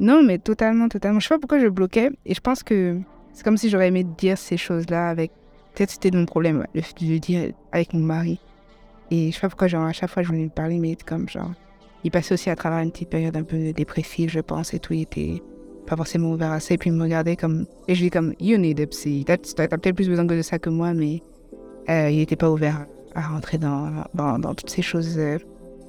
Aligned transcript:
Non, 0.00 0.22
mais 0.22 0.38
totalement, 0.38 0.88
totalement. 0.88 1.20
Je 1.20 1.26
sais 1.26 1.34
pas 1.34 1.38
pourquoi 1.38 1.58
je 1.58 1.68
bloquais. 1.68 2.10
Et 2.24 2.34
je 2.34 2.40
pense 2.40 2.62
que 2.62 2.98
c'est 3.32 3.44
comme 3.44 3.56
si 3.56 3.68
j'aurais 3.68 3.88
aimé 3.88 4.04
dire 4.04 4.38
ces 4.38 4.56
choses-là 4.56 5.08
avec. 5.08 5.32
Peut-être 5.74 5.90
c'était 5.90 6.10
mon 6.10 6.26
problème, 6.26 6.66
fait 6.74 7.04
de 7.04 7.12
le 7.12 7.18
dire 7.18 7.52
avec 7.72 7.92
mon 7.94 8.00
mari. 8.00 8.40
Et 9.10 9.30
je 9.30 9.34
sais 9.34 9.40
pas 9.40 9.48
pourquoi, 9.48 9.68
genre, 9.68 9.84
à 9.84 9.92
chaque 9.92 10.10
fois, 10.10 10.22
je 10.22 10.28
voulais 10.28 10.42
lui 10.42 10.48
parler, 10.48 10.78
mais 10.78 10.96
comme 11.06 11.28
genre. 11.28 11.52
Il 12.04 12.10
passait 12.10 12.34
aussi 12.34 12.50
à 12.50 12.56
travers 12.56 12.78
une 12.80 12.92
petite 12.92 13.10
période 13.10 13.36
un 13.36 13.42
peu 13.42 13.72
dépressive, 13.72 14.30
je 14.30 14.40
pense, 14.40 14.74
et 14.74 14.78
tout. 14.78 14.92
Il 14.92 15.02
était 15.02 15.42
pas 15.86 15.96
forcément 15.96 16.32
ouvert 16.32 16.52
à 16.52 16.60
ça. 16.60 16.74
Et 16.74 16.78
puis 16.78 16.90
il 16.90 16.96
me 16.96 17.02
regardait 17.02 17.36
comme. 17.36 17.66
Et 17.86 17.94
je 17.94 18.00
lui 18.00 18.06
dis 18.06 18.10
comme, 18.10 18.34
You 18.40 18.56
need 18.58 18.80
a 18.80 18.86
psy. 18.86 19.24
T'as 19.26 19.36
peut-être 19.36 19.94
plus 19.94 20.08
besoin 20.08 20.26
que 20.26 20.34
de 20.34 20.42
ça 20.42 20.58
que 20.58 20.70
moi, 20.70 20.94
mais 20.94 21.22
euh, 21.88 22.10
il 22.10 22.18
n'était 22.18 22.36
pas 22.36 22.50
ouvert 22.50 22.86
à 23.14 23.22
rentrer 23.22 23.58
dans, 23.58 24.04
dans, 24.14 24.54
toutes 24.54 24.70
ces 24.70 24.82
choses 24.82 25.18
euh, 25.18 25.38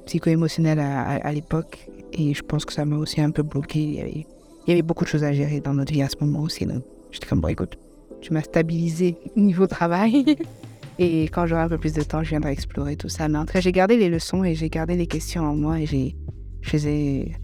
psycho-émotionnelles 0.06 0.80
à, 0.80 1.32
l'époque. 1.32 1.88
Et 2.12 2.34
je 2.34 2.42
pense 2.42 2.64
que 2.64 2.72
ça 2.72 2.84
m'a 2.84 2.96
aussi 2.96 3.20
un 3.20 3.30
peu 3.30 3.42
bloqué. 3.42 3.80
Il 3.80 4.24
y, 4.66 4.72
avait, 4.72 4.82
beaucoup 4.82 5.04
de 5.04 5.08
choses 5.08 5.24
à 5.24 5.32
gérer 5.32 5.60
dans 5.60 5.74
notre 5.74 5.92
vie 5.92 6.02
à 6.02 6.08
ce 6.08 6.16
moment 6.20 6.40
aussi. 6.40 6.66
J'étais 7.10 7.26
comme, 7.26 7.40
bon, 7.40 7.48
écoute, 7.48 7.78
tu 8.20 8.32
m'as 8.32 8.42
stabilisé 8.42 9.16
niveau 9.36 9.66
travail. 9.66 10.36
et 10.98 11.24
quand 11.24 11.46
j'aurai 11.46 11.62
un 11.62 11.68
peu 11.68 11.78
plus 11.78 11.92
de 11.92 12.02
temps, 12.02 12.22
je 12.22 12.30
viendrai 12.30 12.52
explorer 12.52 12.96
tout 12.96 13.08
ça. 13.08 13.28
Mais 13.28 13.38
en 13.38 13.46
tout 13.46 13.52
cas, 13.52 13.60
j'ai 13.60 13.72
gardé 13.72 13.96
les 13.96 14.08
leçons 14.08 14.44
et 14.44 14.54
j'ai 14.54 14.68
gardé 14.68 14.96
les 14.96 15.06
questions 15.06 15.42
en 15.42 15.54
moi 15.54 15.80
et 15.80 15.86
j'ai, 15.86 16.16
je 16.62 16.72
les 16.72 16.88
ai, 16.88 17.36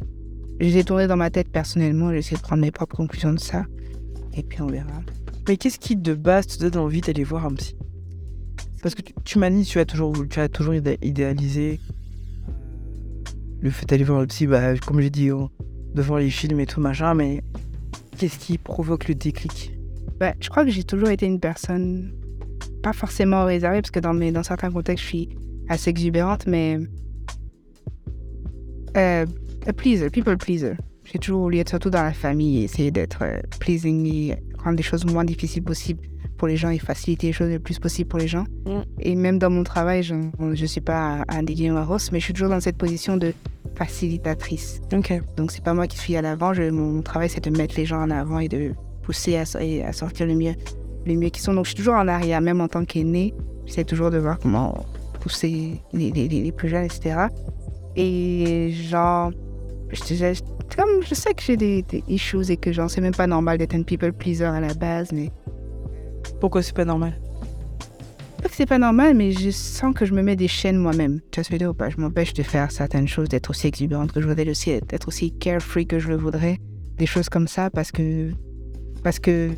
je 0.60 0.66
les 0.66 0.78
ai 0.78 0.84
tournées 0.84 1.06
dans 1.06 1.16
ma 1.16 1.30
tête 1.30 1.48
personnellement. 1.48 2.10
J'ai 2.12 2.18
essayé 2.18 2.37
de 2.37 2.42
prendre 2.42 2.62
mes 2.62 2.70
propres 2.70 2.96
conclusions 2.96 3.32
de 3.32 3.40
ça. 3.40 3.64
Et 4.37 4.42
puis 4.42 4.60
on 4.60 4.66
verra. 4.66 5.01
Mais 5.48 5.56
qu'est-ce 5.56 5.78
qui 5.78 5.96
de 5.96 6.14
base 6.14 6.46
te 6.46 6.66
donne 6.66 6.82
envie 6.82 7.01
d'aller 7.01 7.24
voir 7.24 7.46
un 7.46 7.54
psy? 7.54 7.76
Parce 8.82 8.95
que 8.95 9.02
tu, 9.02 9.14
tu 9.24 9.38
m'as 9.38 9.48
dit, 9.48 9.64
tu 9.64 9.78
as 9.78 9.84
toujours, 9.84 10.14
tu 10.28 10.38
as 10.38 10.48
toujours 10.48 10.74
idéalisé 10.74 11.80
le 13.60 13.70
fait 13.70 13.87
d'aller 13.87 14.05
voir 14.05 14.20
le 14.20 14.27
psy, 14.27 14.46
bah, 14.46 14.77
comme 14.78 15.01
j'ai 15.01 15.10
dit, 15.10 15.30
oh, 15.30 15.51
devant 15.95 16.16
les 16.16 16.30
films 16.30 16.60
et 16.60 16.66
tout 16.66 16.80
machin, 16.80 17.15
mais 17.15 17.42
qu'est-ce 18.19 18.38
qui 18.38 18.59
provoque 18.59 19.09
le 19.09 19.15
déclic? 19.15 19.73
Bah, 20.19 20.34
Je 20.40 20.48
crois 20.48 20.65
que 20.65 20.71
j'ai 20.71 20.85
toujours 20.85 21.09
été 21.09 21.26
une 21.26 21.40
personne 21.40 22.13
pas 22.82 22.93
forcément 22.93 23.45
réservée, 23.45 23.80
parce 23.80 23.90
que 23.90 24.01
dans, 24.01 24.43
certains 24.43 24.71
contextes, 24.71 25.04
je 25.04 25.09
suis 25.09 25.29
assez 25.68 25.90
exubérante, 25.90 26.46
mais 26.46 26.79
euh, 28.96 29.26
a 29.66 29.73
pleaser, 29.73 30.10
people 30.10 30.37
pleaser. 30.37 30.74
J'ai 31.04 31.18
toujours 31.18 31.43
voulu 31.43 31.59
être 31.59 31.70
surtout 31.70 31.91
dans 31.91 32.02
la 32.02 32.13
famille, 32.13 32.65
essayer 32.65 32.91
d'être 32.91 33.23
euh, 33.23 33.41
pleasing 33.60 34.07
et 34.07 34.37
rendre 34.63 34.76
les 34.76 34.82
choses 34.82 35.04
moins 35.04 35.24
difficiles 35.24 35.63
possible 35.63 36.01
pour 36.37 36.48
les 36.48 36.56
gens 36.56 36.70
et 36.70 36.79
faciliter 36.79 37.29
les 37.29 37.32
choses 37.32 37.51
le 37.51 37.59
plus 37.59 37.79
possible 37.79 38.09
pour 38.09 38.18
les 38.18 38.29
gens. 38.29 38.45
Mm. 38.66 38.80
Et 39.01 39.15
même 39.15 39.38
dans 39.38 39.51
mon 39.51 39.65
travail, 39.65 40.02
je 40.02 40.15
ne 40.15 40.54
suis 40.54 40.80
pas 40.80 41.24
un 41.29 41.42
Didier 41.42 41.70
Ross, 41.70 42.12
mais 42.12 42.20
je 42.20 42.24
suis 42.24 42.34
toujours 42.34 42.51
dans 42.51 42.60
cette 42.60 42.76
position 42.76 43.16
de 43.16 43.32
facilitatrice. 43.74 44.80
Ok. 44.92 45.12
Donc, 45.37 45.51
c'est 45.51 45.62
pas 45.62 45.74
moi 45.74 45.87
qui 45.87 45.98
suis 45.98 46.16
à 46.16 46.23
l'avant. 46.23 46.52
Mon 46.73 47.02
travail, 47.02 47.29
c'est 47.29 47.45
de 47.45 47.57
mettre 47.57 47.76
les 47.76 47.87
gens 47.87 48.02
en 48.02 48.10
avant 48.10 48.38
et 48.38 48.48
de 48.48 48.73
pousser 49.02 49.37
à, 49.37 49.42
à 49.87 49.92
sortir 49.92 50.26
le 50.26 50.34
mieux, 50.34 50.54
le 51.07 51.14
mieux 51.14 51.29
qu'ils 51.29 51.42
sont. 51.42 51.54
Donc, 51.54 51.64
je 51.64 51.70
suis 51.70 51.79
toujours 51.79 51.95
en 51.95 52.09
arrière, 52.09 52.40
même 52.40 52.60
en 52.60 52.68
tant 52.68 52.84
qu'aîné. 52.84 53.34
J'essaie 53.66 53.84
toujours 53.84 54.10
de 54.10 54.18
voir 54.18 54.38
comment 54.38 54.87
pousser 55.20 55.80
les, 55.92 56.10
les, 56.10 56.29
les 56.29 56.52
plus 56.52 56.68
jeunes, 56.68 56.84
etc. 56.84 57.26
Et 57.96 58.70
genre, 58.73 59.32
je, 59.90 60.40
comme 60.76 61.02
je 61.02 61.14
sais 61.14 61.34
que 61.34 61.42
j'ai 61.42 61.57
des, 61.57 61.82
des, 61.82 62.02
issues 62.09 62.51
et 62.51 62.57
que 62.57 62.73
genre, 62.73 62.90
c'est 62.90 63.01
même 63.01 63.14
pas 63.14 63.26
normal 63.26 63.59
d'être 63.59 63.74
un 63.74 63.82
people 63.82 64.12
pleaser 64.12 64.44
à 64.44 64.60
la 64.60 64.75
base, 64.75 65.12
mais 65.12 65.31
pourquoi 66.41 66.62
c'est 66.62 66.75
pas 66.75 66.84
normal? 66.84 67.19
Pas 68.42 68.48
que 68.48 68.54
c'est 68.54 68.66
pas 68.66 68.78
normal, 68.78 69.15
mais 69.15 69.32
je 69.32 69.50
sens 69.50 69.94
que 69.94 70.04
je 70.04 70.12
me 70.12 70.22
mets 70.22 70.37
des 70.37 70.48
chaînes 70.48 70.76
moi-même. 70.76 71.20
Tu 71.31 71.41
vois 71.41 71.69
ou 71.69 71.75
pas 71.75 71.88
Je 71.88 71.97
m'empêche 71.97 72.34
de 72.34 72.42
faire 72.42 72.70
certaines 72.70 73.09
choses, 73.09 73.28
d'être 73.28 73.50
aussi 73.50 73.66
exubérante 73.66 74.12
que 74.12 74.20
je 74.20 74.28
voudrais, 74.28 74.44
d'être 74.44 75.09
aussi 75.09 75.32
carefree 75.32 75.87
que 75.87 75.98
je 75.98 76.09
le 76.09 76.16
voudrais. 76.16 76.59
Des 76.98 77.06
choses 77.06 77.28
comme 77.28 77.48
ça 77.48 77.70
parce 77.70 77.92
que. 77.92 78.31
Parce 79.03 79.19
que 79.19 79.50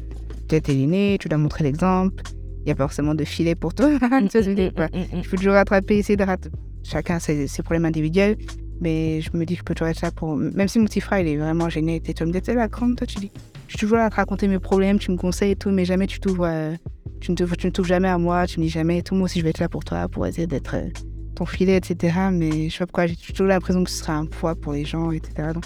tu 0.48 0.56
es 0.56 0.60
l'aîné, 0.68 1.16
tu 1.20 1.28
dois 1.28 1.38
montrer 1.38 1.64
l'exemple. 1.64 2.22
Il 2.60 2.64
n'y 2.66 2.72
a 2.72 2.74
pas 2.74 2.84
forcément 2.84 3.14
de 3.14 3.24
filet 3.24 3.54
pour 3.54 3.74
toi. 3.74 3.90
Je 4.00 5.28
peux 5.28 5.36
toujours 5.36 5.54
rattraper, 5.54 5.98
essayer 5.98 6.16
de 6.16 6.24
rattraper. 6.24 6.56
Chacun 6.84 7.18
ses, 7.18 7.46
ses 7.46 7.62
problèmes 7.62 7.84
individuels. 7.84 8.36
Mais 8.80 9.20
je 9.20 9.30
me 9.36 9.44
dis 9.44 9.54
que 9.54 9.60
je 9.60 9.64
peux 9.64 9.74
toujours 9.74 9.88
être 9.88 9.98
ça 9.98 10.10
pour. 10.10 10.36
Même 10.36 10.68
si 10.68 10.78
mon 10.78 10.84
petit 10.84 11.00
frère, 11.00 11.20
il 11.20 11.28
est 11.28 11.36
vraiment 11.36 11.68
gêné, 11.68 12.00
tu 12.00 12.24
me 12.24 12.32
dis, 12.32 12.40
t'es 12.40 12.54
là, 12.54 12.68
grande, 12.68 12.96
toi, 12.96 13.06
tu 13.06 13.18
dis. 13.18 13.30
Je 13.66 13.72
suis 13.72 13.80
toujours 13.80 13.98
là 13.98 14.06
à 14.06 14.10
te 14.10 14.16
raconter 14.16 14.48
mes 14.48 14.58
problèmes, 14.58 14.98
tu 14.98 15.10
me 15.10 15.16
conseilles 15.16 15.52
et 15.52 15.56
tout, 15.56 15.70
mais 15.70 15.84
jamais 15.84 16.06
tu 16.06 16.20
t'ouvres. 16.20 16.46
Euh, 16.46 16.74
tu, 17.20 17.32
ne 17.32 17.36
tu 17.36 17.72
touches 17.72 17.88
jamais 17.88 18.08
à 18.08 18.18
moi, 18.18 18.46
tu 18.46 18.60
me 18.60 18.64
dis 18.64 18.70
jamais 18.70 19.02
tout. 19.02 19.14
Moi 19.14 19.24
aussi, 19.24 19.40
je 19.40 19.44
vais 19.44 19.50
être 19.50 19.58
là 19.58 19.68
pour 19.68 19.84
toi, 19.84 20.08
pour 20.08 20.26
essayer 20.26 20.46
d'être 20.46 20.76
euh, 20.76 20.88
ton 21.34 21.44
filet, 21.44 21.76
etc. 21.76 22.16
Mais 22.32 22.68
je 22.68 22.72
sais 22.72 22.78
pas 22.78 22.86
pourquoi, 22.86 23.06
j'ai 23.06 23.16
toujours 23.16 23.46
l'impression 23.46 23.84
que 23.84 23.90
ce 23.90 23.98
sera 23.98 24.14
un 24.14 24.26
poids 24.26 24.54
pour 24.54 24.72
les 24.72 24.84
gens, 24.84 25.10
etc. 25.10 25.50
Donc, 25.52 25.64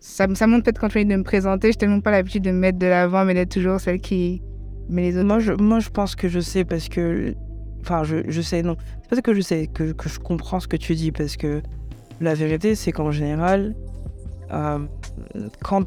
ça, 0.00 0.26
ça 0.34 0.46
montre 0.46 0.64
peut-être 0.64 0.80
quand 0.80 0.88
tu 0.88 0.98
viens 0.98 1.04
de 1.08 1.16
me 1.16 1.24
présenter, 1.24 1.68
je 1.68 1.72
n'ai 1.72 1.78
tellement 1.78 2.00
pas 2.00 2.10
l'habitude 2.10 2.42
de 2.42 2.50
me 2.50 2.58
mettre 2.58 2.78
de 2.78 2.86
l'avant, 2.86 3.24
mais 3.24 3.34
d'être 3.34 3.50
toujours 3.50 3.80
celle 3.80 4.00
qui. 4.00 4.42
Mais 4.88 5.02
les 5.02 5.16
autres. 5.16 5.26
Moi, 5.26 5.38
je, 5.38 5.52
moi, 5.52 5.78
je 5.80 5.90
pense 5.90 6.16
que 6.16 6.28
je 6.28 6.40
sais 6.40 6.64
parce 6.64 6.88
que. 6.88 7.34
Enfin, 7.82 8.04
je, 8.04 8.18
je 8.28 8.40
sais, 8.40 8.62
non. 8.62 8.76
C'est 9.02 9.10
parce 9.10 9.22
que 9.22 9.34
je 9.34 9.40
sais, 9.40 9.66
que, 9.66 9.92
que 9.92 10.08
je 10.08 10.18
comprends 10.18 10.60
ce 10.60 10.68
que 10.68 10.76
tu 10.76 10.94
dis, 10.94 11.12
parce 11.12 11.36
que 11.36 11.62
la 12.20 12.34
vérité, 12.34 12.74
c'est 12.74 12.92
qu'en 12.92 13.10
général, 13.10 13.74
euh, 14.52 14.78
quand 15.62 15.84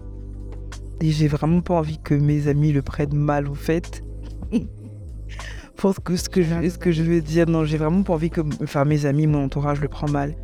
j'ai 1.02 1.28
vraiment 1.28 1.62
pas 1.62 1.76
envie 1.76 2.00
que 2.00 2.14
mes 2.14 2.48
amis 2.48 2.72
le 2.72 2.82
prennent 2.82 3.16
mal 3.16 3.48
au 3.48 3.54
fait, 3.54 4.04
pour 5.76 6.02
que 6.02 6.16
ce 6.16 6.30
que 6.30 6.42
je, 6.42 6.70
ce 6.70 6.78
que 6.78 6.92
je 6.92 7.04
veux 7.04 7.22
dire, 7.22 7.48
non, 7.48 7.66
j'ai 7.66 7.78
vraiment 7.78 8.04
pas 8.04 8.14
envie 8.14 8.30
que 8.30 8.42
enfin, 8.64 8.86
mes 8.86 9.06
amis, 9.06 9.28
mon 9.28 9.46
entourage 9.46 9.82
le 9.82 9.88
prennent 9.88 10.12
mal. 10.12 10.36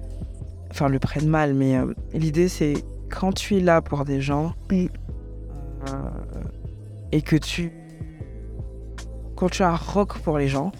Enfin, 0.71 0.89
le 0.89 0.99
prennent 0.99 1.27
mal, 1.27 1.53
mais 1.53 1.77
euh, 1.77 1.93
l'idée, 2.13 2.47
c'est 2.47 2.73
quand 3.09 3.33
tu 3.33 3.57
es 3.57 3.59
là 3.59 3.81
pour 3.81 4.05
des 4.05 4.21
gens 4.21 4.53
euh, 4.71 4.85
et 7.11 7.21
que 7.21 7.35
tu. 7.35 7.71
Quand 9.35 9.49
tu 9.49 9.63
as 9.63 9.69
un 9.69 9.75
rock 9.75 10.19
pour 10.19 10.37
les 10.37 10.49
gens, 10.49 10.71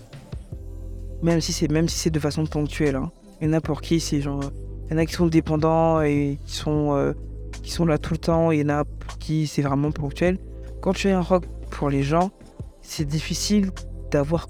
même 1.24 1.42
si 1.42 1.54
c'est 1.54 1.72
même 1.72 1.88
si 1.88 1.98
c'est 1.98 2.10
de 2.10 2.20
façon 2.20 2.46
ponctuelle, 2.46 2.98
hein, 2.98 3.12
il 3.42 3.48
y 3.48 3.50
en 3.50 3.54
a 3.54 3.62
pour 3.62 3.82
qui 3.82 4.00
c'est 4.00 4.22
genre 4.22 4.52
il 4.90 4.94
y 4.94 4.96
en 4.96 4.98
a 4.98 5.06
qui 5.06 5.14
sont 5.14 5.28
dépendants 5.28 6.02
et 6.02 6.40
qui 6.46 6.56
sont, 6.56 6.96
euh, 6.96 7.14
qui 7.62 7.72
sont 7.72 7.86
là 7.86 8.00
tout 8.00 8.14
le 8.14 8.18
temps. 8.18 8.52
Il 8.52 8.60
y 8.60 8.64
en 8.64 8.70
a 8.70 8.86
pour 8.86 9.20
qui 9.20 9.46
c'est 9.46 9.62
vraiment 9.62 9.92
ponctuel. 9.92 10.40
Quand 10.82 10.94
tu 10.94 11.10
es 11.10 11.12
un 11.12 11.22
rock 11.22 11.46
pour 11.70 11.90
les 11.90 12.02
gens, 12.02 12.32
c'est 12.82 13.06
difficile 13.06 13.70
d'avoir 14.12 14.48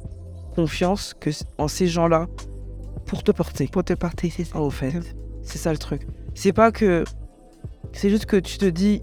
confiance 0.55 1.13
que 1.19 1.29
en 1.57 1.67
ces 1.67 1.87
gens-là 1.87 2.27
pour 3.05 3.23
te 3.23 3.31
porter. 3.31 3.67
Pour 3.67 3.83
te 3.83 3.93
porter, 3.93 4.29
c'est 4.29 4.45
ça. 4.45 4.59
au 4.59 4.69
fait, 4.69 4.93
c'est 5.41 5.57
ça 5.57 5.71
le 5.71 5.77
truc. 5.77 6.07
C'est 6.35 6.53
pas 6.53 6.71
que. 6.71 7.03
C'est 7.91 8.09
juste 8.09 8.25
que 8.25 8.37
tu 8.37 8.57
te 8.57 8.65
dis. 8.65 9.01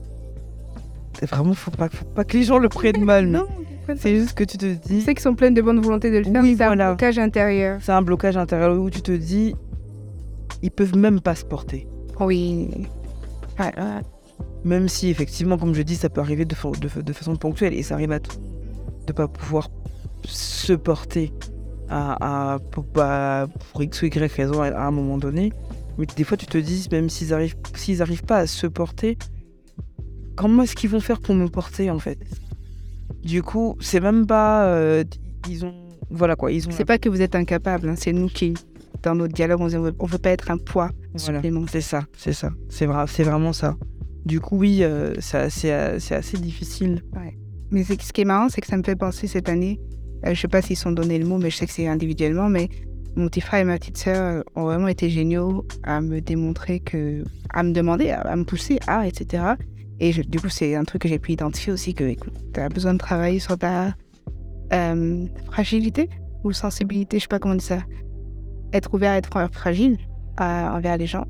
Vraiment, 1.22 1.54
faut 1.54 1.70
pas, 1.70 1.88
faut 1.88 2.04
pas 2.04 2.24
que 2.24 2.36
les 2.36 2.44
gens 2.44 2.58
le 2.58 2.68
prennent 2.68 3.04
mal. 3.04 3.26
non. 3.26 3.46
C'est 3.96 4.16
juste 4.16 4.32
que 4.34 4.42
tu 4.42 4.58
te 4.58 4.66
dis. 4.66 5.02
C'est 5.02 5.14
qu'ils 5.14 5.22
sont 5.22 5.34
pleins 5.34 5.50
de 5.52 5.62
bonne 5.62 5.80
volonté 5.80 6.10
de 6.10 6.18
le 6.18 6.24
faire. 6.24 6.42
Oui, 6.42 6.56
c'est 6.56 6.64
un 6.64 6.74
blocage 6.74 7.18
intérieur. 7.18 7.78
C'est 7.82 7.92
un 7.92 8.02
blocage 8.02 8.36
intérieur 8.36 8.76
où 8.76 8.90
tu 8.90 9.00
te 9.00 9.12
dis 9.12 9.54
ils 10.62 10.70
peuvent 10.70 10.96
même 10.96 11.20
pas 11.20 11.34
se 11.34 11.44
porter. 11.44 11.86
Oui. 12.20 12.68
Même 14.64 14.88
si, 14.88 15.08
effectivement, 15.08 15.58
comme 15.58 15.74
je 15.74 15.82
dis, 15.82 15.96
ça 15.96 16.08
peut 16.08 16.20
arriver 16.20 16.44
de, 16.44 16.54
de, 17.02 17.12
façon 17.12 17.36
ponctuelle 17.36 17.74
et 17.74 17.82
ça 17.82 17.94
arrive 17.94 18.12
à 18.12 18.20
tout. 18.20 18.36
De 19.06 19.12
pas 19.12 19.28
pouvoir 19.28 19.70
se 20.24 20.72
porter 20.72 21.32
à, 21.88 22.58
pour, 22.72 22.84
pour, 22.84 23.82
X 23.82 24.02
ou 24.02 24.06
Y 24.06 24.32
raison 24.32 24.62
à, 24.62 24.86
un 24.86 24.90
moment 24.90 25.18
donné. 25.18 25.52
Mais 25.98 26.06
des 26.06 26.24
fois, 26.24 26.36
tu 26.36 26.46
te 26.46 26.58
dis, 26.58 26.88
même 26.90 27.08
s'ils 27.08 27.32
arrivent, 27.32 27.56
s'ils 27.74 28.02
arrivent 28.02 28.24
pas 28.24 28.38
à 28.38 28.46
se 28.46 28.66
porter, 28.66 29.16
comment 30.34 30.64
est-ce 30.64 30.74
qu'ils 30.74 30.90
vont 30.90 31.00
faire 31.00 31.20
pour 31.20 31.34
me 31.34 31.48
porter, 31.48 31.90
en 31.90 31.98
fait? 31.98 32.18
Du 33.22 33.42
coup, 33.42 33.76
c'est 33.80 34.00
même 34.00 34.26
pas. 34.26 34.66
Euh, 34.66 35.04
ils 35.48 35.64
ont. 35.64 35.74
Voilà 36.10 36.36
quoi, 36.36 36.52
ils 36.52 36.68
ont. 36.68 36.70
C'est 36.70 36.84
pas 36.84 36.98
que 36.98 37.08
vous 37.08 37.22
êtes 37.22 37.34
incapable, 37.34 37.88
hein, 37.88 37.94
c'est 37.96 38.12
nous 38.12 38.28
qui 38.28 38.54
dans 39.06 39.14
notre 39.14 39.32
dialogue, 39.32 39.60
on 39.60 39.68
ne 39.68 40.08
veut 40.08 40.18
pas 40.18 40.30
être 40.30 40.50
un 40.50 40.58
poids 40.58 40.90
voilà, 41.14 41.40
C'est 41.70 41.80
ça, 41.80 42.02
c'est 42.16 42.32
ça. 42.32 42.50
C'est 42.68 42.86
vrai, 42.86 43.04
vraiment 43.22 43.52
ça. 43.52 43.76
Du 44.24 44.40
coup, 44.40 44.58
oui, 44.58 44.80
euh, 44.82 45.14
c'est 45.20 45.70
assez, 45.70 46.36
difficile. 46.38 47.02
Mais 47.70 47.84
ce 47.84 48.12
qui 48.12 48.20
est 48.20 48.24
marrant, 48.24 48.48
c'est 48.48 48.60
que 48.60 48.66
ça 48.66 48.76
me 48.76 48.82
fait 48.82 48.96
penser 48.96 49.28
cette 49.28 49.48
année, 49.48 49.80
euh, 50.24 50.26
je 50.26 50.30
ne 50.30 50.34
sais 50.34 50.48
pas 50.48 50.60
s'ils 50.60 50.76
sont 50.76 50.90
donné 50.90 51.20
le 51.20 51.24
mot, 51.24 51.38
mais 51.38 51.50
je 51.50 51.56
sais 51.56 51.66
que 51.66 51.72
c'est 51.72 51.86
individuellement, 51.86 52.48
mais 52.48 52.68
mon 53.14 53.28
petit 53.28 53.40
frère 53.40 53.60
et 53.60 53.64
ma 53.64 53.78
petite 53.78 53.96
sœur 53.96 54.42
ont 54.56 54.64
vraiment 54.64 54.88
été 54.88 55.08
géniaux 55.08 55.64
à 55.84 56.00
me 56.00 56.20
démontrer 56.20 56.80
que, 56.80 57.22
à 57.50 57.62
me 57.62 57.72
demander, 57.72 58.10
à, 58.10 58.34
me 58.34 58.44
pousser 58.44 58.80
à, 58.88 59.06
etc. 59.06 59.54
Et 60.00 60.10
du 60.12 60.40
coup, 60.40 60.48
c'est 60.48 60.74
un 60.74 60.84
truc 60.84 61.02
que 61.02 61.08
j'ai 61.08 61.20
pu 61.20 61.32
identifier 61.32 61.72
aussi, 61.72 61.94
que 61.94 62.14
tu 62.52 62.60
as 62.60 62.68
besoin 62.68 62.94
de 62.94 62.98
travailler 62.98 63.38
sur 63.38 63.56
ta 63.56 63.94
euh, 64.72 65.26
fragilité 65.46 66.08
ou 66.42 66.52
sensibilité, 66.52 67.18
je 67.18 67.22
sais 67.22 67.28
pas 67.28 67.38
comment 67.38 67.54
dire 67.54 67.62
ça 67.62 67.78
être 68.76 68.92
ouvert 68.94 69.12
être 69.12 69.48
fragile 69.52 69.98
envers 70.38 70.96
les 70.96 71.06
gens. 71.06 71.24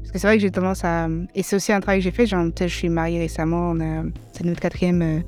Parce 0.00 0.12
que 0.12 0.18
c'est 0.18 0.26
vrai 0.26 0.36
que 0.36 0.42
j'ai 0.42 0.50
tendance 0.50 0.84
à. 0.84 1.08
Et 1.34 1.42
c'est 1.42 1.56
aussi 1.56 1.72
un 1.72 1.80
travail 1.80 1.98
que 2.00 2.04
j'ai 2.04 2.10
fait. 2.12 2.26
Genre, 2.26 2.46
je 2.58 2.66
suis 2.66 2.88
mariée 2.88 3.18
récemment. 3.18 3.74
C'est 4.32 4.44
notre 4.44 4.60
quatrième 4.60 5.02
euh, 5.02 5.20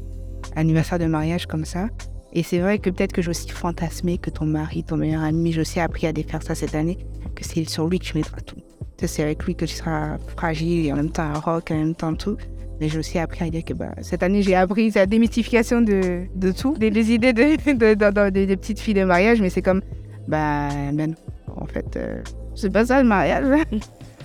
anniversaire 0.55 0.99
de 0.99 1.06
mariage 1.06 1.47
comme 1.47 1.65
ça. 1.65 1.88
Et 2.32 2.43
c'est 2.43 2.59
vrai 2.59 2.79
que 2.79 2.91
peut-être 2.91 3.12
que 3.12 3.23
j'ai 3.23 3.31
aussi 3.31 3.49
fantasmé 3.49 4.19
que 4.19 4.31
ton 4.31 4.44
mari, 4.44 4.85
ton 4.85 4.97
meilleur 4.97 5.23
ami, 5.23 5.53
j'ai 5.53 5.62
aussi 5.62 5.81
appris 5.81 6.06
à 6.06 6.12
défaire 6.12 6.43
ça 6.43 6.55
cette 6.55 6.75
année, 6.75 6.99
que 7.35 7.44
c'est 7.44 7.69
sur 7.69 7.88
lui 7.88 7.99
que 7.99 8.05
tu 8.05 8.17
mettras 8.17 8.41
tout. 8.41 8.56
C'est 9.05 9.23
avec 9.23 9.43
lui 9.44 9.55
que 9.55 9.64
tu 9.64 9.75
seras 9.75 10.19
fragile 10.37 10.87
et 10.87 10.93
en 10.93 10.97
même 10.97 11.11
temps 11.11 11.23
un 11.23 11.38
rock, 11.38 11.71
en 11.71 11.76
même 11.76 11.94
temps 11.94 12.14
tout. 12.14 12.37
Mais 12.81 12.88
j'ai 12.88 12.99
aussi 12.99 13.19
appris 13.19 13.44
à 13.44 13.50
dire 13.50 13.64
que 13.64 13.73
bah, 13.75 13.94
cette 14.03 14.23
année, 14.23 14.43
j'ai 14.43 14.55
appris 14.55 14.91
la 14.91 15.06
démystification 15.06 15.81
de, 15.81 16.26
De 16.35 16.53
tout 16.53 16.75
des, 16.79 17.12
idées 17.12 17.32
de, 17.32 17.56
de- 17.73 18.55
petites 18.55 18.79
filles 18.79 18.94
de 18.94 19.05
mariage, 19.05 19.41
mais 19.41 19.50
c'est 19.50 19.62
comme, 19.62 19.82
bah, 20.29 20.69
ben, 20.93 21.14
en 21.60 21.66
fait, 21.66 21.96
euh, 21.96 22.22
c'est 22.55 22.72
pas 22.72 22.87
ça 22.87 23.02
le 23.02 23.08
mariage. 23.08 23.46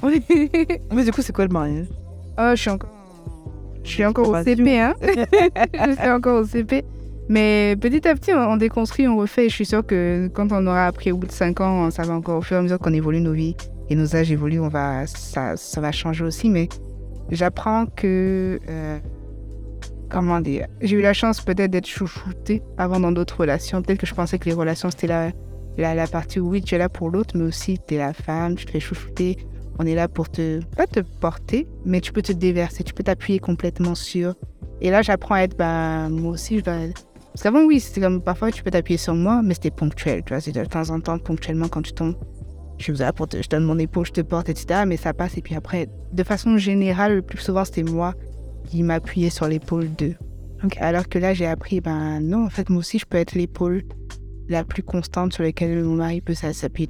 Mais 0.04 1.04
du 1.04 1.12
coup, 1.12 1.22
c'est 1.22 1.34
quoi 1.34 1.46
le 1.46 1.54
mariage? 1.54 1.88
Oh, 2.38 2.52
je 2.52 2.56
suis 2.56 2.70
encore, 2.70 2.90
je 3.84 3.90
suis 3.90 4.06
encore 4.06 4.30
au. 4.30 4.44
CP, 4.44 4.80
hein. 4.80 4.96
je 5.02 5.96
suis 6.00 6.10
encore 6.10 6.42
au 6.42 6.46
CP. 6.46 6.84
Mais 7.30 7.76
petit 7.80 8.06
à 8.08 8.16
petit, 8.16 8.34
on, 8.34 8.40
on 8.40 8.58
déconstruit, 8.58 9.08
on 9.08 9.18
refait. 9.18 9.46
Et 9.46 9.50
je 9.50 9.56
suis 9.56 9.66
sûre 9.66 9.86
que 9.86 10.30
quand 10.34 10.52
on 10.52 10.68
aura 10.68 10.88
appris 10.88 11.12
au 11.12 11.18
bout 11.18 11.28
de 11.28 11.32
5 11.32 11.62
ans, 11.62 11.90
ça 11.92 12.04
va 12.04 12.14
encore 12.14 12.40
au 12.40 12.42
fur 12.42 12.58
et 12.58 12.60
à 12.60 12.64
mesure 12.64 12.80
qu'on 12.80 12.94
évolue 12.94 13.22
nos 13.22 13.34
vies 13.34 13.56
et 13.90 13.96
nos 13.96 14.16
âges 14.16 14.32
évoluent, 14.32 14.60
on 14.60 14.70
va, 14.70 15.08
ça, 15.08 15.56
ça 15.58 15.82
va 15.82 15.92
changer 15.92 16.24
aussi. 16.24 16.50
Mais 16.50 16.68
j'apprends 17.30 17.86
que, 17.86 18.60
euh, 18.70 19.00
comment 20.10 20.42
dire, 20.42 20.68
j'ai 20.82 20.98
eu 20.98 21.02
la 21.02 21.14
chance 21.14 21.42
peut-être 21.42 21.72
d'être 21.72 21.88
chouchoutée 21.88 22.62
avant 22.78 23.00
dans 23.00 23.12
d'autres 23.12 23.40
relations. 23.40 23.82
Peut-être 23.82 24.00
que 24.00 24.08
je 24.08 24.14
pensais 24.14 24.38
que 24.38 24.46
les 24.46 24.54
relations, 24.54 24.90
c'était 24.90 25.08
la, 25.08 25.32
la, 25.78 25.96
la 25.96 26.08
partie 26.08 26.40
où 26.40 26.50
oui, 26.50 26.62
tu 26.62 26.76
es 26.76 26.78
là 26.78 26.90
pour 26.90 27.10
l'autre, 27.10 27.38
mais 27.38 27.44
aussi 27.44 27.80
tu 27.88 27.96
es 27.96 27.98
la 27.98 28.14
femme, 28.14 28.56
tu 28.56 28.66
te 28.66 28.72
fais 28.72 28.80
chouchouter. 28.80 29.38
On 29.80 29.86
est 29.86 29.96
là 29.96 30.08
pour 30.08 30.30
te, 30.30 30.60
pas 30.76 30.86
te 30.86 31.00
porter, 31.00 31.68
mais 31.86 32.00
tu 32.00 32.12
peux 32.12 32.22
te 32.22 32.32
déverser, 32.32 32.84
tu 32.84 32.94
peux 32.94 33.04
t'appuyer 33.04 33.40
complètement 33.40 33.96
sur. 33.96 34.36
Et 34.82 34.92
là, 34.92 35.02
j'apprends 35.02 35.36
à 35.36 35.42
être, 35.42 35.58
bah, 35.58 36.10
moi 36.10 36.34
aussi, 36.34 36.60
je 36.60 36.64
dois. 36.64 36.78
Parce 37.32 37.42
qu'avant, 37.42 37.64
oui, 37.64 37.80
c'était 37.80 38.02
comme 38.02 38.22
parfois 38.22 38.52
tu 38.52 38.62
peux 38.62 38.70
t'appuyer 38.70 38.98
sur 38.98 39.16
moi, 39.16 39.42
mais 39.44 39.56
c'était 39.56 39.72
ponctuel, 39.72 40.24
tu 40.24 40.34
vois. 40.34 40.42
C'est 40.42 40.52
de 40.52 40.64
temps 40.66 40.90
en 40.92 41.00
temps, 41.00 41.18
ponctuellement, 41.18 41.68
quand 41.68 41.82
tu 41.82 41.94
tombes, 41.94 42.16
je 42.78 42.84
suis 42.84 42.94
là 42.94 43.12
pour 43.14 43.28
te, 43.28 43.42
je 43.42 43.50
donne 43.50 43.64
mon 43.64 43.80
épaule, 43.80 44.06
je 44.06 44.12
te 44.12 44.22
porte, 44.22 44.50
etc. 44.50 44.84
Mais 44.86 44.98
ça 44.98 45.14
passe, 45.14 45.38
et 45.38 45.42
puis 45.42 45.56
après, 45.56 45.88
de 46.12 46.24
façon 46.24 46.58
générale, 46.58 47.16
le 47.16 47.22
plus 47.24 47.40
souvent, 47.40 47.66
c'était 47.66 47.84
moi 47.84 48.14
qui 48.66 48.84
m'appuyais 48.84 49.32
sur 49.32 49.48
l'épaule 49.48 49.90
d'eux. 49.96 50.16
Ok. 50.64 50.78
Alors 50.80 51.10
que 51.10 51.18
là, 51.18 51.34
j'ai 51.34 51.48
appris, 51.48 51.82
ben 51.82 52.20
non, 52.20 52.46
en 52.46 52.50
fait, 52.50 52.70
moi 52.70 52.80
aussi, 52.80 53.00
je 53.00 53.06
peux 53.06 53.18
être 53.18 53.34
l'épaule 53.34 53.84
la 54.50 54.64
plus 54.64 54.84
constante 54.84 55.34
sur 55.34 55.44
laquelle 55.44 55.84
mon 55.84 55.96
mari 55.96 56.22
peut 56.22 56.34
s'a- 56.34 56.54
s'appuyer. 56.54 56.88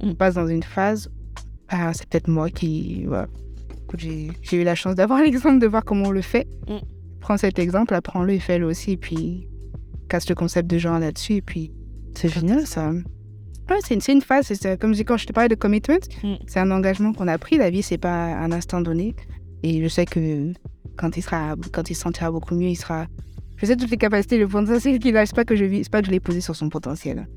On 0.00 0.14
passe 0.14 0.34
dans 0.34 0.46
une 0.46 0.62
phase, 0.62 1.10
ah, 1.68 1.92
c'est 1.94 2.08
peut-être 2.08 2.28
moi 2.28 2.48
qui. 2.50 3.04
Voilà. 3.06 3.28
J'ai 3.98 4.30
eu 4.52 4.64
la 4.64 4.74
chance 4.74 4.94
d'avoir 4.94 5.20
l'exemple 5.22 5.58
de 5.58 5.66
voir 5.66 5.84
comment 5.84 6.08
on 6.08 6.10
le 6.12 6.22
fait. 6.22 6.46
Mm. 6.68 6.76
Prends 7.20 7.36
cet 7.36 7.58
exemple, 7.58 7.94
apprends-le 7.94 8.32
et 8.34 8.38
fais-le 8.40 8.66
aussi, 8.66 8.92
et 8.92 8.96
puis 8.96 9.46
casse 10.08 10.28
le 10.28 10.34
concept 10.34 10.68
de 10.70 10.78
genre 10.78 10.98
là-dessus, 10.98 11.34
et 11.34 11.42
puis. 11.42 11.72
C'est 12.14 12.28
génial 12.28 12.66
ça. 12.66 12.90
Ouais, 13.70 13.78
c'est 13.86 13.94
une, 14.12 14.20
phase, 14.20 14.52
comme 14.80 14.92
je 14.92 14.98
dis 14.98 15.04
quand 15.04 15.16
je 15.16 15.26
te 15.26 15.32
parlais 15.32 15.48
de 15.48 15.54
commitment, 15.54 15.96
Mm. 16.22 16.34
c'est 16.46 16.60
un 16.60 16.70
engagement 16.70 17.12
qu'on 17.12 17.28
a 17.28 17.38
pris. 17.38 17.56
La 17.58 17.70
vie, 17.70 17.82
c'est 17.82 17.98
pas 17.98 18.34
un 18.36 18.52
instant 18.52 18.80
donné. 18.80 19.14
Et 19.62 19.82
je 19.82 19.88
sais 19.88 20.04
que 20.04 20.52
quand 20.96 21.16
il 21.16 21.22
sera, 21.22 21.54
quand 21.72 21.88
il 21.88 21.94
se 21.94 22.02
sentira 22.02 22.30
beaucoup 22.30 22.54
mieux, 22.54 22.68
il 22.68 22.76
sera. 22.76 23.06
Je 23.62 23.68
sais 23.68 23.76
toutes 23.76 23.90
les 23.92 23.96
capacités, 23.96 24.38
le 24.38 24.48
potentiel 24.48 24.98
qu'il 24.98 25.16
a. 25.16 25.24
C'est 25.24 25.36
pas 25.36 25.44
que 25.44 25.54
je 25.54 25.64
vis, 25.64 25.84
c'est 25.84 25.92
pas 25.92 26.00
que 26.00 26.06
je 26.06 26.10
l'ai 26.10 26.18
posé 26.18 26.40
sur 26.40 26.56
son 26.56 26.68
potentiel. 26.68 27.28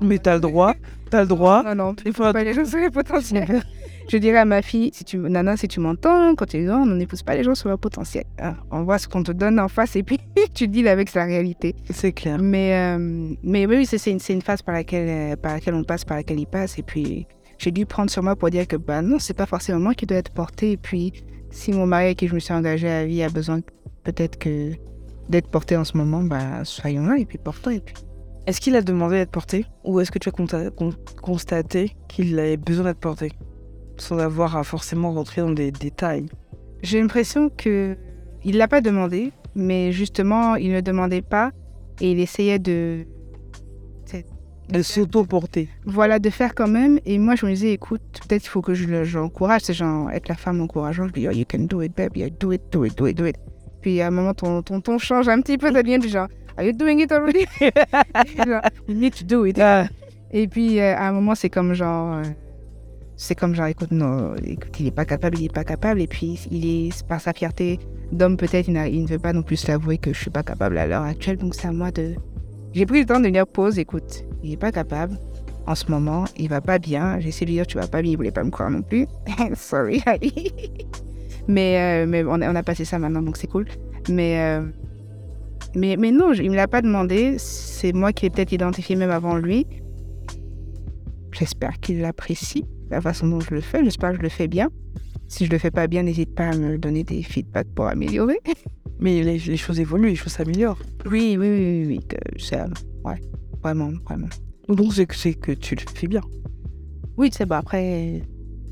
Mais 0.00 0.18
t'as 0.18 0.34
le 0.34 0.40
droit, 0.40 0.74
t'as 1.10 1.22
le 1.22 1.26
droit. 1.26 1.64
Non, 1.64 1.74
non, 1.74 1.96
Il 2.04 2.12
faut 2.12 2.30
pas 2.32 2.44
les 2.44 2.52
gens 2.52 2.64
sur 2.64 2.78
les 2.78 2.90
potentiels. 2.90 3.62
je 4.08 4.16
dirais 4.18 4.38
à 4.38 4.44
ma 4.44 4.62
fille, 4.62 4.90
si 4.92 5.02
tu, 5.04 5.16
Nana, 5.18 5.56
si 5.56 5.66
tu 5.66 5.80
m'entends, 5.80 6.36
quand 6.36 6.46
tu 6.46 6.58
es 6.58 6.64
grand, 6.64 6.82
on 6.82 6.94
n'épouse 6.94 7.24
pas 7.24 7.34
les 7.34 7.42
gens 7.42 7.56
sur 7.56 7.68
leur 7.68 7.80
potentiel. 7.80 8.22
hein. 8.38 8.54
On 8.70 8.84
voit 8.84 8.98
ce 8.98 9.08
qu'on 9.08 9.24
te 9.24 9.32
donne 9.32 9.58
en 9.58 9.66
face 9.66 9.96
et 9.96 10.04
puis 10.04 10.18
tu 10.54 10.68
deals 10.68 10.86
avec 10.86 11.08
sa 11.08 11.24
réalité. 11.24 11.74
C'est 11.90 12.12
clair. 12.12 12.38
Mais, 12.40 12.74
euh, 12.76 13.34
mais 13.42 13.66
oui, 13.66 13.86
c'est 13.86 14.10
une, 14.10 14.42
phase 14.42 14.62
par 14.62 14.74
laquelle, 14.74 15.32
euh, 15.32 15.36
par 15.36 15.54
laquelle 15.54 15.74
on 15.74 15.82
passe, 15.82 16.04
par 16.04 16.16
laquelle 16.16 16.38
il 16.38 16.46
passe. 16.46 16.78
Et 16.78 16.82
puis, 16.82 17.26
j'ai 17.58 17.72
dû 17.72 17.86
prendre 17.86 18.10
sur 18.10 18.22
moi 18.22 18.36
pour 18.36 18.50
dire 18.50 18.68
que 18.68 18.76
bah, 18.76 19.02
non, 19.02 19.18
c'est 19.18 19.36
pas 19.36 19.46
forcément 19.46 19.80
moi 19.80 19.94
qui 19.94 20.06
dois 20.06 20.18
être 20.18 20.30
porté. 20.30 20.72
Et 20.72 20.76
puis, 20.76 21.12
si 21.50 21.72
mon 21.72 21.86
mari 21.86 22.04
avec 22.04 22.18
qui 22.18 22.28
je 22.28 22.34
me 22.34 22.38
suis 22.38 22.54
engagée 22.54 22.88
à 22.88 23.04
vie 23.04 23.24
a 23.24 23.30
besoin 23.30 23.60
peut-être 24.04 24.38
que 24.38 24.72
d'être 25.28 25.48
porté 25.48 25.76
en 25.76 25.84
ce 25.84 25.96
moment, 25.96 26.22
bah, 26.22 26.64
soyons 26.64 27.06
là 27.06 27.16
et 27.18 27.24
puis 27.24 27.38
portons. 27.38 27.70
Et 27.70 27.80
puis... 27.80 27.94
Est-ce 28.46 28.60
qu'il 28.60 28.76
a 28.76 28.82
demandé 28.82 29.16
d'être 29.16 29.30
porté 29.30 29.66
Ou 29.84 29.98
est-ce 30.00 30.10
que 30.12 30.18
tu 30.18 30.28
as 30.28 30.32
con- 30.32 30.92
constaté 31.20 31.96
qu'il 32.08 32.38
avait 32.38 32.56
besoin 32.56 32.84
d'être 32.86 33.00
porté 33.00 33.32
Sans 33.96 34.18
avoir 34.18 34.56
à 34.56 34.62
forcément 34.62 35.12
rentrer 35.12 35.42
dans 35.42 35.50
des 35.50 35.72
détails? 35.72 36.26
J'ai 36.82 37.00
l'impression 37.00 37.48
que 37.48 37.96
il 38.44 38.56
l'a 38.58 38.68
pas 38.68 38.80
demandé, 38.80 39.32
mais 39.56 39.90
justement, 39.90 40.54
il 40.54 40.72
ne 40.72 40.80
demandait 40.80 41.22
pas 41.22 41.50
et 42.00 42.12
il 42.12 42.20
essayait 42.20 42.60
de 42.60 43.04
De 44.68 44.82
s'auto-porter. 44.82 45.68
voilà 45.84 46.18
de 46.18 46.28
faire 46.30 46.54
quand 46.54 46.68
même. 46.68 46.98
Et 47.06 47.18
moi, 47.18 47.34
je 47.36 47.46
me 47.46 47.52
disais, 47.52 47.72
écoute, 47.72 48.02
peut-être 48.28 48.44
il 48.44 48.48
faut 48.48 48.62
que 48.62 48.74
je 48.74 49.16
l'encourage. 49.16 49.62
C'est 49.62 49.74
genre 49.74 50.10
être 50.10 50.28
la 50.28 50.34
femme 50.36 50.60
encourageante. 50.60 51.08
Je 51.10 51.14
lui 51.14 51.20
dis, 51.22 51.28
oh, 51.28 51.32
you 51.32 51.44
can 51.50 51.64
do 51.64 51.82
it, 51.82 51.96
babe. 51.96 52.16
Yeah, 52.16 52.30
do 52.30 52.52
it, 52.52 52.62
do 52.70 52.84
it, 52.84 52.96
do 52.96 53.06
it, 53.06 53.16
do 53.16 53.26
it. 53.26 53.36
Puis 53.86 54.00
à 54.00 54.08
un 54.08 54.10
moment, 54.10 54.34
ton, 54.34 54.62
ton 54.62 54.80
ton 54.80 54.98
change 54.98 55.28
un 55.28 55.40
petit 55.40 55.58
peu. 55.58 55.70
Ça 55.72 55.80
devient 55.80 56.00
du 56.00 56.08
genre, 56.08 56.26
are 56.56 56.64
you 56.64 56.72
doing 56.72 56.98
it 56.98 57.12
already? 57.12 57.46
Genre, 58.36 58.60
you 58.88 58.96
need 58.96 59.14
to 59.14 59.24
do 59.24 59.46
it. 59.46 59.60
Ah, 59.60 59.86
Et 60.32 60.48
puis 60.48 60.80
euh, 60.80 60.96
à 60.96 61.06
un 61.06 61.12
moment, 61.12 61.36
c'est 61.36 61.50
comme 61.50 61.72
genre. 61.72 62.16
euh, 62.16 62.22
c'est 63.14 63.36
comme 63.36 63.54
genre, 63.54 63.66
écoute, 63.68 63.92
non, 63.92 64.34
écoute, 64.44 64.80
il 64.80 64.88
est 64.88 64.90
pas 64.90 65.04
capable, 65.04 65.38
il 65.38 65.44
est 65.44 65.54
pas 65.54 65.62
capable. 65.62 66.00
Et 66.00 66.08
puis, 66.08 66.36
il 66.50 66.66
est 66.88 67.06
par 67.06 67.20
sa 67.20 67.32
fierté 67.32 67.78
d'homme, 68.10 68.36
peut-être, 68.36 68.66
il, 68.66 68.76
il 68.92 69.04
ne 69.04 69.06
veut 69.08 69.20
pas 69.20 69.32
non 69.32 69.42
plus 69.42 69.68
l'avouer 69.68 69.98
que 69.98 70.12
je 70.12 70.20
suis 70.20 70.30
pas 70.30 70.42
capable 70.42 70.78
à 70.78 70.88
l'heure 70.88 71.04
actuelle. 71.04 71.36
Donc, 71.36 71.54
c'est 71.54 71.68
à 71.68 71.72
moi 71.72 71.92
de. 71.92 72.16
J'ai 72.72 72.86
pris 72.86 72.98
le 73.02 73.06
temps 73.06 73.20
de 73.20 73.28
dire 73.28 73.46
pause, 73.46 73.78
écoute, 73.78 74.24
il 74.42 74.54
est 74.54 74.56
pas 74.56 74.72
capable. 74.72 75.16
En 75.68 75.76
ce 75.76 75.88
moment, 75.92 76.24
il 76.36 76.48
va 76.48 76.60
pas 76.60 76.80
bien. 76.80 77.20
J'ai 77.20 77.28
essayé 77.28 77.46
de 77.46 77.50
lui 77.52 77.56
dire, 77.58 77.68
tu 77.68 77.78
vas 77.78 77.86
pas 77.86 78.02
bien, 78.02 78.10
il 78.10 78.16
voulait 78.16 78.32
pas 78.32 78.42
me 78.42 78.50
croire 78.50 78.68
non 78.68 78.82
plus. 78.82 79.06
Sorry, 79.54 80.02
Ali. 80.06 80.50
mais 81.48 82.04
euh, 82.04 82.06
mais 82.08 82.24
on, 82.24 82.40
a, 82.40 82.50
on 82.50 82.54
a 82.54 82.62
passé 82.62 82.84
ça 82.84 82.98
maintenant, 82.98 83.22
donc 83.22 83.36
c'est 83.36 83.46
cool. 83.46 83.66
Mais, 84.08 84.40
euh, 84.40 84.62
mais, 85.74 85.96
mais 85.96 86.10
non, 86.10 86.32
il 86.32 86.50
me 86.50 86.56
l'a 86.56 86.68
pas 86.68 86.82
demandé. 86.82 87.36
C'est 87.38 87.92
moi 87.92 88.12
qui 88.12 88.24
l'ai 88.24 88.30
peut-être 88.30 88.52
identifié 88.52 88.96
même 88.96 89.10
avant 89.10 89.36
lui. 89.36 89.66
J'espère 91.32 91.78
qu'il 91.80 92.00
l'apprécie, 92.00 92.64
la 92.90 93.00
façon 93.00 93.26
dont 93.28 93.40
je 93.40 93.54
le 93.54 93.60
fais. 93.60 93.84
J'espère 93.84 94.12
que 94.12 94.18
je 94.18 94.22
le 94.22 94.28
fais 94.28 94.48
bien. 94.48 94.70
Si 95.28 95.44
je 95.44 95.50
le 95.50 95.58
fais 95.58 95.70
pas 95.70 95.86
bien, 95.86 96.04
n'hésite 96.04 96.34
pas 96.34 96.48
à 96.48 96.56
me 96.56 96.78
donner 96.78 97.04
des 97.04 97.22
feedbacks 97.22 97.68
pour 97.74 97.86
améliorer. 97.86 98.38
mais 99.00 99.22
les, 99.22 99.38
les 99.38 99.56
choses 99.56 99.80
évoluent, 99.80 100.10
les 100.10 100.14
choses 100.14 100.32
s'améliorent. 100.32 100.78
Oui, 101.04 101.36
oui, 101.38 101.48
oui, 101.48 101.84
oui, 101.86 101.86
oui, 101.86 102.00
euh, 102.54 102.66
ouais, 103.04 103.20
vraiment, 103.62 103.90
vraiment. 104.04 104.28
Donc 104.68 104.94
c'est 104.94 105.34
que, 105.34 105.52
tu 105.52 105.74
le 105.74 105.82
fais 105.94 106.06
bien. 106.06 106.22
Oui, 107.16 107.30
tu 107.30 107.38
sais, 107.38 107.46
bah 107.46 107.58
après, 107.58 108.22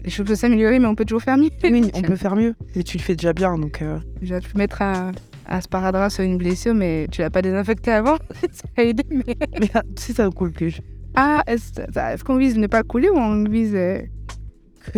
les 0.05 0.11
choses 0.11 0.27
peuvent 0.27 0.37
s'améliorer, 0.37 0.79
mais 0.79 0.87
on 0.87 0.95
peut 0.95 1.05
toujours 1.05 1.23
faire 1.23 1.37
mieux. 1.39 1.51
Oui, 1.63 1.91
on 1.95 2.03
peut 2.03 2.17
faire 2.17 2.37
mieux. 2.37 2.55
Mais 2.77 2.83
tu 2.83 2.99
le 2.99 3.03
fais 3.03 3.17
déjà 3.17 3.33
bien, 3.33 3.57
donc... 3.59 3.81
euh, 3.83 3.99
J'ai 4.23 4.39
pu 4.41 4.57
mettre 4.57 4.83
un, 4.83 5.13
un 5.49 5.61
sparadrap 5.61 6.11
sur 6.11 6.23
une 6.25 6.37
blessure, 6.39 6.75
mais 6.75 7.07
tu 7.11 7.21
l'as 7.23 7.31
pas 7.31 7.43
désinfecté 7.43 7.91
avant. 7.91 8.17
ça 8.53 8.65
a 8.77 8.83
aidé, 8.83 9.03
mais... 9.11 9.35
Mais 9.61 9.71
ah, 9.75 9.83
si 9.97 10.13
ça 10.13 10.29
coule 10.31 10.53
plus. 10.53 10.81
Ah, 11.15 11.43
est-ce, 11.47 12.23
qu'on 12.25 12.37
vise 12.37 12.59
ne 12.59 12.67
pas 12.67 12.83
couler 12.83 13.09
ou 13.09 13.17
on 13.17 13.45
vise... 13.45 13.75
Euh... 13.75 14.01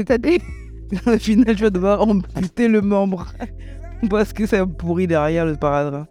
t'as 0.05 0.19
des- 0.19 0.41
Au 1.07 1.19
final, 1.19 1.57
je 1.57 1.65
vais 1.65 1.71
devoir 1.71 2.01
amputer 2.03 2.69
le 2.69 2.81
membre. 2.81 3.27
Parce 4.11 4.33
que 4.33 4.47
ça 4.47 4.67
pourrit 4.67 5.07
derrière 5.07 5.47
le 5.47 5.55
sparadrap. 5.55 6.07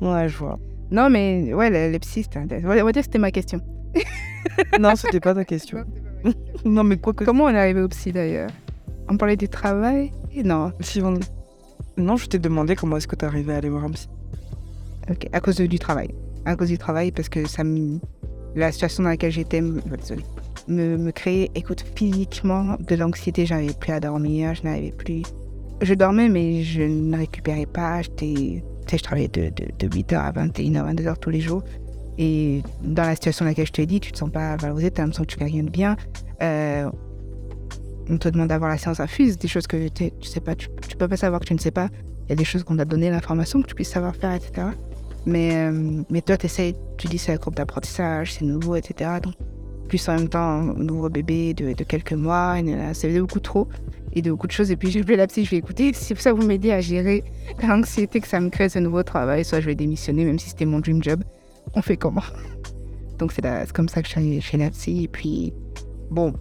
Ouais, 0.00 0.28
je 0.28 0.36
vois. 0.36 0.58
Non, 0.90 1.10
mais 1.10 1.52
ouais, 1.54 1.70
le, 1.70 1.92
le 1.92 1.98
psy, 1.98 2.22
c'était 2.24 2.38
intéressant. 2.38 2.68
On 2.68 2.84
va 2.84 2.92
dire 2.92 3.02
que 3.02 3.02
c'était 3.02 3.18
ma 3.18 3.30
question. 3.30 3.60
Non, 4.78 4.94
c'était 4.94 5.20
pas 5.20 5.34
ta 5.34 5.44
question. 5.44 5.84
non, 6.64 6.84
mais 6.84 6.96
quoi 6.98 7.12
que... 7.12 7.24
Comment 7.24 7.44
on 7.44 7.48
est 7.50 7.58
arrivé 7.58 7.80
au 7.80 7.88
psy 7.88 8.12
d'ailleurs? 8.12 8.50
On 9.08 9.16
parlait 9.16 9.36
du 9.36 9.48
travail? 9.48 10.12
Et 10.34 10.42
Non, 10.42 10.72
Si 10.80 11.00
on- 11.02 11.18
Non, 11.96 12.16
je 12.16 12.26
t'ai 12.26 12.38
demandé 12.38 12.74
comment 12.76 12.96
est-ce 12.96 13.06
que 13.08 13.16
t'es 13.16 13.26
arrivé 13.26 13.52
à 13.54 13.56
aller 13.56 13.68
voir 13.68 13.84
un 13.84 13.90
psy. 13.90 14.08
ok, 15.10 15.28
à 15.32 15.40
cause 15.40 15.56
de- 15.56 15.66
du 15.66 15.78
travail. 15.78 16.08
À 16.44 16.56
cause 16.56 16.68
du 16.68 16.78
travail, 16.78 17.12
parce 17.12 17.28
que 17.28 17.46
ça 17.48 17.64
me... 17.64 17.98
La 18.54 18.72
situation 18.72 19.02
dans 19.02 19.10
laquelle 19.10 19.32
j'étais 19.32 19.60
me, 19.60 19.80
me, 20.68 20.96
me 20.96 21.10
créait, 21.12 21.50
écoute, 21.54 21.84
physiquement 21.94 22.76
de 22.80 22.94
l'anxiété. 22.96 23.44
J'arrivais 23.46 23.74
plus 23.74 23.92
à 23.92 24.00
dormir, 24.00 24.54
je 24.54 24.62
n'arrivais 24.64 24.92
plus... 24.92 25.22
Je 25.82 25.92
dormais, 25.94 26.28
mais 26.30 26.62
je 26.62 26.82
ne 26.82 27.16
récupérais 27.16 27.66
pas. 27.66 28.00
J'étais... 28.02 28.62
Tu 28.86 28.90
sais, 28.92 28.98
je 28.98 29.02
travaillais 29.02 29.28
de, 29.28 29.50
de, 29.50 29.66
de 29.78 29.88
8h 29.88 30.14
à 30.16 30.32
21h, 30.32 30.94
22h 30.94 31.18
tous 31.18 31.30
les 31.30 31.40
jours. 31.40 31.62
Et 32.18 32.62
dans 32.82 33.02
la 33.02 33.14
situation 33.14 33.44
dans 33.44 33.50
laquelle 33.50 33.66
je 33.66 33.72
te 33.72 33.82
dis, 33.82 34.00
tu 34.00 34.12
te 34.12 34.18
sens 34.18 34.30
pas 34.30 34.56
valorisé, 34.56 34.90
tu 34.90 35.00
as 35.00 35.04
l'impression 35.04 35.24
que 35.24 35.30
tu 35.30 35.38
fais 35.38 35.44
rien 35.44 35.62
de 35.62 35.70
bien. 35.70 35.96
Euh, 36.42 36.90
on 38.08 38.18
te 38.18 38.28
demande 38.28 38.48
d'avoir 38.48 38.70
la 38.70 38.78
séance 38.78 39.00
infuse, 39.00 39.36
des 39.36 39.48
choses 39.48 39.66
que 39.66 39.88
tu 39.88 40.10
sais 40.22 40.40
pas, 40.40 40.54
tu, 40.54 40.68
tu 40.88 40.96
peux 40.96 41.08
pas 41.08 41.16
savoir 41.16 41.40
que 41.40 41.46
tu 41.46 41.54
ne 41.54 41.58
sais 41.58 41.70
pas. 41.70 41.88
Il 42.26 42.30
y 42.30 42.32
a 42.32 42.36
des 42.36 42.44
choses 42.44 42.64
qu'on 42.64 42.76
t'a 42.76 42.84
donné 42.84 43.10
l'information 43.10 43.60
que 43.62 43.66
tu 43.66 43.74
puisses 43.74 43.90
savoir 43.90 44.14
faire, 44.16 44.32
etc. 44.32 44.68
Mais, 45.26 45.56
euh, 45.56 46.02
mais 46.08 46.22
toi, 46.22 46.36
tu 46.36 46.48
tu 46.96 47.08
dis 47.08 47.18
c'est 47.18 47.32
un 47.32 47.36
groupe 47.36 47.56
d'apprentissage, 47.56 48.34
c'est 48.34 48.44
nouveau, 48.44 48.76
etc. 48.76 49.10
Donc, 49.22 49.34
plus 49.88 50.08
en 50.08 50.14
même 50.14 50.28
temps, 50.28 50.38
un 50.38 50.74
nouveau 50.74 51.08
bébé 51.08 51.54
de, 51.54 51.72
quelques 51.84 52.12
mois, 52.12 52.56
c'est 52.92 53.18
beaucoup 53.20 53.40
trop 53.40 53.68
et 54.12 54.22
de 54.22 54.30
beaucoup 54.30 54.46
de 54.46 54.52
choses. 54.52 54.70
Et 54.70 54.76
puis 54.76 54.90
j'ai 54.90 55.00
appelé 55.00 55.16
la 55.16 55.26
psy, 55.26 55.44
je 55.44 55.50
vais 55.50 55.56
écouter, 55.58 55.92
si 55.92 56.14
ça 56.16 56.32
vous 56.32 56.44
m'aider 56.44 56.72
à 56.72 56.80
gérer 56.80 57.22
l'anxiété 57.62 58.20
que 58.20 58.26
ça 58.26 58.40
me 58.40 58.50
crée 58.50 58.68
ce 58.68 58.78
nouveau 58.78 59.02
travail, 59.02 59.44
soit 59.44 59.60
je 59.60 59.66
vais 59.66 59.74
démissionner, 59.74 60.24
même 60.24 60.38
si 60.38 60.48
c'était 60.48 60.64
mon 60.64 60.80
dream 60.80 61.02
job. 61.02 61.22
On 61.74 61.82
fait 61.82 61.96
comment? 61.96 62.22
Donc 63.18 63.32
c'est 63.32 63.42
comme 63.72 63.88
ça 63.88 64.02
que 64.02 64.08
je 64.08 64.12
suis 64.12 64.20
allée 64.20 64.40
chez 64.40 64.56
la 64.56 64.70
psy. 64.70 65.04
Et 65.04 65.08
puis, 65.08 65.52
bon, 66.10 66.32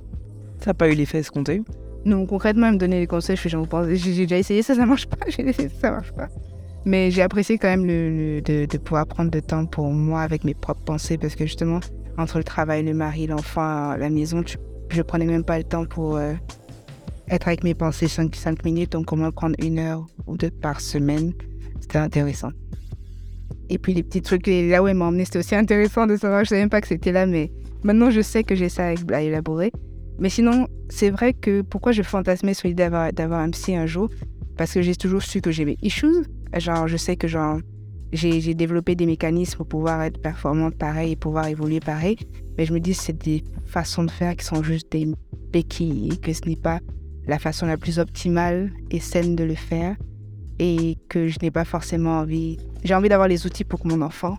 Ça 0.60 0.68
n'a 0.72 0.74
pas 0.74 0.90
eu 0.90 0.94
l'effet 0.96 1.20
escompté? 1.20 1.62
Non, 2.06 2.26
concrètement, 2.26 2.68
elle 2.68 2.74
me 2.74 2.78
donnait 2.80 3.00
des 3.00 3.08
conseils. 3.08 3.36
Je 3.36 3.42
fais, 3.42 3.50
genre, 3.50 3.68
j'ai 3.94 4.14
déjà 4.14 4.38
essayé 4.38 4.62
ça, 4.62 4.76
ça 4.76 4.86
marche 4.86 5.08
pas. 5.08 5.18
J'ai 5.28 5.48
essayé 5.48 5.70
ça, 5.70 5.76
ça 5.80 5.92
marche 5.92 6.12
pas. 6.14 6.28
Mais 6.88 7.10
j'ai 7.10 7.24
apprécié 7.24 7.58
quand 7.58 7.68
même 7.68 7.86
le, 7.86 8.10
le- 8.36 8.42
de, 8.42 8.66
de 8.68 8.78
pouvoir 8.78 9.08
prendre 9.08 9.32
le 9.34 9.42
temps 9.42 9.66
pour 9.66 9.88
moi 9.90 10.22
avec 10.22 10.44
mes 10.44 10.54
propres 10.54 10.84
pensées 10.84 11.18
parce 11.18 11.36
que 11.36 11.46
justement, 11.48 11.80
entre 12.18 12.38
le 12.38 12.44
travail, 12.44 12.84
le 12.84 12.94
mari, 12.94 13.26
l'enfant, 13.26 13.96
la 13.96 14.10
maison, 14.12 14.44
tu- 14.44 14.58
je 14.92 15.02
prenais 15.02 15.26
même 15.26 15.44
pas 15.44 15.58
le 15.58 15.64
temps 15.64 15.86
pour 15.86 16.18
euh, 16.18 16.34
être 17.28 17.48
avec 17.48 17.64
mes 17.64 17.74
pensées 17.74 18.08
5, 18.08 18.64
minutes. 18.64 18.92
Donc, 18.92 19.06
comment 19.08 19.32
prendre 19.32 19.56
une 19.60 19.80
heure 19.80 20.06
ou 20.28 20.38
deux 20.38 20.52
par 20.52 20.80
semaine, 20.80 21.34
c'était 21.82 21.98
intéressant. 21.98 22.50
Et 23.70 23.78
puis, 23.78 23.94
les 23.94 24.04
petits 24.04 24.22
trucs, 24.22 24.48
là 24.48 24.84
où 24.84 24.88
elle 24.88 24.96
m'a 24.96 25.06
emmené, 25.06 25.26
c'était 25.26 25.40
aussi 25.40 25.56
intéressant 25.56 26.08
de 26.08 26.16
savoir. 26.18 26.44
Je 26.44 26.50
savais 26.50 26.62
même 26.62 26.70
pas 26.70 26.82
que 26.82 26.88
c'était 26.88 27.12
là, 27.12 27.26
mais 27.26 27.52
maintenant, 27.84 28.10
je 28.10 28.22
sais 28.22 28.44
que 28.44 28.56
j'ai 28.56 28.70
ça 28.70 28.94
à 29.12 29.22
élaborer. 29.22 29.72
Mais 30.20 30.30
sinon, 30.30 30.68
c'est 30.90 31.10
vrai 31.10 31.34
que 31.34 31.62
pourquoi 31.62 31.92
je 31.92 32.02
fantasmais 32.02 32.54
sur 32.54 32.68
l'idée 32.68 32.90
d'avoir, 33.14 33.40
un 33.40 33.50
psy 33.50 33.76
un 33.76 33.86
jour? 33.86 34.10
Parce 34.58 34.74
que 34.74 34.82
j'ai 34.82 34.96
toujours 34.96 35.22
su 35.22 35.42
que 35.42 35.52
j'ai 35.52 35.66
mes 35.66 35.78
issues. 35.82 36.26
Genre, 36.56 36.88
je 36.88 36.96
sais 36.96 37.18
que 37.18 37.28
j'ai 38.14 38.54
développé 38.54 38.96
des 38.96 39.06
mécanismes 39.06 39.58
pour 39.58 39.68
pouvoir 39.68 40.04
être 40.04 40.22
performante 40.22 40.76
pareil 40.76 41.12
et 41.12 41.16
pouvoir 41.18 41.48
évoluer 41.48 41.82
pareil. 41.82 42.18
Mais 42.58 42.66
je 42.66 42.74
me 42.74 42.80
dis 42.80 42.92
que 42.92 42.98
c'est 42.98 43.18
des 43.18 43.44
façons 43.66 44.06
de 44.06 44.12
faire 44.12 44.36
qui 44.38 44.46
sont 44.46 44.64
juste 44.64 44.92
des 44.92 45.08
béquilles 45.52 46.14
et 46.14 46.18
que 46.18 46.32
ce 46.32 46.48
n'est 46.48 46.56
pas 46.56 46.80
la 47.28 47.40
façon 47.40 47.66
la 47.66 47.76
plus 47.76 48.00
optimale 48.00 48.72
et 48.92 49.00
saine 49.02 49.36
de 49.36 49.44
le 49.44 49.56
faire. 49.56 49.98
Et 50.60 50.98
que 51.10 51.28
je 51.28 51.38
n'ai 51.42 51.52
pas 51.52 51.66
forcément 51.66 52.20
envie. 52.20 52.58
J'ai 52.84 52.96
envie 52.96 53.10
d'avoir 53.10 53.28
les 53.28 53.46
outils 53.46 53.64
pour 53.66 53.82
que 53.82 53.88
mon 53.88 54.02
enfant 54.02 54.38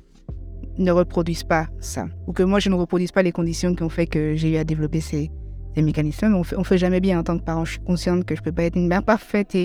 ne 0.79 0.91
reproduise 0.91 1.45
pas 1.45 1.69
ça. 1.81 2.07
Ou 2.27 2.33
que 2.33 2.43
moi, 2.43 2.59
je 2.59 2.69
ne 2.71 2.75
reproduise 2.75 3.13
pas 3.13 3.23
les 3.23 3.33
conditions 3.33 3.75
qui 3.75 3.83
ont 3.83 3.89
fait 3.89 4.07
que 4.07 4.35
j'ai 4.35 4.53
eu 4.53 4.57
à 4.57 4.65
développer 4.65 5.01
ces, 5.01 5.31
mécanismes. 5.77 6.35
On 6.35 6.43
fait, 6.43 6.57
fait 6.65 6.79
jamais 6.79 7.01
bien 7.01 7.19
en 7.21 7.23
tant 7.23 7.39
que 7.39 7.45
parent. 7.45 7.65
Je 7.65 7.73
suis 7.73 7.81
consciente 7.81 8.25
que 8.25 8.35
je 8.35 8.43
peux 8.43 8.53
pas 8.53 8.65
être 8.65 8.77
une 8.77 8.89
mère 8.89 9.03
parfaite. 9.03 9.57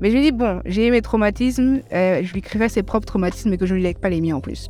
Mais 0.00 0.10
je 0.10 0.16
lui 0.16 0.22
dis, 0.22 0.32
bon, 0.32 0.60
j'ai 0.64 0.86
eu 0.86 0.90
mes 0.90 1.02
traumatismes, 1.02 1.80
euh, 1.92 2.22
je 2.22 2.32
lui 2.32 2.42
créerai 2.42 2.68
ses 2.68 2.82
propres 2.82 3.06
traumatismes 3.06 3.52
et 3.52 3.58
que 3.58 3.66
je 3.66 3.72
ne 3.72 3.76
lui 3.76 3.84
lègue 3.84 3.98
pas 3.98 4.08
les 4.08 4.20
miens 4.20 4.36
en 4.36 4.40
plus. 4.40 4.68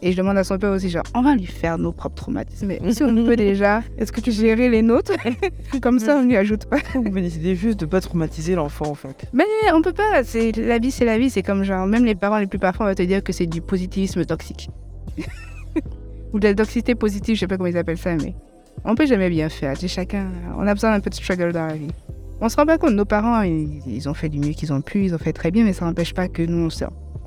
Et 0.00 0.12
je 0.12 0.16
demande 0.16 0.38
à 0.38 0.44
son 0.44 0.58
père 0.58 0.70
aussi, 0.70 0.90
genre, 0.90 1.02
on 1.14 1.22
va 1.22 1.34
lui 1.34 1.46
faire 1.46 1.76
nos 1.76 1.90
propres 1.90 2.14
traumatismes. 2.14 2.68
Mais 2.68 2.80
si 2.92 3.02
on 3.02 3.14
peut 3.26 3.36
déjà, 3.36 3.82
est-ce 3.98 4.12
que 4.12 4.20
tu 4.20 4.30
gérer 4.30 4.68
les 4.68 4.82
nôtres 4.82 5.12
Comme 5.82 5.98
ça, 5.98 6.16
on 6.16 6.22
ne 6.22 6.28
lui 6.28 6.36
ajoute 6.36 6.66
pas. 6.66 6.78
Vous 6.94 7.10
décidez 7.10 7.56
juste 7.56 7.80
de 7.80 7.86
pas 7.86 8.00
traumatiser 8.00 8.54
l'enfant 8.54 8.86
en 8.86 8.94
fait? 8.94 9.28
Mais 9.32 9.44
on 9.74 9.82
peut 9.82 9.92
pas. 9.92 10.22
C'est 10.22 10.52
la 10.52 10.78
vie, 10.78 10.92
c'est 10.92 11.04
la 11.04 11.18
vie. 11.18 11.30
C'est 11.30 11.42
comme 11.42 11.64
genre 11.64 11.86
même 11.86 12.04
les 12.04 12.14
parents 12.14 12.38
les 12.38 12.46
plus 12.46 12.60
parfois 12.60 12.88
vont 12.88 12.94
te 12.94 13.02
dire 13.02 13.22
que 13.22 13.32
c'est 13.32 13.46
du 13.46 13.60
positivisme 13.60 14.24
toxique 14.24 14.70
ou 16.32 16.38
de 16.38 16.46
la 16.46 16.54
toxicité 16.54 16.94
positive. 16.94 17.34
Je 17.34 17.40
sais 17.40 17.46
pas 17.48 17.56
comment 17.56 17.68
ils 17.68 17.76
appellent 17.76 17.98
ça, 17.98 18.14
mais 18.14 18.34
on 18.84 18.94
peut 18.94 19.06
jamais 19.06 19.30
bien 19.30 19.48
faire. 19.48 19.74
Chacun, 19.86 20.30
on 20.56 20.66
a 20.66 20.74
besoin 20.74 20.92
d'un 20.92 21.00
peu 21.00 21.10
de 21.10 21.14
struggle 21.14 21.52
dans 21.52 21.66
la 21.66 21.74
vie. 21.74 21.90
On 22.40 22.48
se 22.48 22.56
rend 22.56 22.66
pas 22.66 22.78
compte. 22.78 22.92
Nos 22.92 23.04
parents, 23.04 23.40
ils, 23.42 23.80
ils 23.86 24.08
ont 24.08 24.14
fait 24.14 24.28
du 24.28 24.38
mieux 24.38 24.52
qu'ils 24.52 24.72
ont 24.72 24.82
pu. 24.82 25.04
Ils 25.04 25.14
ont 25.14 25.18
fait 25.18 25.32
très 25.32 25.50
bien, 25.50 25.64
mais 25.64 25.72
ça 25.72 25.84
n'empêche 25.84 26.14
pas 26.14 26.28
que 26.28 26.42
nous, 26.42 26.68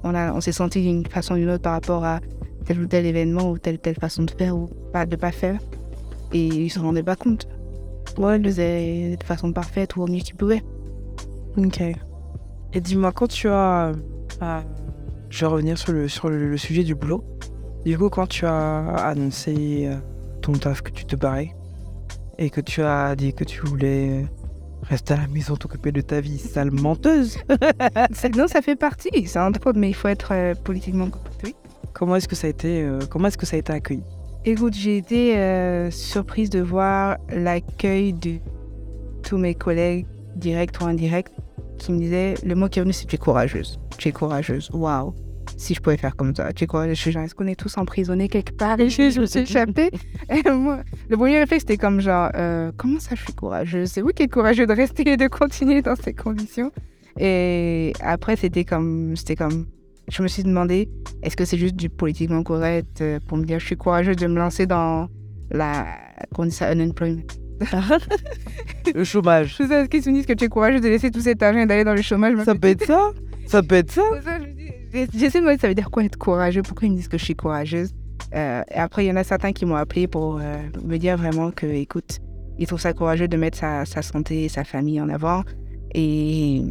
on 0.04 0.16
a, 0.16 0.32
on 0.34 0.42
s'est 0.42 0.52
senti 0.52 0.82
d'une 0.82 1.06
façon 1.06 1.34
ou 1.34 1.38
d'une 1.38 1.50
autre 1.50 1.64
par 1.64 1.74
rapport 1.74 2.06
à 2.06 2.20
tel 2.66 2.80
ou 2.80 2.86
tel 2.88 3.06
événement 3.06 3.50
ou 3.50 3.58
telle 3.58 3.80
telle 3.80 3.96
façon 3.96 4.24
de 4.24 4.32
faire 4.32 4.56
ou 4.56 4.68
pas 4.94 5.06
de 5.06 5.16
pas 5.16 5.32
faire. 5.32 5.60
Et 6.32 6.46
ils 6.46 6.70
se 6.70 6.80
rendaient 6.80 7.04
pas 7.04 7.16
compte. 7.16 7.48
Ouais, 8.18 8.38
ils 8.38 8.46
faisaient 8.46 9.18
de 9.18 9.24
façon 9.24 9.52
parfaite 9.52 9.96
ou 9.96 10.04
au 10.04 10.08
mieux 10.08 10.20
qu'ils 10.20 10.36
pouvaient. 10.36 10.64
Ok. 11.58 11.82
Et 12.74 12.82
dis-moi, 12.82 13.12
quand 13.12 13.28
tu 13.28 13.48
as. 13.50 13.92
euh, 14.42 14.62
je 15.30 15.40
vais 15.42 15.46
revenir 15.48 15.78
sur 15.78 15.92
le, 15.92 16.08
sur 16.08 16.30
le 16.30 16.58
sujet 16.58 16.84
du 16.84 16.96
boulot. 16.96 17.24
Du 17.86 17.98
coup, 17.98 18.10
quand 18.10 18.28
tu 18.28 18.46
as 18.46 18.86
annoncé 18.96 19.88
euh, 19.88 19.96
ton 20.42 20.54
taf 20.54 20.82
que 20.82 20.92
tu 20.92 21.06
te 21.06 21.16
barrais 21.16 21.56
et 22.38 22.50
que 22.50 22.62
tu 22.62 22.82
as 22.82 23.16
dit 23.16 23.34
que 23.34 23.44
tu 23.44 23.62
voulais 23.62 24.26
rester 24.90 25.14
à 25.14 25.18
la 25.18 25.28
maison, 25.28 25.56
t'occuper 25.56 25.92
de 25.92 26.02
ta 26.02 26.20
vie, 26.20 26.40
sale 26.40 26.72
menteuse, 26.72 27.38
Non, 28.38 28.48
ça 28.48 28.62
fait 28.62 28.76
partie. 28.76 29.28
C'est 29.28 29.40
un 29.40 29.52
drôle, 29.52 29.76
mais 29.76 29.90
il 29.90 29.94
faut 29.94 30.08
être 30.08 30.30
euh, 30.32 30.56
politiquement 30.56 31.10
correct. 31.10 31.42
Oui. 31.44 31.56
comment 31.94 32.16
est-ce 32.16 32.28
que 32.28 32.36
ça 32.36 32.48
a 32.48 32.50
été, 32.50 32.84
euh, 32.84 33.00
comment 33.10 33.28
est-ce 33.28 33.38
que 33.38 33.46
ça 33.46 33.56
a 33.56 33.60
été 33.60 33.72
accueilli? 33.72 34.04
Écoute, 34.46 34.74
j'ai 34.74 34.98
été 34.98 35.38
euh, 35.38 35.92
surprise 35.92 36.50
de 36.50 36.60
voir 36.60 37.18
l'accueil 37.30 38.14
de 38.14 38.38
tous 39.22 39.38
mes 39.38 39.54
collègues, 39.54 40.06
directs 40.36 40.82
ou 40.82 40.86
indirects, 40.86 41.30
qui 41.78 41.92
me 41.92 42.00
disaient 42.00 42.36
le 42.44 42.56
mot 42.56 42.68
qui 42.68 42.80
est 42.80 42.82
venu, 42.82 42.94
c'est 42.94 43.06
tu 43.06 43.16
es 43.16 43.20
courageuse. 43.20 43.80
Tu 43.98 44.10
es 44.10 44.12
courageuse. 44.12 44.70
Waouh. 44.74 45.14
Si 45.60 45.74
je 45.74 45.82
pouvais 45.82 45.98
faire 45.98 46.16
comme 46.16 46.34
ça, 46.34 46.54
tu 46.54 46.64
es 46.64 46.68
courageuse. 46.68 46.96
Je 46.96 47.02
suis 47.02 47.12
genre, 47.12 47.24
est-ce 47.24 47.36
qu'on 47.36 47.46
est 47.46 47.60
tous 47.60 47.78
emprisonnés 47.78 48.30
quelque 48.30 48.54
part? 48.54 48.80
Et 48.80 48.90
je, 48.90 49.10
je 49.10 49.20
me 49.20 49.26
suis 49.26 49.42
échappée 49.42 49.92
Et 50.30 50.50
moi, 50.50 50.80
Le 51.10 51.18
premier 51.18 51.38
réflexe, 51.38 51.64
c'était 51.64 51.76
comme 51.76 52.00
genre, 52.00 52.30
euh, 52.36 52.72
comment 52.78 53.00
ça, 53.02 53.16
je 53.16 53.24
suis 53.24 53.34
courageuse? 53.34 53.90
C'est 53.90 54.00
vous 54.00 54.12
qui 54.12 54.24
êtes 54.24 54.32
courageux 54.32 54.66
de 54.66 54.74
rester 54.74 55.08
et 55.08 55.18
de 55.18 55.28
continuer 55.28 55.82
dans 55.82 55.98
ces 55.98 56.14
conditions. 56.14 56.72
Et 57.20 57.92
après, 58.00 58.38
c'était 58.38 58.64
comme, 58.64 59.18
c'était 59.18 59.36
comme, 59.36 59.66
je 60.08 60.24
me 60.24 60.30
suis 60.30 60.44
demandé, 60.44 60.90
est-ce 61.24 61.36
que 61.36 61.44
c'est 61.44 61.58
juste 61.58 61.76
du 61.76 61.90
politiquement 61.90 62.42
correct 62.42 63.02
euh, 63.02 63.20
pour 63.28 63.38
me 63.38 63.44
dire 63.44 63.60
je 63.60 63.66
suis 63.66 63.76
courageuse 63.76 64.16
de 64.16 64.28
me 64.28 64.38
lancer 64.38 64.66
dans 64.66 65.10
la 65.52 65.86
comment 66.34 66.46
on 66.46 66.50
dit 66.50 66.56
ça, 66.56 66.72
unemployment? 66.72 67.24
Le 68.96 69.04
chômage. 69.04 69.58
Sais 69.58 69.64
est-ce 69.66 69.90
qu'ils 69.90 70.04
se 70.04 70.10
disent 70.10 70.26
que 70.26 70.32
tu 70.34 70.46
es 70.46 70.48
courageuse 70.48 70.80
de 70.80 70.88
laisser 70.88 71.12
tout 71.12 71.20
cet 71.20 71.44
argent 71.44 71.60
et 71.60 71.66
d'aller 71.66 71.84
dans 71.84 71.94
le 71.94 72.02
chômage 72.02 72.42
Ça 72.46 72.56
peut 72.56 72.70
être 72.70 72.86
ça. 72.86 73.12
Ça 73.46 73.62
peut 73.62 73.76
être 73.76 73.92
ça. 73.92 74.04
C'est 74.16 74.24
ça, 74.24 74.38
J'essaie 74.92 75.40
de 75.40 75.46
me 75.46 75.52
dire 75.52 75.62
ça 75.62 75.68
veut 75.68 75.76
dire 75.76 75.92
quoi 75.92 76.04
être 76.04 76.18
courageux? 76.18 76.62
Pourquoi 76.64 76.88
ils 76.88 76.92
me 76.92 76.98
disent 76.98 77.08
que 77.08 77.18
je 77.18 77.24
suis 77.26 77.36
courageuse? 77.36 77.92
Euh, 78.36 78.64
Et 78.72 78.76
après, 78.76 79.06
il 79.06 79.08
y 79.08 79.12
en 79.12 79.16
a 79.16 79.24
certains 79.24 79.52
qui 79.52 79.66
m'ont 79.66 79.76
appelé 79.76 80.08
pour 80.08 80.40
euh, 80.40 80.58
me 80.84 80.98
dire 80.98 81.18
vraiment 81.18 81.52
que, 81.52 81.66
écoute, 81.66 82.20
ils 82.58 82.68
trouvent 82.68 82.82
ça 82.82 82.94
courageux 82.94 83.28
de 83.28 83.38
mettre 83.38 83.58
sa, 83.58 83.86
sa 83.86 84.02
santé 84.02 84.46
et 84.46 84.50
sa 84.50 84.64
famille 84.64 85.00
en 85.00 85.10
avant 85.10 85.44
et, 85.96 86.64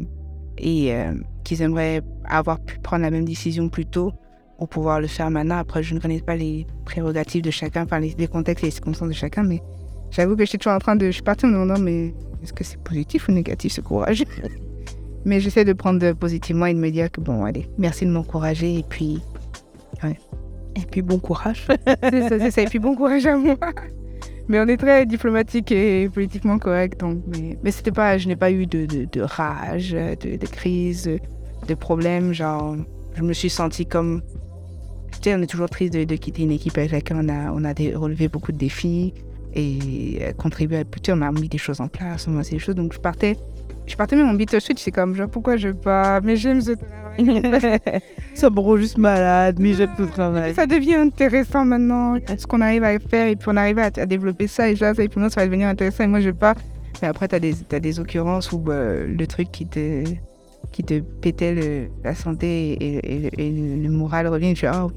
euh, 0.64 1.14
qu'ils 1.44 1.62
aimeraient 1.62 2.02
avoir 2.28 2.60
pu 2.60 2.78
prendre 2.80 3.02
la 3.02 3.10
même 3.10 3.25
décision 3.25 3.68
plus 3.68 3.87
tôt 3.87 4.12
pour 4.58 4.68
pouvoir 4.68 5.00
le 5.00 5.06
faire 5.06 5.30
maintenant. 5.30 5.56
Après, 5.58 5.82
je 5.82 5.94
ne 5.94 6.00
connais 6.00 6.20
pas 6.20 6.37
les 6.37 6.66
prérogatives 6.84 7.42
de 7.42 7.50
chacun, 7.50 7.84
enfin 7.84 8.00
les, 8.00 8.14
les 8.18 8.26
contextes 8.26 8.64
et 8.64 8.66
les 8.66 8.72
circonstances 8.72 9.08
de 9.08 9.14
chacun, 9.14 9.44
mais 9.44 9.60
j'avoue 10.10 10.37
que 10.37 10.44
j'étais 10.44 10.58
toujours 10.58 10.75
en 10.75 10.80
train 10.80 10.96
de. 10.96 11.06
Je 11.06 11.12
suis 11.12 11.22
partie 11.22 11.46
en 11.46 11.48
me 11.48 11.54
demandant, 11.54 11.80
mais 11.80 12.14
est-ce 12.42 12.52
que 12.52 12.64
c'est 12.64 12.82
positif 12.82 13.28
ou 13.28 13.32
négatif 13.32 13.72
ce 13.72 13.80
courage? 13.80 14.25
Mais 15.25 15.40
j'essaie 15.40 15.64
de 15.64 15.72
prendre 15.72 16.12
positivement 16.12 16.66
et 16.66 16.75
de 16.75 16.78
me 16.78 16.90
dire 16.90 17.10
que 17.10 17.20
bon, 17.20 17.44
allez, 17.44 17.68
merci 17.76 18.06
de 18.06 18.10
m'encourager 18.10 18.78
et 18.78 18.84
puis. 18.88 19.20
Et 20.04 20.87
puis 20.90 21.02
bon 21.02 21.18
courage. 21.18 21.66
C'est 22.02 22.28
ça, 22.28 22.38
c'est 22.38 22.50
ça. 22.52 22.62
Et 22.62 22.66
puis 22.66 22.78
bon 22.78 22.94
courage 22.94 23.26
à 23.26 23.37
moi. 23.37 23.56
Mais 24.48 24.58
on 24.60 24.66
est 24.66 24.78
très 24.78 25.04
diplomatique 25.04 25.72
et 25.72 26.08
politiquement 26.08 26.58
correct. 26.58 27.00
Donc, 27.00 27.22
mais 27.62 27.70
c'était 27.70 27.92
pas, 27.92 28.16
je 28.16 28.28
n'ai 28.28 28.37
pas 28.37 28.50
eu 28.50 28.66
de, 28.66 28.87
de, 28.87 29.20
rage, 29.20 29.90
de, 29.90 30.46
crise, 30.46 31.10
de 31.66 31.75
problème. 31.75 32.32
Genre, 32.32 32.76
je 33.14 33.22
me 33.22 33.34
suis 33.34 33.50
sentie 33.50 33.84
comme. 33.84 34.22
Tu 35.12 35.30
sais, 35.30 35.34
on 35.34 35.42
est 35.42 35.46
toujours 35.46 35.68
triste 35.68 35.92
de, 35.92 36.16
quitter 36.16 36.44
une 36.44 36.52
équipe 36.52 36.78
avec 36.78 36.92
laquelle 36.92 37.18
on 37.20 37.28
a, 37.28 37.52
on 37.52 37.64
a 37.64 37.72
relevé 37.98 38.28
beaucoup 38.28 38.52
de 38.52 38.58
défis 38.58 39.12
et 39.54 40.18
euh, 40.22 40.32
contribué 40.32 40.78
à 40.78 40.84
plus. 40.84 41.02
On 41.12 41.20
a 41.20 41.30
mis 41.30 41.48
des 41.48 41.58
choses 41.58 41.80
en 41.80 41.88
place, 41.88 42.26
on 42.28 42.38
a 42.38 42.44
fait 42.44 42.52
des 42.52 42.58
choses. 42.58 42.75
Donc, 42.75 42.94
je 42.94 43.00
partais. 43.00 43.37
Je 43.88 43.97
partais 43.97 44.16
même 44.16 44.28
en 44.28 44.35
bittersweet, 44.35 44.78
c'est 44.78 44.90
comme, 44.90 45.14
genre, 45.14 45.28
pourquoi 45.30 45.57
je 45.57 45.71
pars? 45.71 46.21
Mais 46.23 46.37
j'aime 46.37 46.61
ce 46.61 46.73
travail. 46.73 47.80
ça 48.35 48.50
me 48.50 48.61
rend 48.61 48.76
juste 48.76 48.99
malade, 48.99 49.57
mais 49.59 49.73
j'aime 49.75 49.90
tout 49.97 50.02
le 50.02 50.09
travail. 50.11 50.54
Ça 50.54 50.66
devient 50.66 50.95
intéressant 50.97 51.64
maintenant, 51.64 52.16
ce 52.37 52.47
qu'on 52.47 52.61
arrive 52.61 52.85
à 52.85 52.99
faire, 52.99 53.26
et 53.28 53.35
puis 53.37 53.49
on 53.50 53.57
arrive 53.57 53.78
à, 53.78 53.87
à 53.87 54.07
développer 54.07 54.47
ça, 54.47 54.68
et 54.68 54.76
ça, 54.76 54.95
ça, 54.95 55.02
et 55.02 55.09
puis 55.09 55.18
moi, 55.18 55.30
ça 55.30 55.40
va 55.40 55.47
devenir 55.47 55.68
intéressant, 55.68 56.04
et 56.04 56.07
moi, 56.07 56.21
je 56.21 56.28
veux 56.28 56.35
pas. 56.35 56.54
Mais 57.00 57.09
après, 57.09 57.28
tu 57.28 57.35
as 57.35 57.40
des, 57.40 57.54
t'as 57.54 57.80
des 57.80 57.99
occurrences 57.99 58.52
où 58.52 58.62
euh, 58.68 59.07
le 59.09 59.26
truc 59.26 59.50
qui 59.50 59.66
te, 59.66 60.04
qui 60.71 60.85
te 60.85 61.00
pétait 61.00 61.54
le- 61.54 61.88
la 62.04 62.14
santé 62.14 62.73
et, 62.73 62.99
et- 63.26 63.30
et 63.47 63.50
le, 63.50 63.83
le 63.83 63.88
moral 63.90 64.26
revient, 64.28 64.50
et 64.50 64.54
tu 64.54 64.66
ah, 64.66 64.85
En 64.85 64.90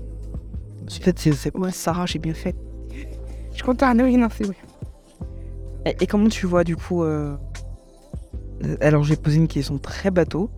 fait, 0.90 1.18
c'est- 1.18 1.56
ouais, 1.56 1.72
Sarah, 1.72 2.06
j'ai 2.06 2.20
bien 2.20 2.34
fait. 2.34 2.56
Je 3.52 3.56
suis 3.56 3.64
contente, 3.64 3.98
oui, 4.04 4.18
non, 4.18 4.28
c'est 4.36 4.46
vrai. 4.46 4.56
Et, 5.86 5.96
et 6.02 6.08
comment 6.08 6.28
tu 6.30 6.46
vois 6.46 6.64
du 6.64 6.76
coup 6.76 7.04
euh, 7.04 7.36
Alors 8.82 9.04
j'ai 9.04 9.16
posé 9.16 9.38
une 9.38 9.48
question 9.48 9.78
très 9.78 10.12
bateau. 10.12 10.50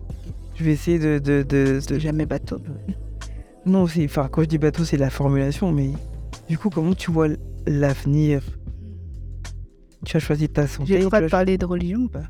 Je 0.56 0.64
vais 0.64 0.72
essayer 0.72 0.98
de. 0.98 1.18
de, 1.18 1.42
de- 1.42 1.80
de- 1.86 1.98
Jamais 1.98 2.26
bateau. 2.26 2.58
Non, 3.66 3.86
c'est- 3.86 4.04
enfin 4.04 4.28
quand 4.30 4.42
je 4.42 4.46
dis 4.48 4.58
bateau 4.58 4.84
c'est 4.84 4.96
la 4.98 5.10
formulation, 5.10 5.72
mais 5.72 5.90
du 6.48 6.58
coup 6.58 6.70
comment 6.70 6.94
tu 6.94 7.10
vois 7.10 7.28
l'avenir? 7.66 8.42
Tu 10.04 10.16
as 10.16 10.20
choisi 10.20 10.48
ta 10.50 10.66
santé. 10.66 10.88
J'ai 10.92 10.98
le 10.98 11.04
droit 11.04 11.20
de 11.22 11.28
parler 11.28 11.56
de 11.56 11.64
religion 11.64 12.00
ou 12.00 12.08
pas? 12.08 12.24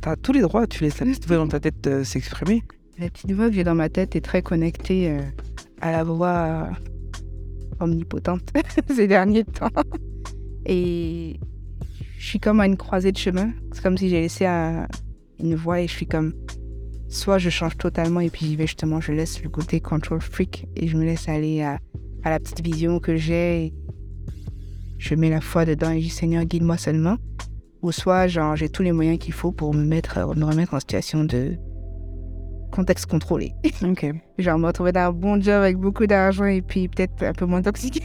T'as 0.00 0.16
tous 0.16 0.32
les 0.32 0.40
droits, 0.40 0.66
tu 0.66 0.82
laisses 0.82 0.98
la 0.98 1.06
petite 1.06 1.28
voix 1.28 1.36
dans 1.36 1.46
ta 1.46 1.60
tête 1.60 1.86
euh, 1.86 2.02
s'exprimer. 2.02 2.62
La 2.98 3.08
petite 3.08 3.30
voix 3.32 3.48
que 3.48 3.54
j'ai 3.54 3.62
dans 3.62 3.76
ma 3.76 3.88
tête 3.88 4.16
est 4.16 4.20
très 4.20 4.42
connectée 4.42 5.10
euh, 5.10 5.20
à 5.80 5.92
la 5.92 6.02
voix 6.02 6.28
euh, 6.68 7.84
omnipotente 7.84 8.42
ces 8.94 9.06
derniers 9.06 9.44
temps. 9.44 9.68
Et 10.66 11.38
je 12.22 12.28
suis 12.28 12.38
comme 12.38 12.60
à 12.60 12.66
une 12.66 12.76
croisée 12.76 13.10
de 13.10 13.18
chemin. 13.18 13.50
C'est 13.72 13.82
comme 13.82 13.98
si 13.98 14.08
j'ai 14.08 14.20
laissé 14.20 14.46
un- 14.46 14.86
une 15.40 15.56
voie 15.56 15.80
et 15.80 15.88
je 15.88 15.92
suis 15.92 16.06
comme. 16.06 16.32
Soit 17.08 17.38
je 17.38 17.50
change 17.50 17.76
totalement 17.76 18.20
et 18.20 18.30
puis 18.30 18.46
j'y 18.46 18.54
vais 18.54 18.66
justement, 18.68 19.00
je 19.00 19.10
laisse 19.10 19.42
le 19.42 19.50
côté 19.50 19.80
control 19.80 20.20
freak 20.20 20.66
et 20.76 20.86
je 20.86 20.96
me 20.96 21.04
laisse 21.04 21.28
aller 21.28 21.62
à, 21.62 21.78
à 22.22 22.30
la 22.30 22.38
petite 22.38 22.62
vision 22.62 23.00
que 23.00 23.16
j'ai. 23.16 23.64
et 23.66 23.74
Je 24.98 25.16
mets 25.16 25.30
la 25.30 25.40
foi 25.40 25.64
dedans 25.64 25.90
et 25.90 26.00
je 26.00 26.04
dis 26.04 26.10
Seigneur, 26.10 26.44
guide-moi 26.44 26.76
seulement. 26.76 27.16
ou 27.82 27.90
soit 27.90 28.28
genre 28.28 28.54
j'ai 28.54 28.68
tous 28.68 28.84
les 28.84 28.92
moyens 28.92 29.18
qu'il 29.18 29.34
faut 29.34 29.50
pour 29.50 29.74
me 29.74 29.82
mettre, 29.84 30.16
me 30.36 30.44
remettre 30.44 30.74
en 30.74 30.78
situation 30.80 31.24
de 31.24 31.56
contexte 32.70 33.06
contrôlé. 33.06 33.52
Ok. 33.84 34.06
genre 34.38 34.58
me 34.60 34.66
retrouver 34.68 34.92
dans 34.92 35.08
un 35.08 35.12
bon 35.12 35.40
job 35.42 35.60
avec 35.60 35.76
beaucoup 35.76 36.06
d'argent 36.06 36.44
et 36.46 36.62
puis 36.62 36.86
peut-être 36.88 37.20
un 37.24 37.32
peu 37.32 37.44
moins 37.46 37.62
toxique, 37.62 38.00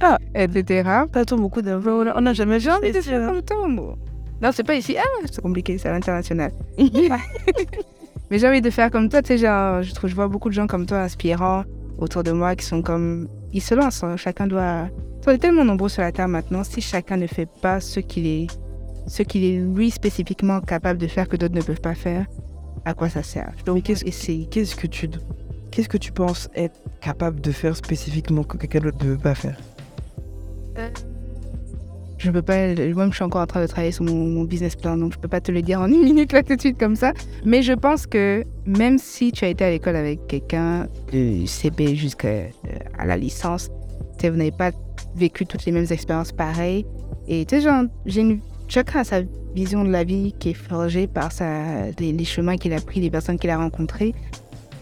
Ah, 0.00 0.18
etc. 0.34 0.88
t'attends 1.12 1.36
beaucoup 1.36 1.62
d'argent. 1.62 2.02
On 2.14 2.20
n'a 2.22 2.32
jamais 2.32 2.58
J'ai 2.60 2.70
envie 2.70 2.88
de 2.88 2.94
fait 3.00 3.02
faire 3.10 3.20
ça. 3.20 3.32
comme 3.32 3.42
toi, 3.42 3.68
moi. 3.68 3.96
Non, 4.42 4.50
c'est 4.52 4.64
pas 4.64 4.74
ici. 4.74 4.96
Ah, 4.98 5.04
c'est 5.30 5.40
compliqué, 5.42 5.76
c'est 5.78 5.88
à 5.88 5.92
l'international. 5.92 6.52
Mais 8.30 8.38
j'ai 8.38 8.48
envie 8.48 8.60
de 8.62 8.70
faire 8.70 8.90
comme 8.90 9.08
toi, 9.08 9.22
tu 9.22 9.36
sais, 9.36 9.38
je 9.38 9.92
trouve, 9.94 10.08
je 10.08 10.14
vois 10.14 10.28
beaucoup 10.28 10.48
de 10.48 10.54
gens 10.54 10.66
comme 10.66 10.86
toi 10.86 11.00
inspirants 11.02 11.64
autour 11.98 12.22
de 12.22 12.30
moi 12.32 12.54
qui 12.54 12.64
sont 12.64 12.80
comme, 12.80 13.28
ils 13.52 13.60
se 13.60 13.74
lancent. 13.74 14.04
hein. 14.04 14.16
Chacun 14.16 14.46
doit. 14.46 14.88
On 15.26 15.30
est 15.32 15.38
tellement 15.38 15.64
nombreux 15.64 15.88
sur 15.88 16.02
la 16.02 16.12
terre 16.12 16.28
maintenant. 16.28 16.64
Si 16.64 16.80
chacun 16.80 17.16
ne 17.16 17.26
fait 17.26 17.48
pas 17.60 17.80
ce 17.80 18.00
qu'il 18.00 18.26
est, 18.26 18.46
ce 19.06 19.22
qu'il 19.22 19.44
est 19.44 19.58
lui 19.58 19.90
spécifiquement 19.90 20.60
capable 20.60 20.98
de 20.98 21.08
faire 21.08 21.28
que 21.28 21.36
d'autres 21.36 21.54
ne 21.54 21.60
peuvent 21.60 21.80
pas 21.80 21.94
faire, 21.94 22.24
à 22.84 22.94
quoi 22.94 23.08
ça 23.10 23.22
sert? 23.22 23.52
Donc, 23.66 23.82
qu'est-ce 23.82 24.04
que 24.76 24.86
tu 24.86 25.10
qu'est-ce 25.70 25.88
que 25.88 25.98
tu 25.98 26.10
penses 26.12 26.48
être 26.54 26.78
capable 27.00 27.40
de 27.40 27.52
faire 27.52 27.76
spécifiquement 27.76 28.44
que 28.44 28.56
quelqu'un 28.56 28.80
d'autre 28.80 29.04
ne 29.04 29.10
veut 29.10 29.18
pas 29.18 29.34
faire? 29.34 29.56
Je 32.18 32.30
peux 32.30 32.42
pas. 32.42 32.74
Moi, 32.74 33.08
je 33.08 33.14
suis 33.14 33.24
encore 33.24 33.40
en 33.40 33.46
train 33.46 33.62
de 33.62 33.66
travailler 33.66 33.92
sur 33.92 34.04
mon, 34.04 34.44
business 34.44 34.76
plan, 34.76 34.96
donc 34.96 35.14
je 35.14 35.18
peux 35.18 35.28
pas 35.28 35.40
te 35.40 35.50
le 35.50 35.62
dire 35.62 35.80
en 35.80 35.86
une 35.86 36.02
minute 36.02 36.32
là 36.34 36.42
tout 36.42 36.54
de 36.54 36.60
suite 36.60 36.78
comme 36.78 36.96
ça. 36.96 37.12
Mais 37.44 37.62
je 37.62 37.72
pense 37.72 38.06
que 38.06 38.44
même 38.66 38.98
si 38.98 39.32
tu 39.32 39.44
as 39.44 39.48
été 39.48 39.64
à 39.64 39.70
l'école 39.70 39.96
avec 39.96 40.26
quelqu'un 40.26 40.86
du 41.10 41.46
CB 41.46 41.96
jusqu'à 41.96 42.28
euh, 42.28 42.48
la 43.04 43.16
licence, 43.16 43.70
vous 44.22 44.36
n'avez 44.36 44.52
pas 44.52 44.70
vécu 45.16 45.46
toutes 45.46 45.64
les 45.64 45.72
mêmes 45.72 45.86
expériences 45.90 46.32
pareilles. 46.32 46.84
Et 47.26 47.46
tu 47.46 47.56
sais, 47.56 47.62
genre, 47.62 47.84
j'ai 48.04 48.20
une- 48.20 48.40
chacun 48.68 49.00
a 49.00 49.04
sa 49.04 49.22
vision 49.54 49.82
de 49.82 49.90
la 49.90 50.04
vie 50.04 50.34
qui 50.38 50.50
est 50.50 50.54
forgée 50.54 51.06
par 51.06 51.30
les 51.98 52.24
chemins 52.24 52.56
qu'il 52.58 52.74
a 52.74 52.80
pris, 52.80 53.00
les 53.00 53.10
personnes 53.10 53.38
qu'il 53.38 53.50
a 53.50 53.56
rencontrées 53.56 54.14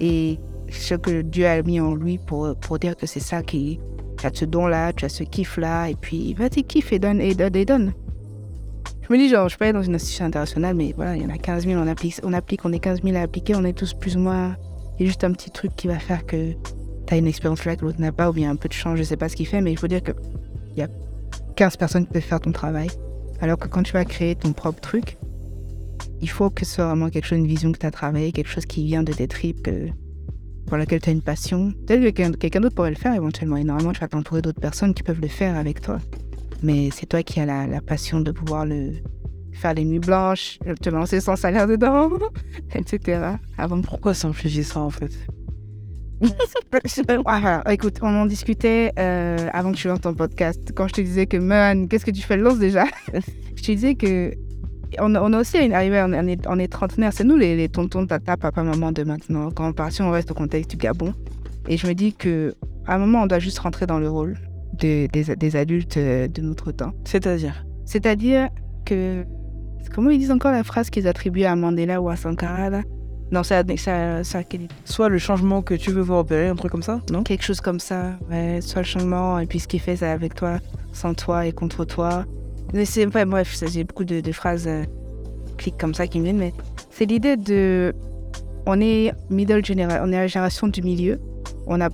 et 0.01 0.39
ce 0.71 0.95
que 0.95 1.23
Dieu 1.23 1.47
a 1.47 1.63
mis 1.63 1.81
en 1.81 1.95
lui 1.95 2.19
pour, 2.19 2.55
pour 2.57 2.79
dire 2.79 2.97
que 2.97 3.07
c'est 3.07 3.21
ça 3.21 3.43
qui, 3.43 3.81
tu 4.19 4.27
as 4.27 4.31
ce 4.33 4.45
don-là, 4.45 4.93
tu 4.93 5.05
as 5.05 5.09
ce 5.09 5.23
kiff-là, 5.23 5.89
et 5.89 5.95
puis 5.95 6.35
vas-y, 6.35 6.65
kiffe 6.65 6.93
et 6.93 6.99
donne, 6.99 7.21
et 7.21 7.35
donne, 7.35 7.57
et 7.57 7.65
donne. 7.65 7.93
Je 9.03 9.13
me 9.13 9.19
dis, 9.19 9.29
genre, 9.29 9.45
je 9.45 9.51
suis 9.51 9.59
pas 9.59 9.73
dans 9.73 9.83
une 9.83 9.95
institution 9.95 10.27
internationale, 10.27 10.77
mais 10.77 10.93
voilà, 10.95 11.17
il 11.17 11.23
y 11.23 11.27
en 11.27 11.31
a 11.31 11.39
15 11.39 11.67
000, 11.67 11.81
on 11.81 11.87
applique, 11.87 12.21
on 12.25 12.33
applique, 12.35 12.65
on 12.65 12.73
est 12.73 12.79
15 12.79 13.03
000 13.03 13.17
à 13.17 13.21
appliquer, 13.21 13.55
on 13.57 13.65
est 13.65 13.73
tous 13.73 13.95
plus 13.95 14.17
ou 14.17 14.21
moins. 14.21 14.57
Il 14.99 15.03
y 15.03 15.05
a 15.05 15.07
juste 15.07 15.25
un 15.25 15.33
petit 15.33 15.51
truc 15.51 15.75
qui 15.77 15.87
va 15.87 15.99
faire 15.99 16.27
que 16.27 16.53
tu 17.07 17.15
as 17.15 17.17
une 17.17 17.27
expérience 17.27 17.65
là 17.65 17.77
que 17.77 17.85
l'autre 17.85 18.01
n'a 18.01 18.13
pas, 18.13 18.29
ou 18.29 18.33
bien 18.35 18.51
un 18.51 18.57
peu 18.57 18.69
de 18.69 18.75
chance, 18.75 18.99
je 18.99 19.03
sais 19.03 19.17
pas 19.17 19.29
ce 19.29 19.37
qu'il 19.37 19.47
fait, 19.47 19.63
mais 19.63 19.73
il 19.73 19.79
faut 19.79 19.89
dire 19.89 20.03
que 20.03 20.13
il 20.77 20.81
y 20.81 20.83
a 20.83 20.89
15 21.57 21.77
personnes 21.77 22.07
qui 22.07 22.13
peuvent 22.13 22.23
faire 22.23 22.41
ton 22.41 22.53
travail. 22.53 22.89
Alors 23.41 23.57
que 23.57 23.69
quand 23.69 23.83
tu 23.83 23.93
vas 23.93 24.05
créer 24.05 24.35
ton 24.35 24.53
propre 24.53 24.81
truc, 24.81 25.17
il 26.21 26.29
faut 26.29 26.51
que 26.51 26.65
ce 26.65 26.75
soit 26.75 26.87
vraiment 26.87 27.09
quelque 27.09 27.25
chose, 27.25 27.39
une 27.39 27.47
vision 27.47 27.73
que 27.73 27.79
tu 27.79 27.87
as 27.87 27.91
travaillé, 27.91 28.33
quelque 28.33 28.51
chose 28.51 28.67
qui 28.67 28.85
vient 28.85 29.03
de 29.03 29.13
tes 29.13 29.29
tripes, 29.29 29.63
que, 29.63 29.89
pour 30.69 30.77
laquelle 30.77 31.01
tu 31.01 31.11
as 31.11 31.13
une 31.13 31.23
passion. 31.23 31.73
Peut-être 31.87 32.11
que 32.11 32.37
quelqu'un 32.37 32.61
d'autre 32.61 32.75
pourrait 32.75 32.91
le 32.91 32.97
faire 32.97 33.15
éventuellement. 33.15 33.57
Et 33.57 33.65
normalement, 33.65 33.93
tu 33.93 34.01
vas 34.01 34.09
t'entourer 34.09 34.43
d'autres 34.43 34.61
personnes 34.61 34.95
qui 34.95 35.03
peuvent 35.03 35.21
le 35.21 35.29
faire 35.29 35.57
avec 35.57 35.81
toi. 35.81 35.99
Mais 36.63 36.91
c'est 36.93 37.07
toi 37.07 37.23
qui 37.23 37.41
as 37.41 37.47
la, 37.47 37.67
la 37.67 37.81
passion 37.81 38.21
de 38.21 38.31
pouvoir 38.33 38.67
le 38.67 38.93
faire 39.53 39.75
les 39.75 39.85
nuits 39.85 39.99
blanches, 39.99 40.59
te 40.81 40.91
lancer 40.91 41.21
sans 41.21 41.37
salaire 41.37 41.67
dedans, 41.67 42.11
etc. 42.75 43.21
Avant 43.57 43.77
de 43.77 43.83
Pourquoi 43.83 44.15
simplifier 44.15 44.63
ça 44.63 44.81
en 44.81 44.91
fait? 44.91 45.13
Ah, 47.27 47.63
ah, 47.65 47.73
écoute, 47.73 47.99
on 48.03 48.09
en 48.09 48.27
discutait 48.27 48.93
euh, 48.99 49.49
avant 49.53 49.73
que 49.73 49.77
tu 49.77 49.89
lances 49.89 50.01
ton 50.01 50.15
podcast. 50.15 50.73
Quand 50.75 50.89
je 50.89 50.95
te 50.95 51.01
disais 51.01 51.27
que, 51.27 51.37
man, 51.37 51.89
qu'est-ce 51.89 52.05
que 52.05 52.11
tu 52.11 52.23
fais? 52.23 52.37
Le 52.37 52.43
lance 52.43 52.59
déjà 52.59 52.87
Je 53.57 53.63
te 53.63 53.73
disais 53.73 53.95
que 53.95 54.35
on, 54.99 55.15
on 55.15 55.33
a 55.33 55.41
aussi 55.41 55.59
une 55.59 55.73
arrivée, 55.73 56.03
on 56.07 56.13
est, 56.13 56.47
on 56.47 56.59
est 56.59 56.69
trentenaire. 56.73 57.13
C'est 57.13 57.25
nous 57.25 57.37
les, 57.37 57.57
les 57.57 57.69
tontons, 57.69 58.07
tata, 58.07 58.37
papa, 58.37 58.63
maman 58.63 58.93
de 58.93 59.03
maintenant. 59.05 59.51
Quand 59.51 59.69
on 59.69 59.73
part, 59.73 59.93
si 59.93 60.03
on 60.03 60.11
reste 60.11 60.31
au 60.31 60.35
contexte 60.35 60.71
du 60.71 60.77
Gabon. 60.77 61.13
Et 61.69 61.77
je 61.77 61.87
me 61.87 61.93
dis 61.95 62.13
que 62.15 62.55
à 62.87 62.95
un 62.95 62.99
moment, 62.99 63.23
on 63.23 63.27
doit 63.27 63.39
juste 63.39 63.59
rentrer 63.59 63.87
dans 63.87 63.99
le 63.99 64.09
rôle 64.09 64.37
de- 64.81 65.07
des, 65.13 65.37
des 65.37 65.57
adultes 65.57 65.97
euh, 65.99 66.27
de 66.29 66.41
notre 66.41 66.73
temps. 66.73 66.93
C'est-à-dire? 67.05 67.65
C'est-à-dire 67.85 68.49
que. 68.85 69.25
Comment 69.95 70.11
ils 70.11 70.19
disent 70.19 70.33
encore 70.33 70.53
la 70.53 70.65
phrase 70.65 70.91
qu'ils 70.91 71.07
attribuent 71.09 71.45
à 71.45 71.57
Mandela 71.57 72.01
ou 72.03 72.09
à 72.09 72.17
Sankara 72.17 72.69
là? 72.69 72.83
Non, 73.31 73.43
c'est 73.43 73.55
à 73.57 73.63
quel- 73.65 74.69
soit 74.87 75.09
le 75.11 75.19
changement 75.19 75.61
que 75.63 75.75
tu 75.75 75.91
veux 75.91 76.01
voir 76.01 76.21
opérer, 76.21 76.49
un 76.49 76.57
truc 76.57 76.73
comme 76.73 76.83
ça, 76.83 77.01
non? 77.13 77.23
Quelque 77.23 77.45
chose 77.45 77.61
comme 77.61 77.79
ça. 77.79 78.19
Ouais, 78.31 78.61
soit 78.63 78.81
le 78.83 78.87
changement, 78.87 79.39
et 79.39 79.47
puis 79.47 79.61
ce 79.61 79.69
qu'il 79.69 79.81
fait, 79.81 79.97
c'est 79.97 80.07
avec 80.09 80.35
toi, 80.35 80.59
sans 80.93 81.13
toi 81.15 81.47
et 81.47 81.53
contre 81.53 81.85
toi. 81.85 82.25
C'est, 82.85 83.07
enfin, 83.07 83.25
bref, 83.25 83.59
j'ai 83.73 83.85
beaucoup 83.85 84.05
de, 84.05 84.33
phrases 84.33 84.67
euh, 84.67 84.85
clics 85.57 85.79
comme 85.79 85.95
ça 85.95 86.07
qui 86.07 86.19
me 86.19 86.25
viennent, 86.25 86.39
mais 86.39 86.53
c'est 86.91 87.07
l'idée 87.07 87.37
de. 87.37 87.95
On 88.67 88.81
est 88.81 89.13
middle 89.31 89.65
général, 89.65 90.03
on 90.05 90.13
est 90.13 90.17
la 90.17 90.27
génération 90.27 90.69
du 90.69 90.83
milieu. 90.83 91.19
On 91.67 91.81
a, 91.81 91.89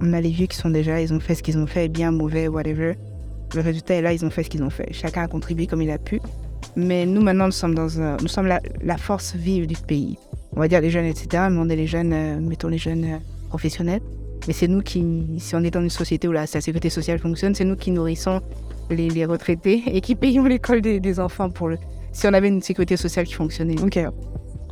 on 0.00 0.12
a 0.12 0.20
les 0.20 0.30
vieux 0.30 0.46
qui 0.46 0.56
sont 0.56 0.70
déjà, 0.70 1.00
ils 1.00 1.12
ont 1.12 1.18
fait 1.18 1.34
ce 1.34 1.42
qu'ils 1.42 1.58
ont 1.58 1.66
fait, 1.66 1.88
bien, 1.88 2.12
mauvais, 2.12 2.46
whatever. 2.46 2.94
Le 3.54 3.60
résultat 3.60 3.94
est 3.94 4.02
là, 4.02 4.12
ils 4.12 4.24
ont 4.24 4.30
fait 4.30 4.44
ce 4.44 4.50
qu'ils 4.50 4.62
ont 4.62 4.70
fait. 4.70 4.92
Chacun 4.92 5.22
a 5.22 5.28
contribué 5.28 5.66
comme 5.66 5.82
il 5.82 5.90
a 5.90 5.98
pu. 5.98 6.20
Mais 6.76 7.06
nous, 7.06 7.22
maintenant, 7.22 7.46
nous 7.46 7.52
sommes, 7.52 7.74
dans 7.74 7.88
nous 8.20 8.28
sommes 8.28 8.46
la, 8.46 8.96
force 8.98 9.34
vive 9.34 9.66
du 9.66 9.76
pays. 9.76 10.18
On 10.54 10.60
va 10.60 10.68
dire 10.68 10.80
les 10.80 10.90
jeunes, 10.90 11.06
etc. 11.06 11.44
Mais 11.50 11.58
on 11.58 11.68
est 11.68 11.76
les 11.76 11.86
jeunes, 11.86 12.12
euh, 12.12 12.40
mettons 12.40 12.68
les 12.68 12.78
jeunes 12.78 13.04
euh, 13.04 13.18
professionnels. 13.48 14.00
Mais 14.46 14.52
c'est 14.52 14.68
nous 14.68 14.82
qui, 14.82 15.04
si 15.38 15.56
on 15.56 15.64
est 15.64 15.70
dans 15.70 15.82
une 15.82 15.90
société 15.90 16.28
où 16.28 16.32
la 16.32 16.46
sécurité 16.46 16.90
sociale 16.90 17.18
fonctionne, 17.18 17.54
c'est 17.54 17.64
nous 17.64 17.76
qui 17.76 17.90
nourrissons 17.90 18.40
les, 18.90 19.08
les 19.08 19.24
retraités 19.24 19.82
et 19.86 20.00
qui 20.00 20.14
payons 20.14 20.44
l'école 20.46 20.80
des, 20.80 21.00
des 21.00 21.20
enfants 21.20 21.50
pour 21.50 21.68
le. 21.68 21.78
Si 22.12 22.26
on 22.26 22.32
avait 22.32 22.48
une 22.48 22.62
sécurité 22.62 22.96
sociale 22.96 23.26
qui 23.26 23.34
fonctionnait. 23.34 23.80
Ok. 23.82 23.98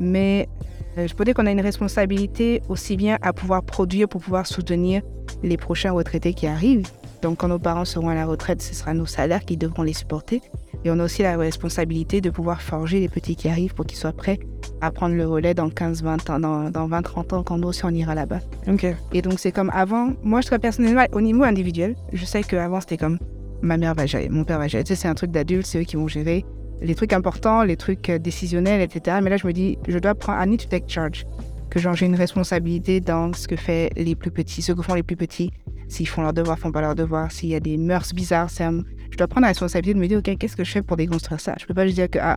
Mais 0.01 0.49
euh, 0.97 1.07
je 1.07 1.15
peux 1.15 1.25
dire 1.25 1.35
qu'on 1.35 1.47
a 1.47 1.51
une 1.51 1.61
responsabilité 1.61 2.63
aussi 2.69 2.97
bien 2.97 3.19
à 3.23 3.33
pouvoir 3.33 3.63
produire 3.63 4.09
pour 4.09 4.21
pouvoir 4.21 4.47
soutenir 4.47 5.03
les 5.43 5.57
prochains 5.57 5.93
retraités 5.93 6.35
qui 6.35 6.47
arrivent. 6.47 6.89
Donc 7.23 7.39
quand 7.39 7.49
nos 7.49 7.59
parents 7.59 7.85
seront 7.85 8.09
à 8.09 8.15
la 8.15 8.27
retraite, 8.27 8.63
ce 8.63 8.75
sera 8.75 8.95
nos 8.95 9.07
salaires 9.07 9.45
qui 9.45 9.57
devront 9.57 9.83
les 9.83 9.93
supporter. 9.93 10.41
Et 10.85 10.91
on 10.91 10.99
a 10.99 11.05
aussi 11.05 11.23
la 11.23 11.37
responsabilité 11.37 12.21
de 12.21 12.29
pouvoir 12.29 12.61
forger 12.61 13.01
les 13.01 13.09
petits 13.09 13.37
qui 13.37 13.49
arrivent 13.49 13.75
pour 13.75 13.87
qu'ils 13.87 13.97
soient 13.97 14.13
prêts 14.13 14.39
à 14.83 14.91
prendre 14.91 15.15
le 15.15 15.27
relais 15.27 15.55
dans 15.55 15.69
15-20 15.69 16.31
ans, 16.31 16.41
dans, 16.41 16.71
dans 16.71 16.89
20-30 16.89 17.35
ans, 17.35 17.43
quand 17.43 17.57
nous 17.57 17.69
aussi 17.69 17.85
on 17.87 17.91
ira 17.91 18.15
là-bas. 18.15 18.41
Ok. 18.69 18.87
Et 19.13 19.23
donc, 19.23 19.39
c'est 19.39 19.53
comme 19.53 19.71
avant. 19.73 20.13
Moi, 20.23 20.43
je 20.43 20.47
serais 20.47 20.59
personnellement, 20.59 21.07
au 21.13 21.23
niveau 21.23 21.43
individuel, 21.45 21.97
je 22.13 22.25
sais 22.27 22.43
qu'avant, 22.43 22.81
c'était 22.81 22.99
comme 22.99 23.19
ma 23.65 23.77
mère 23.77 23.95
va 23.95 24.07
gérer, 24.07 24.29
mon 24.29 24.45
père 24.45 24.59
va 24.59 24.69
gérer. 24.69 24.85
Tu 24.85 24.95
sais, 24.95 25.03
c'est 25.03 25.09
un 25.09 25.15
truc 25.15 25.31
d'adulte, 25.31 25.67
c'est 25.67 25.81
eux 25.81 25.85
qui 25.85 25.97
vont 25.97 26.09
gérer 26.09 26.45
les 26.83 26.95
trucs 26.95 27.13
importants, 27.13 27.63
les 27.63 27.77
trucs 27.77 28.11
euh, 28.11 28.19
décisionnels, 28.19 28.81
etc. 28.81 29.19
Mais 29.23 29.31
là, 29.31 29.37
je 29.37 29.47
me 29.47 29.53
dis, 29.53 29.79
je 29.89 29.99
dois 29.99 30.15
prendre, 30.15 30.43
I 30.45 30.49
need 30.49 30.61
to 30.61 30.69
take 30.69 30.85
charge. 30.89 31.25
Que 31.71 31.79
genre, 31.79 31.95
j'ai 31.95 32.07
une 32.07 32.15
responsabilité 32.15 33.01
dans 33.01 33.33
ce 33.33 33.49
que 33.49 33.57
fait 33.57 33.91
les 33.97 34.15
plus 34.15 34.31
petits, 34.31 34.61
ce 34.63 34.73
que 34.73 34.83
font 34.83 34.95
les 34.95 35.03
plus 35.03 35.17
petits. 35.17 35.51
S'ils 35.89 36.09
font 36.09 36.23
leurs 36.23 36.33
devoirs, 36.33 36.59
font 36.59 36.73
pas 36.73 36.81
leurs 36.81 36.95
devoirs, 36.95 37.33
s'il 37.33 37.49
y 37.49 37.55
a 37.55 37.61
des 37.61 37.77
mœurs 37.79 38.13
bizarres, 38.15 38.49
un- 38.61 38.83
je 39.11 39.17
dois 39.17 39.29
prendre 39.29 39.43
la 39.43 39.49
responsabilité 39.49 39.95
de 39.95 40.01
me 40.01 40.07
dire, 40.09 40.19
OK, 40.19 40.37
qu'est-ce 40.39 40.57
que 40.57 40.65
je 40.65 40.73
fais 40.73 40.83
pour 40.83 40.97
déconstruire 40.97 41.41
ça? 41.41 41.55
Je 41.59 41.67
peux 41.67 41.75
pas 41.75 41.85
juste 41.87 41.97
dire 41.97 42.11
que, 42.11 42.19
ah, 42.21 42.37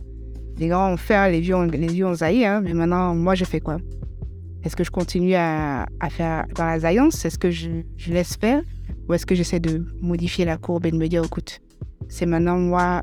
les 0.56 0.68
grands 0.68 0.92
ont 0.92 0.96
fait, 0.96 1.30
les 1.30 1.40
vieux 1.40 1.54
ont, 1.56 1.62
les 1.64 1.86
vieux 1.88 2.06
ont 2.06 2.14
zaï, 2.14 2.44
hein, 2.44 2.60
mais 2.62 2.72
maintenant, 2.72 3.14
moi, 3.14 3.34
je 3.34 3.44
fais 3.44 3.60
quoi? 3.60 3.76
Est-ce 4.64 4.76
que 4.76 4.84
je 4.84 4.90
continue 4.90 5.34
à, 5.34 5.86
faire 6.10 6.46
dans 6.54 6.64
la 6.64 6.78
zaïance 6.80 7.24
Est-ce 7.24 7.38
que 7.38 7.50
je 7.50 7.82
laisse 8.08 8.36
faire? 8.36 8.62
Ou 9.08 9.14
est-ce 9.14 9.26
que 9.26 9.34
j'essaie 9.34 9.60
de 9.60 9.84
modifier 10.00 10.44
la 10.44 10.56
courbe 10.56 10.86
et 10.86 10.90
de 10.90 10.96
me 10.96 11.06
dire, 11.08 11.24
écoute, 11.24 11.60
c'est 12.08 12.26
maintenant 12.26 12.58
moi 12.58 13.02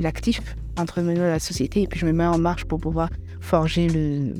l'actif 0.00 0.40
entre 0.78 1.00
nous 1.00 1.10
et 1.10 1.16
la 1.16 1.38
société, 1.38 1.82
et 1.82 1.86
puis 1.86 1.98
je 2.00 2.06
me 2.06 2.12
mets 2.12 2.24
en 2.26 2.38
marche 2.38 2.64
pour 2.64 2.80
pouvoir 2.80 3.10
forger 3.40 3.88
le, 3.88 4.34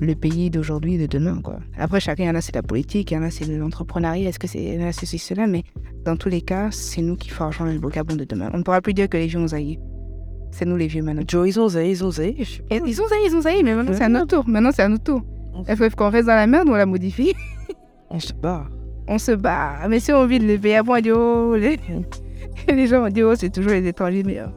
le 0.00 0.14
pays 0.14 0.50
d'aujourd'hui 0.50 0.94
et 0.94 0.98
de 0.98 1.06
demain. 1.06 1.40
Quoi. 1.42 1.58
Après, 1.78 2.00
chacun, 2.00 2.24
il 2.24 2.26
y 2.26 2.30
en 2.30 2.34
a, 2.34 2.40
c'est 2.40 2.54
la 2.54 2.62
politique, 2.62 3.10
il 3.10 3.14
y 3.14 3.16
en 3.18 3.22
a, 3.22 3.30
c'est 3.30 3.46
l'entrepreneuriat, 3.46 4.28
est-ce 4.28 4.38
que 4.38 4.46
c'est 4.46 4.78
ceci, 4.92 5.18
cela, 5.18 5.46
mais 5.46 5.64
dans 6.04 6.16
tous 6.16 6.28
les 6.28 6.40
cas, 6.42 6.70
c'est 6.70 7.02
nous 7.02 7.16
qui 7.16 7.30
forgeons 7.30 7.64
le 7.64 7.78
vocabon 7.78 8.14
de 8.14 8.24
demain. 8.24 8.50
On 8.54 8.58
ne 8.58 8.62
pourra 8.62 8.80
plus 8.80 8.94
dire 8.94 9.08
que 9.08 9.16
les 9.16 9.26
vieux 9.26 9.40
ont 9.40 9.48
zaï. 9.48 9.78
C'est 10.52 10.64
nous 10.64 10.76
les 10.76 10.86
vieux 10.86 11.02
maintenant. 11.02 11.24
Joe, 11.26 11.48
ils 11.48 11.58
ont 11.60 11.68
zaï, 11.68 11.90
ils 11.90 12.04
ont 12.04 12.10
je- 12.10 12.22
Et 12.70 12.80
ils 12.86 13.02
ont 13.02 13.08
zaï, 13.08 13.18
ils 13.26 13.34
ont 13.34 13.40
zaï, 13.42 13.62
mais 13.64 13.74
maintenant 13.74 13.92
c'est 13.94 14.04
à 14.04 14.08
notre 14.08 14.36
tour. 14.36 14.48
Maintenant 14.48 14.70
c'est 14.72 14.82
à 14.82 14.88
notre 14.88 15.04
tour. 15.04 15.22
Faut 15.76 15.90
qu'on 15.96 16.10
reste 16.10 16.28
dans 16.28 16.34
la 16.36 16.46
merde 16.46 16.68
ou 16.68 16.72
on 16.72 16.76
la 16.76 16.86
modifie? 16.86 17.34
On 18.10 18.20
se 18.20 18.32
barre. 18.32 18.70
On 19.08 19.18
se 19.18 19.32
bat. 19.32 19.86
Mais 19.88 20.00
si 20.00 20.12
on 20.12 20.26
vit 20.26 20.38
de 20.38 20.44
les 20.44 20.58
pays, 20.58 20.74
après 20.74 20.98
on 20.98 21.00
dit 21.02 21.10
oh, 21.12 21.54
les... 21.56 21.78
les 22.68 22.86
gens 22.86 23.00
vont 23.02 23.08
dire 23.08 23.28
oh, 23.30 23.34
c'est 23.36 23.50
toujours 23.50 23.72
les 23.72 23.86
étrangers 23.86 24.22
meilleurs. 24.22 24.52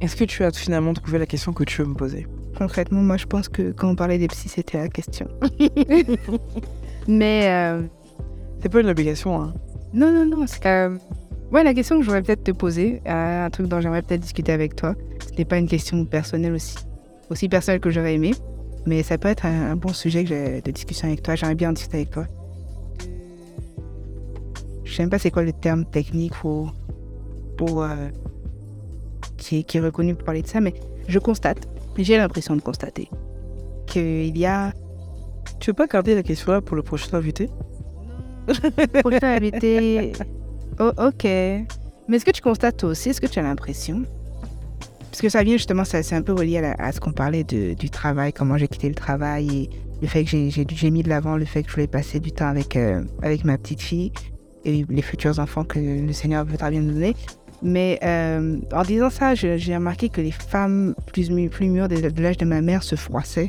Est-ce 0.00 0.16
que 0.16 0.24
tu 0.24 0.42
as 0.44 0.50
finalement 0.52 0.92
trouvé 0.94 1.18
la 1.18 1.26
question 1.26 1.52
que 1.52 1.64
tu 1.64 1.82
veux 1.82 1.88
me 1.88 1.94
poser? 1.94 2.26
Concrètement, 2.58 3.00
moi 3.00 3.16
je 3.16 3.26
pense 3.26 3.48
que 3.48 3.72
quand 3.72 3.88
on 3.88 3.94
parlait 3.96 4.18
des 4.18 4.28
psys, 4.28 4.48
c'était 4.48 4.78
la 4.78 4.88
question. 4.88 5.26
mais 7.08 7.42
euh, 7.48 7.82
C'est 8.62 8.68
pas 8.68 8.80
une 8.80 8.88
obligation, 8.88 9.40
hein. 9.40 9.54
non, 9.92 10.10
non, 10.12 10.24
non. 10.24 10.46
c'est 10.46 10.62
que- 10.62 10.96
Ouais, 11.52 11.62
la 11.62 11.74
question 11.74 11.96
que 11.96 12.02
je 12.02 12.06
voudrais 12.06 12.22
peut-être 12.22 12.42
te 12.42 12.50
poser, 12.50 13.00
euh, 13.06 13.46
un 13.46 13.50
truc 13.50 13.66
dont 13.68 13.80
j'aimerais 13.80 14.02
peut-être 14.02 14.22
discuter 14.22 14.50
avec 14.52 14.74
toi, 14.74 14.94
c'était 15.24 15.44
pas 15.44 15.58
une 15.58 15.68
question 15.68 16.04
personnelle 16.04 16.54
aussi, 16.54 16.76
aussi 17.30 17.48
personnelle 17.48 17.80
que 17.80 17.90
j'aurais 17.90 18.14
aimé, 18.14 18.32
mais 18.86 19.02
ça 19.04 19.18
peut 19.18 19.28
être 19.28 19.46
un, 19.46 19.70
un 19.72 19.76
bon 19.76 19.92
sujet 19.92 20.24
que 20.24 20.60
de 20.60 20.70
discussion 20.72 21.06
avec 21.08 21.22
toi. 21.22 21.36
J'aimerais 21.36 21.54
bien 21.54 21.70
en 21.70 21.72
discuter 21.72 21.98
avec 21.98 22.10
toi. 22.10 22.26
Je 24.94 24.98
sais 24.98 25.02
même 25.02 25.10
pas 25.10 25.18
c'est 25.18 25.32
quoi 25.32 25.42
le 25.42 25.52
terme 25.52 25.84
technique 25.84 26.34
pour, 26.34 26.72
pour 27.56 27.82
euh, 27.82 28.10
qui 29.36 29.58
est, 29.58 29.62
qui 29.64 29.78
est 29.78 29.80
reconnu 29.80 30.14
pour 30.14 30.24
parler 30.24 30.40
de 30.40 30.46
ça, 30.46 30.60
mais 30.60 30.72
je 31.08 31.18
constate, 31.18 31.66
j'ai 31.98 32.16
l'impression 32.16 32.54
de 32.54 32.60
constater, 32.60 33.10
qu'il 33.86 34.38
y 34.38 34.46
a. 34.46 34.72
Tu 35.58 35.70
veux 35.70 35.74
pas 35.74 35.88
garder 35.88 36.14
la 36.14 36.22
question 36.22 36.52
là 36.52 36.60
pour 36.60 36.76
le 36.76 36.82
prochain 36.82 37.16
invité? 37.16 37.50
Prochain 39.00 39.34
invité. 39.34 40.12
Oh, 40.78 40.92
ok. 40.96 41.24
Mais 41.24 41.66
est-ce 42.10 42.24
que 42.24 42.30
tu 42.30 42.40
constates 42.40 42.76
toi 42.76 42.90
aussi 42.90 43.08
Est-ce 43.08 43.20
que 43.20 43.26
tu 43.26 43.40
as 43.40 43.42
l'impression? 43.42 44.04
Parce 45.10 45.20
que 45.20 45.28
ça 45.28 45.42
vient 45.42 45.56
justement, 45.56 45.82
c'est 45.84 46.12
un 46.12 46.22
peu 46.22 46.34
relié 46.34 46.58
à, 46.58 46.74
à 46.78 46.92
ce 46.92 47.00
qu'on 47.00 47.10
parlait 47.10 47.42
de, 47.42 47.74
du 47.74 47.90
travail, 47.90 48.32
comment 48.32 48.56
j'ai 48.56 48.68
quitté 48.68 48.88
le 48.88 48.94
travail 48.94 49.58
et 49.58 49.70
le 50.02 50.06
fait 50.06 50.22
que 50.22 50.28
j'ai 50.28 50.90
mis 50.92 51.02
de 51.02 51.08
l'avant 51.08 51.36
le 51.36 51.46
fait 51.46 51.64
que 51.64 51.70
je 51.70 51.74
voulais 51.74 51.88
passer 51.88 52.20
du 52.20 52.30
temps 52.30 52.46
avec, 52.46 52.76
euh, 52.76 53.02
avec 53.22 53.44
ma 53.44 53.58
petite 53.58 53.82
fille 53.82 54.12
et 54.64 54.84
les 54.88 55.02
futurs 55.02 55.38
enfants 55.38 55.64
que 55.64 55.78
le 55.78 56.12
Seigneur 56.12 56.44
veut 56.44 56.56
bien 56.56 56.80
nous 56.80 56.92
donner. 56.92 57.14
Mais 57.62 57.98
euh, 58.02 58.58
en 58.72 58.82
disant 58.82 59.10
ça, 59.10 59.34
j'ai 59.34 59.74
remarqué 59.74 60.10
que 60.10 60.20
les 60.20 60.30
femmes 60.30 60.94
plus, 61.06 61.30
mûres 61.30 61.88
de, 61.88 62.20
l'âge 62.20 62.36
de 62.36 62.44
ma 62.44 62.60
mère 62.60 62.82
se 62.82 62.94
froissaient 62.94 63.48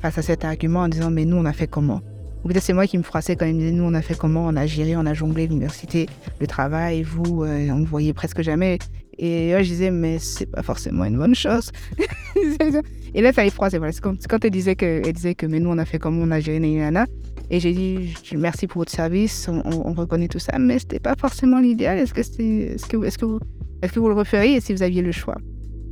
face 0.00 0.16
à 0.16 0.22
cet 0.22 0.44
argument 0.44 0.80
en 0.80 0.88
disant 0.88 1.10
Mais 1.10 1.24
nous, 1.24 1.36
on 1.36 1.44
a 1.44 1.52
fait 1.52 1.66
comment? 1.66 2.00
Ou 2.44 2.48
peut-être 2.48 2.62
c'est 2.62 2.72
moi 2.72 2.86
qui 2.86 2.96
me 2.96 3.02
froissais 3.02 3.34
quand 3.34 3.46
ils 3.46 3.54
me 3.54 3.58
disaient 3.58 3.72
Nous, 3.72 3.82
on 3.82 3.94
a 3.94 4.02
fait 4.02 4.16
comment? 4.16 4.46
On 4.46 4.54
a 4.54 4.66
géré, 4.66 4.96
on 4.96 5.06
a 5.06 5.12
jonglé 5.12 5.48
l'université, 5.48 6.06
le 6.40 6.46
travail, 6.46 7.02
vous, 7.02 7.42
euh, 7.42 7.68
on 7.70 7.80
ne 7.80 7.86
voyait 7.86 8.12
presque 8.12 8.42
jamais. 8.42 8.78
Et 9.18 9.50
là, 9.50 9.62
je 9.64 9.68
disais 9.70 9.90
Mais 9.90 10.20
c'est 10.20 10.46
pas 10.46 10.62
forcément 10.62 11.04
une 11.04 11.16
bonne 11.16 11.34
chose. 11.34 11.72
et 13.14 13.20
là, 13.20 13.32
ça 13.32 13.42
les 13.42 13.50
froissait. 13.50 13.78
Voilà. 13.78 13.92
C'est 13.92 14.28
quand 14.28 14.44
elle 14.44 14.50
disait, 14.52 14.76
disait 15.12 15.34
que 15.34 15.46
Mais 15.46 15.58
nous, 15.58 15.70
on 15.70 15.78
a 15.78 15.84
fait 15.84 15.98
comment 15.98 16.22
On 16.22 16.30
a 16.30 16.38
géré 16.38 16.60
Nana. 16.60 17.06
Et 17.50 17.60
j'ai 17.60 17.72
dit 17.72 18.14
Merci 18.36 18.66
pour 18.66 18.80
votre 18.80 18.92
service, 18.92 19.48
on, 19.48 19.62
on 19.64 19.92
reconnaît 19.92 20.28
tout 20.28 20.38
ça, 20.38 20.58
mais 20.58 20.78
c'était 20.78 20.98
pas 20.98 21.14
forcément 21.18 21.60
l'idéal. 21.60 21.98
Est-ce 21.98 22.12
que, 22.14 23.26
vous, 23.26 24.08
le 24.08 24.14
referiez 24.14 24.60
si 24.60 24.74
vous 24.74 24.82
aviez 24.82 25.02
le 25.02 25.12
choix? 25.12 25.36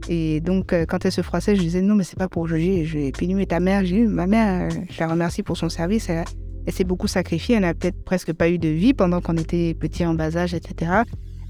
Et 0.09 0.41
donc, 0.41 0.73
euh, 0.73 0.85
quand 0.87 1.05
elle 1.05 1.13
se 1.13 1.23
froissait, 1.23 1.57
je 1.57 1.61
disais 1.61 1.81
non, 1.81 1.95
mais 1.95 2.05
c'est 2.05 2.19
pas 2.19 2.29
pour 2.29 2.47
juger. 2.47 2.85
Je... 2.85 2.99
Lui, 3.19 3.35
mais 3.35 3.47
ta 3.47 3.61
mère, 3.61 3.85
j'ai 3.85 4.07
ma 4.07 4.27
mère, 4.27 4.71
euh, 4.71 4.81
je 4.91 5.01
la 5.01 5.09
remercie 5.09 5.43
pour 5.43 5.57
son 5.57 5.69
service. 5.69 6.11
Elle, 6.11 6.25
s'est 6.73 6.85
beaucoup 6.85 7.09
sacrifiée. 7.09 7.57
Elle 7.57 7.63
n'a 7.63 7.75
peut-être 7.75 8.05
presque 8.05 8.33
pas 8.33 8.51
eu 8.51 8.59
de 8.59 8.69
vie 8.69 8.93
pendant 8.93 9.21
qu'on 9.21 9.37
était 9.37 9.75
petit 9.75 10.05
en 10.05 10.15
bas 10.15 10.37
âge, 10.37 10.53
etc. 10.53 11.03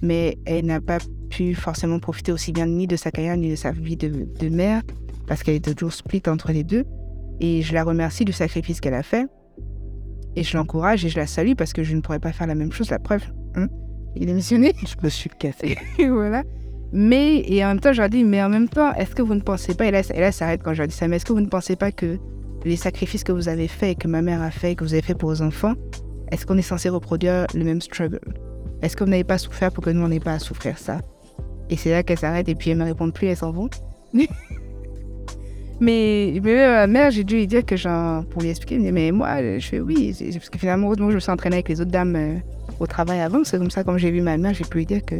Mais 0.02 0.38
elle 0.44 0.66
n'a 0.66 0.80
pas 0.80 0.98
pu 1.30 1.54
forcément 1.54 1.98
profiter 1.98 2.30
aussi 2.30 2.52
bien 2.52 2.66
ni 2.66 2.86
de 2.86 2.96
sa 2.96 3.10
carrière 3.10 3.36
ni 3.36 3.50
de 3.50 3.56
sa 3.56 3.72
vie 3.72 3.96
de, 3.96 4.28
de 4.38 4.48
mère 4.48 4.82
parce 5.26 5.42
qu'elle 5.42 5.56
était 5.56 5.74
toujours 5.74 5.92
split 5.92 6.22
entre 6.28 6.52
les 6.52 6.62
deux. 6.62 6.84
Et 7.40 7.62
je 7.62 7.74
la 7.74 7.82
remercie 7.82 8.24
du 8.24 8.32
sacrifice 8.32 8.80
qu'elle 8.80 8.94
a 8.94 9.02
fait. 9.02 9.26
Et 10.36 10.42
je 10.42 10.56
l'encourage 10.56 11.04
et 11.04 11.08
je 11.08 11.18
la 11.18 11.26
salue 11.26 11.54
parce 11.56 11.72
que 11.72 11.82
je 11.82 11.96
ne 11.96 12.00
pourrais 12.00 12.18
pas 12.20 12.32
faire 12.32 12.46
la 12.46 12.54
même 12.54 12.72
chose. 12.72 12.90
La 12.90 12.98
preuve, 12.98 13.24
hein 13.54 13.68
il 14.16 14.30
est 14.30 14.34
missionné. 14.34 14.74
Je 14.80 14.94
me 15.02 15.08
suis 15.08 15.30
cassée. 15.30 15.76
voilà. 15.98 16.42
Mais, 16.92 17.42
et 17.46 17.64
en 17.64 17.68
même 17.68 17.80
temps, 17.80 17.92
je 17.92 18.00
leur 18.00 18.08
dis, 18.08 18.24
mais 18.24 18.42
en 18.42 18.48
même 18.48 18.68
temps, 18.68 18.92
est-ce 18.94 19.14
que 19.14 19.22
vous 19.22 19.34
ne 19.34 19.40
pensez 19.40 19.74
pas, 19.74 19.86
et 19.86 19.90
là, 19.90 20.02
et 20.14 20.20
là 20.20 20.32
ça 20.32 20.46
arrête 20.46 20.62
quand 20.62 20.72
je 20.72 20.78
leur 20.78 20.88
dis 20.88 20.94
ça, 20.94 21.08
mais 21.08 21.16
est-ce 21.16 21.24
que 21.24 21.32
vous 21.32 21.40
ne 21.40 21.48
pensez 21.48 21.76
pas 21.76 21.92
que 21.92 22.18
les 22.64 22.76
sacrifices 22.76 23.24
que 23.24 23.32
vous 23.32 23.48
avez 23.48 23.68
faits, 23.68 23.98
que 23.98 24.08
ma 24.08 24.22
mère 24.22 24.40
a 24.40 24.50
fait, 24.50 24.74
que 24.74 24.84
vous 24.84 24.92
avez 24.92 25.02
fait 25.02 25.14
pour 25.14 25.30
vos 25.30 25.42
enfants, 25.42 25.74
est-ce 26.30 26.46
qu'on 26.46 26.56
est 26.56 26.62
censé 26.62 26.88
reproduire 26.88 27.46
le 27.54 27.64
même 27.64 27.80
struggle? 27.80 28.20
Est-ce 28.82 28.96
que 28.96 29.04
vous 29.04 29.10
n'avez 29.10 29.24
pas 29.24 29.38
souffert 29.38 29.72
pour 29.72 29.84
que 29.84 29.90
nous, 29.90 30.02
on 30.02 30.08
n'ait 30.08 30.20
pas 30.20 30.32
à 30.32 30.38
souffrir 30.38 30.78
ça? 30.78 31.00
Et 31.70 31.76
c'est 31.76 31.90
là 31.90 32.02
qu'elle 32.02 32.18
s'arrête 32.18 32.48
et 32.48 32.54
puis 32.54 32.70
elle 32.70 32.78
me 32.78 32.84
répond 32.84 33.10
plus, 33.10 33.26
elle 33.26 33.36
s'en 33.36 33.52
vont. 33.52 33.68
mais, 35.80 36.40
mais 36.42 36.66
ma 36.68 36.86
mère, 36.86 37.10
j'ai 37.10 37.24
dû 37.24 37.36
lui 37.36 37.46
dire 37.46 37.64
que, 37.64 37.76
genre, 37.76 38.24
pour 38.26 38.42
lui 38.42 38.48
expliquer, 38.48 38.78
mais 38.78 39.12
moi, 39.12 39.58
je 39.58 39.66
fais 39.66 39.80
oui, 39.80 40.14
parce 40.32 40.48
que 40.48 40.58
finalement, 40.58 40.86
moi, 40.86 41.10
je 41.10 41.14
me 41.14 41.20
suis 41.20 41.30
entraînée 41.30 41.56
avec 41.56 41.68
les 41.68 41.80
autres 41.80 41.90
dames 41.90 42.16
euh, 42.16 42.36
au 42.80 42.86
travail 42.86 43.20
avant, 43.20 43.44
c'est 43.44 43.58
comme 43.58 43.70
ça, 43.70 43.84
comme 43.84 43.98
j'ai 43.98 44.10
vu 44.10 44.22
ma 44.22 44.36
mère, 44.38 44.54
j'ai 44.54 44.64
pu 44.64 44.78
lui 44.78 44.86
dire 44.86 45.04
que 45.04 45.16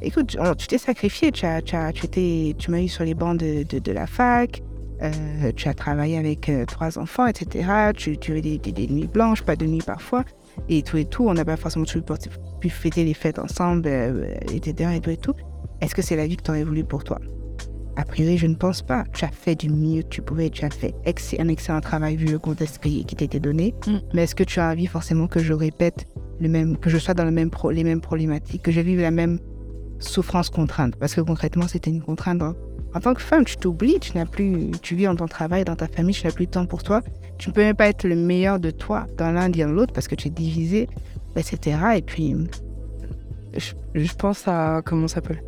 écoute, 0.00 0.36
tu 0.58 0.66
t'es 0.66 0.78
sacrifié, 0.78 1.30
tu, 1.30 1.46
as, 1.46 1.62
tu, 1.62 1.76
as, 1.76 1.92
tu, 1.92 2.06
étais, 2.06 2.54
tu 2.58 2.70
m'as 2.72 2.80
eu 2.80 2.88
sur 2.88 3.04
les 3.04 3.14
bancs 3.14 3.38
de, 3.38 3.92
la 3.92 4.08
fac, 4.08 4.60
euh, 5.02 5.52
tu 5.54 5.68
as 5.68 5.74
travaillé 5.74 6.18
avec 6.18 6.48
euh, 6.48 6.64
trois 6.64 6.98
enfants, 6.98 7.26
etc. 7.26 7.92
Tu, 7.96 8.18
tu 8.18 8.36
as 8.36 8.40
des, 8.40 8.58
des, 8.58 8.86
nuits 8.88 9.06
blanches, 9.06 9.42
pas 9.42 9.54
de 9.54 9.66
nuit 9.66 9.82
parfois, 9.86 10.24
et 10.68 10.82
tout 10.82 10.96
et 10.96 11.04
tout. 11.04 11.28
On 11.28 11.34
n'a 11.34 11.44
pas 11.44 11.56
forcément 11.56 11.84
pu 12.60 12.70
fêter 12.70 13.04
les 13.04 13.14
fêtes 13.14 13.38
ensemble, 13.38 13.88
etc. 14.52 14.90
Et 14.96 15.00
tout 15.00 15.10
et 15.10 15.16
tout. 15.16 15.34
Est-ce 15.80 15.94
que 15.94 16.02
c'est 16.02 16.16
la 16.16 16.26
vie 16.26 16.36
que 16.36 16.42
tu 16.42 16.50
aurais 16.50 16.64
voulu 16.64 16.84
pour 16.84 17.04
toi? 17.04 17.20
A 17.96 18.04
priori, 18.04 18.38
je 18.38 18.46
ne 18.46 18.54
pense 18.54 18.82
pas. 18.82 19.04
Tu 19.12 19.24
as 19.24 19.30
fait 19.30 19.54
du 19.54 19.68
mieux 19.68 20.02
que 20.02 20.08
tu 20.08 20.22
pouvais, 20.22 20.48
tu 20.50 20.64
as 20.64 20.70
fait 20.70 20.94
un 21.38 21.48
excellent 21.48 21.80
travail 21.80 22.16
vu 22.16 22.26
le 22.26 22.38
contexte 22.38 22.82
qui, 22.82 23.04
qui 23.04 23.16
t'était 23.16 23.40
donné. 23.40 23.74
Mm. 23.86 23.96
Mais 24.14 24.22
est-ce 24.22 24.34
que 24.34 24.44
tu 24.44 24.60
as 24.60 24.70
envie 24.70 24.86
forcément 24.86 25.26
que 25.26 25.40
je 25.40 25.52
répète 25.52 26.06
le 26.40 26.48
même, 26.48 26.78
que 26.78 26.88
je 26.88 26.98
sois 26.98 27.14
dans 27.14 27.24
le 27.24 27.30
même 27.30 27.50
les 27.70 27.84
mêmes 27.84 28.00
problématiques, 28.00 28.62
que 28.62 28.72
je 28.72 28.80
vive 28.80 29.00
la 29.00 29.10
même 29.10 29.38
souffrance 29.98 30.48
contrainte? 30.48 30.96
Parce 30.96 31.14
que 31.14 31.20
concrètement, 31.20 31.68
c'était 31.68 31.90
une 31.90 32.02
contrainte. 32.02 32.42
Hein. 32.42 32.56
En 32.94 33.00
tant 33.00 33.14
que 33.14 33.22
femme, 33.22 33.44
tu 33.44 33.56
t'oublies, 33.56 33.98
tu 34.00 34.16
n'as 34.16 34.26
plus, 34.26 34.70
tu 34.82 34.94
vis 34.94 35.04
dans 35.04 35.16
ton 35.16 35.26
travail, 35.26 35.64
dans 35.64 35.76
ta 35.76 35.88
famille, 35.88 36.14
tu 36.14 36.26
n'as 36.26 36.32
plus 36.32 36.46
de 36.46 36.50
temps 36.50 36.66
pour 36.66 36.82
toi. 36.82 37.02
Tu 37.38 37.50
ne 37.50 37.54
peux 37.54 37.62
même 37.62 37.76
pas 37.76 37.88
être 37.88 38.04
le 38.04 38.16
meilleur 38.16 38.58
de 38.58 38.70
toi 38.70 39.06
dans 39.16 39.30
l'un 39.32 39.50
et 39.52 39.64
dans 39.64 39.72
l'autre 39.72 39.92
parce 39.92 40.08
que 40.08 40.14
tu 40.14 40.28
es 40.28 40.30
divisé, 40.30 40.88
etc. 41.36 41.78
Et 41.96 42.02
puis. 42.02 42.34
Je, 43.54 44.14
pense 44.14 44.48
à. 44.48 44.80
Comment 44.84 45.08
ça 45.08 45.16
s'appelle? 45.16 45.42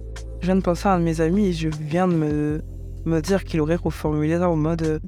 Je 0.45 0.49
viens 0.49 0.57
de 0.57 0.61
penser 0.61 0.89
à 0.89 0.93
un 0.93 0.99
de 0.99 1.05
mes 1.05 1.23
amis 1.23 1.47
et 1.47 1.53
je 1.55 1.71
viens 1.71 2.07
de 2.07 2.13
me, 2.13 2.61
me 3.07 3.23
dire 3.23 3.45
qu'il 3.45 3.63
aurait 3.63 3.77
reformulé 3.77 4.37
ça 4.37 4.51
en 4.51 4.57
mode 4.57 4.83
euh, 4.83 4.99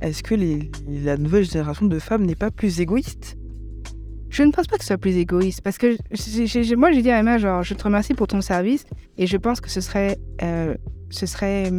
est-ce 0.00 0.22
que 0.22 0.36
la 0.36 1.16
nouvelle 1.16 1.42
génération 1.42 1.86
de 1.86 1.98
femmes 1.98 2.24
n'est 2.24 2.36
pas 2.36 2.52
plus 2.52 2.80
égoïste? 2.80 3.36
Je 4.30 4.44
ne 4.44 4.52
pense 4.52 4.68
pas 4.68 4.76
que 4.76 4.84
ce 4.84 4.86
soit 4.86 4.96
plus 4.96 5.16
égoïste 5.16 5.62
parce 5.62 5.78
que 5.78 5.96
moi 6.76 6.92
j'ai 6.92 7.02
dit 7.02 7.10
à 7.10 7.18
Emma 7.18 7.38
genre 7.38 7.64
je 7.64 7.74
te 7.74 7.82
remercie 7.82 8.14
pour 8.14 8.28
ton 8.28 8.40
service 8.40 8.84
et 9.16 9.26
je 9.26 9.36
pense 9.36 9.60
que 9.60 9.68
ce 9.68 9.80
serait 9.80 10.16
euh, 10.42 10.76
ce 11.10 11.26
serait 11.26 11.72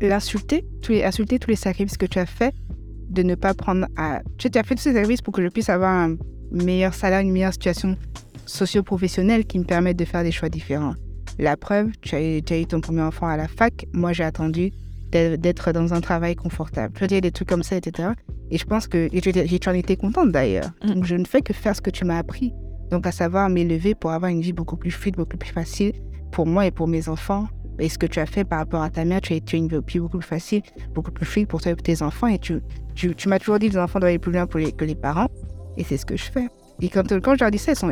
l'insulter 0.00 0.66
tous 0.82 0.90
les 0.90 1.04
insulter 1.04 1.38
tous 1.38 1.50
les 1.50 1.54
sacrifices 1.54 1.96
que 1.96 2.06
tu 2.06 2.18
as 2.18 2.26
fait 2.26 2.56
de 3.08 3.22
ne 3.22 3.36
pas 3.36 3.54
prendre 3.54 3.86
à 3.96 4.20
tu 4.36 4.48
as 4.52 4.64
fait 4.64 4.74
tous 4.74 4.82
ces 4.82 4.94
sacrifices 4.94 5.22
pour 5.22 5.32
que 5.32 5.44
je 5.44 5.48
puisse 5.48 5.68
avoir 5.68 5.92
un 5.92 6.16
meilleur 6.50 6.92
salaire 6.92 7.20
une 7.20 7.30
meilleure 7.30 7.52
situation 7.52 7.96
socio-professionnelle 8.46 9.44
qui 9.46 9.60
me 9.60 9.64
permette 9.64 9.96
de 9.96 10.04
faire 10.04 10.24
des 10.24 10.32
choix 10.32 10.48
différents. 10.48 10.94
La 11.38 11.56
preuve, 11.56 11.90
tu 12.00 12.14
as, 12.14 12.40
tu 12.42 12.52
as 12.52 12.58
eu 12.60 12.66
ton 12.66 12.80
premier 12.80 13.02
enfant 13.02 13.26
à 13.26 13.36
la 13.36 13.48
fac, 13.48 13.86
moi 13.92 14.12
j'ai 14.12 14.24
attendu 14.24 14.72
d'être 15.14 15.72
dans 15.72 15.94
un 15.94 16.00
travail 16.00 16.34
confortable. 16.34 16.92
Je 16.96 17.00
veux 17.00 17.06
dire, 17.06 17.20
des 17.20 17.30
trucs 17.30 17.48
comme 17.48 17.62
ça, 17.62 17.76
etc. 17.76 18.10
Et 18.50 18.58
je 18.58 18.64
pense 18.64 18.88
que 18.88 19.08
j'en 19.62 19.72
étais 19.72 19.96
contente 19.96 20.32
d'ailleurs. 20.32 20.70
Mm. 20.82 20.94
Donc, 20.94 21.04
je 21.04 21.14
ne 21.14 21.24
fais 21.24 21.40
que 21.40 21.52
faire 21.52 21.74
ce 21.76 21.80
que 21.80 21.90
tu 21.90 22.04
m'as 22.04 22.18
appris. 22.18 22.52
Donc, 22.90 23.06
à 23.06 23.12
savoir 23.12 23.48
m'élever 23.48 23.94
pour 23.94 24.10
avoir 24.10 24.30
une 24.30 24.40
vie 24.40 24.52
beaucoup 24.52 24.76
plus 24.76 24.90
fluide, 24.90 25.16
beaucoup 25.16 25.36
plus 25.36 25.52
facile 25.52 25.92
pour 26.32 26.46
moi 26.46 26.66
et 26.66 26.70
pour 26.70 26.88
mes 26.88 27.08
enfants. 27.08 27.46
Et 27.78 27.88
ce 27.88 27.98
que 27.98 28.06
tu 28.06 28.20
as 28.20 28.26
fait 28.26 28.44
par 28.44 28.60
rapport 28.60 28.82
à 28.82 28.90
ta 28.90 29.04
mère, 29.04 29.20
tu 29.20 29.34
as, 29.34 29.40
tu 29.40 29.56
une 29.56 29.68
vie 29.68 29.98
beaucoup 29.98 30.18
plus 30.18 30.26
facile, 30.26 30.62
beaucoup 30.94 31.10
plus 31.10 31.26
fluide 31.26 31.48
pour 31.48 31.60
toi 31.60 31.72
et 31.72 31.74
pour 31.74 31.82
tes 31.82 32.02
enfants. 32.02 32.28
Et 32.28 32.38
tu, 32.38 32.60
tu, 32.94 33.28
m'as 33.28 33.38
toujours 33.38 33.58
dit 33.58 33.68
que 33.68 33.72
les 33.72 33.78
enfants 33.78 33.98
doivent 33.98 34.10
aller 34.10 34.18
plus 34.18 34.32
loin 34.32 34.46
pour 34.46 34.60
que 34.60 34.84
les 34.84 34.94
parents. 34.94 35.28
Et 35.76 35.84
c'est 35.84 35.96
ce 35.96 36.06
que 36.06 36.16
je 36.16 36.24
fais. 36.24 36.48
Et 36.80 36.88
quand, 36.88 37.08
quand 37.20 37.34
je 37.34 37.40
leur 37.40 37.50
dis 37.50 37.58
ça, 37.58 37.72
elles 37.72 37.76
sont, 37.76 37.90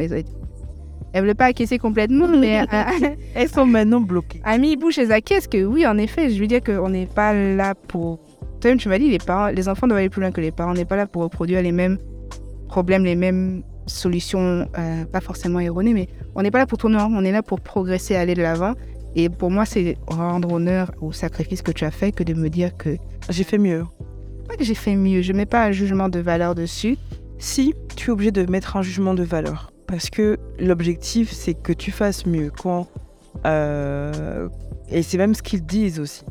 elles 1.13 1.21
ne 1.21 1.27
voulaient 1.27 1.35
pas 1.35 1.47
acquiescer 1.47 1.79
complètement, 1.79 2.29
mais 2.29 2.61
euh, 2.73 3.15
elles 3.35 3.49
sont 3.49 3.67
maintenant 3.67 4.01
bloquées. 4.01 4.41
Ami 4.45 4.77
Bouche 4.77 4.99
et 4.99 5.11
acquiescent 5.11 5.49
que 5.49 5.65
oui, 5.65 5.87
en 5.87 5.99
effet, 5.99 6.31
je 6.31 6.41
veux 6.41 6.47
dire 6.47 6.63
qu'on 6.63 6.89
n'est 6.89 7.07
pas 7.07 7.33
là 7.33 7.75
pour. 7.75 8.21
Toi-même, 8.61 8.79
tu 8.79 8.89
m'as 8.89 8.99
dit, 8.99 9.11
les, 9.11 9.19
parents, 9.19 9.49
les 9.49 9.69
enfants 9.69 9.87
doivent 9.87 9.99
aller 9.99 10.09
plus 10.09 10.21
loin 10.21 10.31
que 10.31 10.41
les 10.41 10.53
parents. 10.53 10.71
On 10.71 10.75
n'est 10.75 10.85
pas 10.85 10.97
là 10.97 11.07
pour 11.07 11.23
reproduire 11.23 11.63
les 11.63 11.73
mêmes 11.73 11.99
problèmes, 12.69 13.05
les 13.05 13.17
mêmes 13.17 13.63
solutions, 13.87 14.69
euh, 14.79 15.05
pas 15.05 15.21
forcément 15.21 15.59
erronées, 15.59 15.95
mais 15.95 16.09
on 16.35 16.43
n'est 16.43 16.51
pas 16.51 16.59
là 16.59 16.67
pour 16.67 16.79
tourner 16.79 16.97
en 16.97 17.09
rond. 17.09 17.17
On 17.17 17.25
est 17.25 17.33
là 17.33 17.43
pour 17.43 17.61
progresser, 17.61 18.15
aller 18.15 18.35
de 18.35 18.43
l'avant. 18.43 18.75
Et 19.15 19.29
pour 19.29 19.51
moi, 19.51 19.65
c'est 19.65 19.97
rendre 20.07 20.53
honneur 20.53 20.91
au 21.01 21.13
sacrifice 21.13 21.63
que 21.63 21.73
tu 21.73 21.85
as 21.85 21.91
fait 21.91 22.13
que 22.13 22.23
de 22.23 22.35
me 22.35 22.49
dire 22.49 22.77
que 22.77 22.97
j'ai 23.29 23.45
fait 23.45 23.59
mieux. 23.59 23.85
Pas 24.49 24.57
que 24.57 24.65
j'ai 24.65 24.75
fait 24.75 24.97
mieux. 24.97 25.23
Je 25.23 25.33
ne 25.33 25.39
mets 25.39 25.47
pas 25.47 25.65
un 25.65 25.73
jugement 25.73 26.09
de 26.09 26.19
valeur 26.19 26.55
dessus. 26.55 26.97
Si, 27.39 27.75
tu 27.97 28.11
es 28.11 28.13
obligé 28.13 28.31
de 28.31 28.49
mettre 28.51 28.77
un 28.77 28.83
jugement 28.83 29.15
de 29.15 29.23
valeur. 29.23 29.72
Parce 29.93 30.09
que 30.09 30.39
l'objectif, 30.59 31.31
c'est 31.33 31.53
que 31.53 31.71
tu 31.71 31.91
fasses 31.91 32.25
mieux. 32.25 32.51
Quand, 32.51 32.89
euh, 33.45 34.49
et 34.91 35.03
c'est 35.03 35.19
même 35.19 35.35
ce 35.35 35.43
qu'ils 35.43 35.67
disent 35.67 36.01
aussi. 36.01 36.25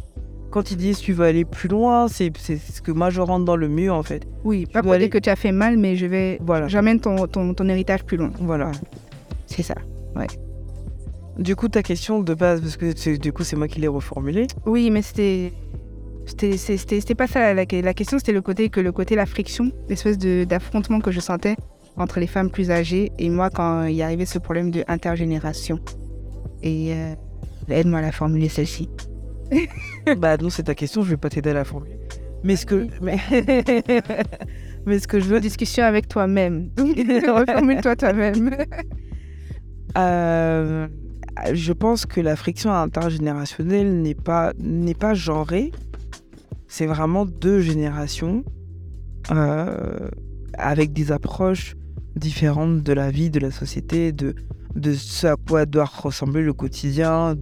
Quand 0.50 0.72
ils 0.72 0.78
disent 0.78 0.98
tu 0.98 1.14
veux 1.14 1.26
aller 1.26 1.46
plus 1.46 1.70
loin, 1.70 2.08
c'est 2.08 2.36
ce 2.36 2.82
que 2.82 2.92
moi 2.92 3.12
je 3.12 3.22
rentre 3.22 3.46
dans 3.46 3.56
le 3.56 3.70
mieux 3.70 3.92
en 3.92 4.02
fait. 4.02 4.28
Oui, 4.44 4.66
pas 4.66 4.82
pour 4.82 4.98
dire 4.98 5.12
que 5.12 5.20
tu 5.20 5.30
as 5.30 5.36
fait 5.36 5.52
mal, 5.52 5.78
mais 5.78 5.96
je 5.96 6.08
vais. 6.08 6.40
Voilà. 6.42 6.68
J'amène 6.70 7.00
ton, 7.00 7.28
ton, 7.28 7.54
ton, 7.54 7.70
héritage 7.70 8.04
plus 8.04 8.18
loin. 8.18 8.32
Voilà. 8.40 8.72
C'est 9.46 9.62
ça. 9.62 9.76
Ouais. 10.16 10.26
Du 11.38 11.56
coup, 11.56 11.68
ta 11.68 11.84
question 11.84 12.20
de 12.20 12.34
base, 12.34 12.62
parce 12.62 12.78
que 12.78 13.16
du 13.18 13.32
coup, 13.32 13.44
c'est 13.44 13.56
moi 13.56 13.68
qui 13.68 13.80
l'ai 13.80 13.88
reformulée. 13.88 14.48
Oui, 14.66 14.90
mais 14.90 15.04
c'était. 15.04 15.54
C'était 16.26 17.16
pas 17.16 17.28
ça 17.28 17.54
la, 17.54 17.66
la 17.66 17.94
question, 17.94 18.18
c'était 18.18 18.32
le 18.32 18.42
côté 18.42 18.70
que 18.70 18.80
le 18.80 18.92
côté 18.92 19.16
la 19.16 19.28
friction, 19.28 19.72
l'espèce 19.88 20.18
d'affrontement 20.18 21.00
que 21.00 21.12
je 21.12 21.20
sentais 21.20 21.58
entre 21.98 22.20
les 22.20 22.28
femmes 22.28 22.50
plus 22.50 22.72
âgées 22.72 23.12
et 23.20 23.30
moi 23.30 23.50
quand 23.50 23.84
il 23.84 23.96
y 23.96 24.02
arrivait 24.02 24.26
ce 24.26 24.40
problème 24.40 24.72
de 24.72 24.84
intergénération. 24.88 25.80
Et 26.64 26.94
euh, 26.94 27.14
aide-moi 27.70 28.00
à 28.00 28.02
la 28.02 28.12
formuler 28.12 28.50
celle-ci. 28.50 28.90
bah 30.18 30.38
non, 30.38 30.50
c'est 30.50 30.64
ta 30.64 30.76
question, 30.76 31.04
je 31.04 31.10
vais 31.10 31.18
pas 31.18 31.30
t'aider 31.30 31.50
à 31.50 31.54
la 31.54 31.66
formuler. 31.66 32.00
Mais 32.44 32.56
ce 32.56 32.66
que, 32.66 32.88
mais... 33.02 33.18
mais 34.86 35.00
ce 35.00 35.08
que 35.08 35.20
je 35.20 35.26
veux, 35.26 35.40
discussion 35.40 35.84
avec 35.84 36.08
toi-même. 36.08 36.70
Reformule-toi 36.78 37.96
toi-même. 37.96 38.56
Euh, 39.98 40.88
je 41.54 41.74
pense 41.74 42.06
que 42.06 42.22
la 42.22 42.36
friction 42.36 42.72
intergénérationnelle 42.72 44.02
n'est 44.02 44.16
pas, 44.16 44.54
n'est 44.60 44.96
pas 44.96 45.14
genrée. 45.14 45.72
C'est 46.68 46.86
vraiment 46.86 47.26
deux 47.26 47.60
générations 47.60 48.44
euh, 49.32 50.10
avec 50.54 50.94
des 50.94 51.12
approches 51.12 51.76
différentes 52.16 52.84
de 52.84 52.94
la 52.94 53.12
vie, 53.12 53.30
de 53.30 53.40
la 53.40 53.52
société, 53.52 54.12
de, 54.12 54.36
de 54.76 54.94
ce 54.94 55.28
à 55.28 55.36
quoi 55.36 55.66
doit 55.66 55.86
ressembler 55.86 56.42
le 56.42 56.54
quotidien, 56.54 57.36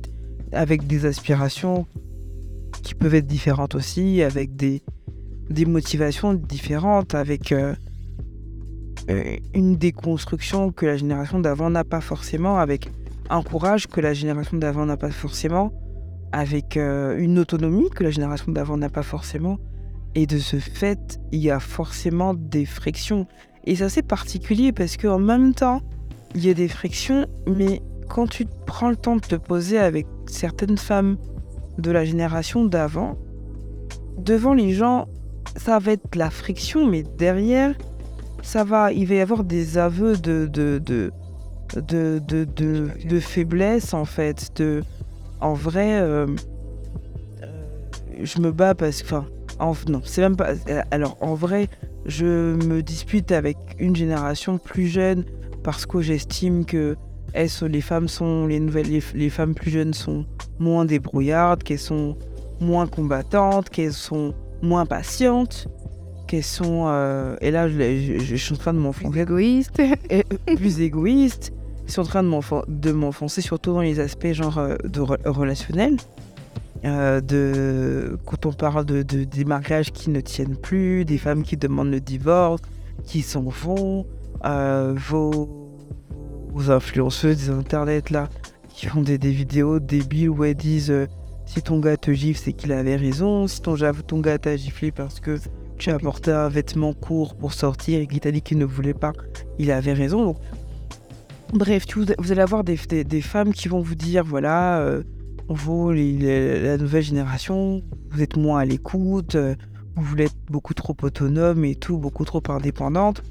avec 0.52 0.88
des 0.88 1.06
aspirations 1.06 1.86
qui 2.84 2.96
peuvent 2.96 3.16
être 3.16 3.28
différentes 3.28 3.76
aussi, 3.76 4.22
avec 4.22 4.56
des, 4.56 4.82
des 5.50 5.66
motivations 5.66 6.34
différentes, 6.34 7.16
avec 7.16 7.52
euh, 7.52 7.74
euh, 9.10 9.38
une 9.54 9.76
déconstruction 9.76 10.72
que 10.72 10.86
la 10.86 10.98
génération 10.98 11.40
d'avant 11.40 11.70
n'a 11.70 11.84
pas 11.84 12.02
forcément, 12.02 12.58
avec 12.58 12.90
un 13.30 13.42
courage 13.42 13.88
que 13.88 14.02
la 14.02 14.14
génération 14.14 14.58
d'avant 14.58 14.86
n'a 14.86 14.98
pas 14.98 15.12
forcément, 15.12 15.72
avec 16.32 16.78
euh, 16.78 17.18
une 17.18 17.40
autonomie 17.40 17.90
que 17.90 18.04
la 18.04 18.12
génération 18.12 18.52
d'avant 18.52 18.78
n'a 18.78 18.90
pas 18.90 19.04
forcément. 19.04 19.58
Et 20.16 20.26
de 20.26 20.38
ce 20.38 20.58
fait, 20.58 21.20
il 21.32 21.40
y 21.40 21.52
a 21.52 21.60
forcément 21.60 22.34
des 22.34 22.66
frictions. 22.66 23.28
Et 23.66 23.76
c'est 23.76 23.84
assez 23.84 24.02
particulier 24.02 24.72
parce 24.72 24.98
qu'en 24.98 25.20
même 25.20 25.54
temps, 25.54 25.82
il 26.36 26.46
y 26.46 26.50
a 26.50 26.54
des 26.54 26.68
frictions, 26.68 27.26
mais 27.48 27.82
quand 28.08 28.28
tu 28.28 28.46
prends 28.66 28.90
le 28.90 28.96
temps 28.96 29.16
de 29.16 29.22
te 29.22 29.36
poser 29.36 29.78
avec 29.78 30.08
certaines 30.28 30.78
femmes 30.78 31.18
de 31.78 31.92
la 31.92 32.06
génération 32.06 32.66
d'avant, 32.66 33.18
devant 34.18 34.54
les 34.54 34.74
gens, 34.74 35.08
ça 35.56 35.80
va 35.80 35.94
être 35.94 36.16
la 36.16 36.30
friction, 36.30 36.86
mais 36.86 37.04
derrière, 37.04 37.74
ça 38.42 38.64
va, 38.64 38.92
il 38.92 39.08
va 39.08 39.16
y 39.16 39.20
avoir 39.20 39.44
des 39.44 39.78
aveux 39.78 40.18
de, 40.18 40.48
de, 40.52 40.80
de, 40.80 41.12
de, 41.76 42.20
de, 42.20 42.90
de, 43.06 43.20
faiblesse, 43.20 43.94
en 43.94 44.06
fait. 44.06 44.52
De, 44.56 44.84
en 45.42 45.54
vrai, 45.54 46.00
euh, 46.00 46.28
euh, 47.44 47.48
je 48.22 48.40
me 48.40 48.52
bats 48.52 48.76
parce 48.76 49.02
que. 49.02 49.16
Enfin, 49.60 49.92
non, 49.92 50.02
c'est 50.04 50.22
même 50.22 50.36
pas. 50.38 50.54
Alors, 50.92 51.18
en 51.22 51.34
vrai, 51.34 51.68
je 52.06 52.56
me 52.66 52.82
dispute 52.82 53.32
avec 53.32 53.58
une 53.80 53.96
génération 53.96 54.58
plus 54.58 54.88
jeune 54.88 55.26
parce 55.64 55.86
que 55.86 56.02
j'estime 56.02 56.66
que 56.66 56.96
les 57.62 57.82
femmes 57.82 58.08
sont 58.08 58.48
les 58.48 58.60
nouvelles 58.60 59.02
les, 59.14 59.30
femmes 59.30 59.54
plus 59.54 59.72
jeunes 59.72 59.94
sont 59.94 60.26
moins 60.60 60.86
débrouillardes, 60.86 61.64
qu'elles 61.64 61.80
sont 61.80 62.18
moins 62.60 62.88
combattantes, 62.88 63.70
qu'elles 63.70 63.94
sont 63.94 64.34
moins 64.62 64.86
patientes, 64.86 65.68
qu'elles 66.28 66.44
sont 66.44 66.86
euh, 66.88 67.36
et 67.42 67.52
là 67.52 67.68
je, 67.70 68.36
suis 68.36 68.54
en 68.54 68.58
train 68.58 68.74
de 68.74 68.80
m'enfoncer 68.80 69.12
plus 69.12 69.22
égoïste, 69.22 69.82
plus 70.56 70.82
égoïste. 70.82 71.54
Je 71.86 71.94
suis 71.94 72.02
en 72.02 72.06
train 72.06 72.24
de 72.24 72.92
m'enfoncer 72.92 73.42
surtout 73.42 73.74
dans 73.74 73.82
les 73.82 74.00
aspects 74.00 74.32
genre 74.34 74.60
euh, 74.60 74.76
de 74.84 75.02
relationnels. 75.02 75.98
Euh, 76.86 77.20
de, 77.20 78.18
quand 78.26 78.46
on 78.46 78.54
parle 78.54 78.86
de, 78.86 79.02
des 79.02 79.46
mariages 79.46 79.92
qui 79.92 80.10
ne 80.10 80.22
tiennent 80.22 80.56
plus, 80.56 81.04
des 81.04 81.18
femmes 81.18 81.44
qui 81.44 81.58
demandent 81.58 81.92
le 81.92 82.00
divorce, 82.00 82.62
qui 83.04 83.22
s'en 83.22 83.44
vont, 83.44 84.06
vos 84.44 85.70
aux 86.54 86.72
influenceuses 86.72 87.38
des 87.38 87.50
internet 87.50 88.10
là 88.10 88.30
qui 88.70 88.88
font 88.88 89.02
des, 89.02 89.18
vidéos 89.18 89.80
débiles 89.80 90.30
où 90.30 90.44
elles 90.46 90.56
disent 90.56 90.92
euh, 90.92 91.06
si 91.46 91.62
ton 91.62 91.80
gars 91.80 91.98
te 91.98 92.12
gifle, 92.12 92.40
c'est 92.42 92.54
qu'il 92.54 92.72
avait 92.72 92.96
raison. 92.96 93.48
Si 93.48 93.62
ton, 93.62 93.76
ton 94.08 94.20
gars 94.20 94.38
t'a 94.38 94.56
giflé 94.56 94.92
parce 94.92 95.20
que 95.20 95.38
tu 95.78 95.90
as 95.90 96.00
porté 96.00 96.32
un 96.32 96.48
vêtement 96.48 96.94
court 96.94 97.36
pour 97.36 97.54
sortir 97.54 98.00
et 98.00 98.08
qu'il 98.08 98.20
t'a 98.20 98.32
dit 98.32 98.42
qu'il 98.42 98.58
ne 98.58 98.66
voulait 98.66 98.94
pas, 98.94 99.12
il 99.58 99.72
avait 99.72 99.94
raison. 99.94 100.36
bref, 101.54 101.86
vous, 101.96 102.32
allez 102.32 102.42
avoir 102.42 102.64
des, 102.64 102.78
des, 103.04 103.22
femmes 103.22 103.52
qui 103.52 103.68
vont 103.68 103.82
vous 103.82 103.96
dire 103.96 104.24
voilà, 104.24 104.86
euh, 105.50 105.54
vous, 105.54 105.92
la 105.92 106.78
nouvelle 106.78 107.04
génération, 107.04 107.82
vous 108.12 108.22
êtes 108.22 108.38
moins 108.38 108.60
à 108.60 108.66
l'écoute, 108.66 109.36
euh, 109.36 109.56
vous 109.96 110.04
voulez 110.04 110.26
être 110.26 110.38
beaucoup 110.50 110.74
trop 110.74 110.96
autonome 111.02 111.66
et 111.66 111.76
tout, 111.76 111.98
beaucoup 111.98 112.26
trop 112.26 112.42
indépendante, 112.50 113.22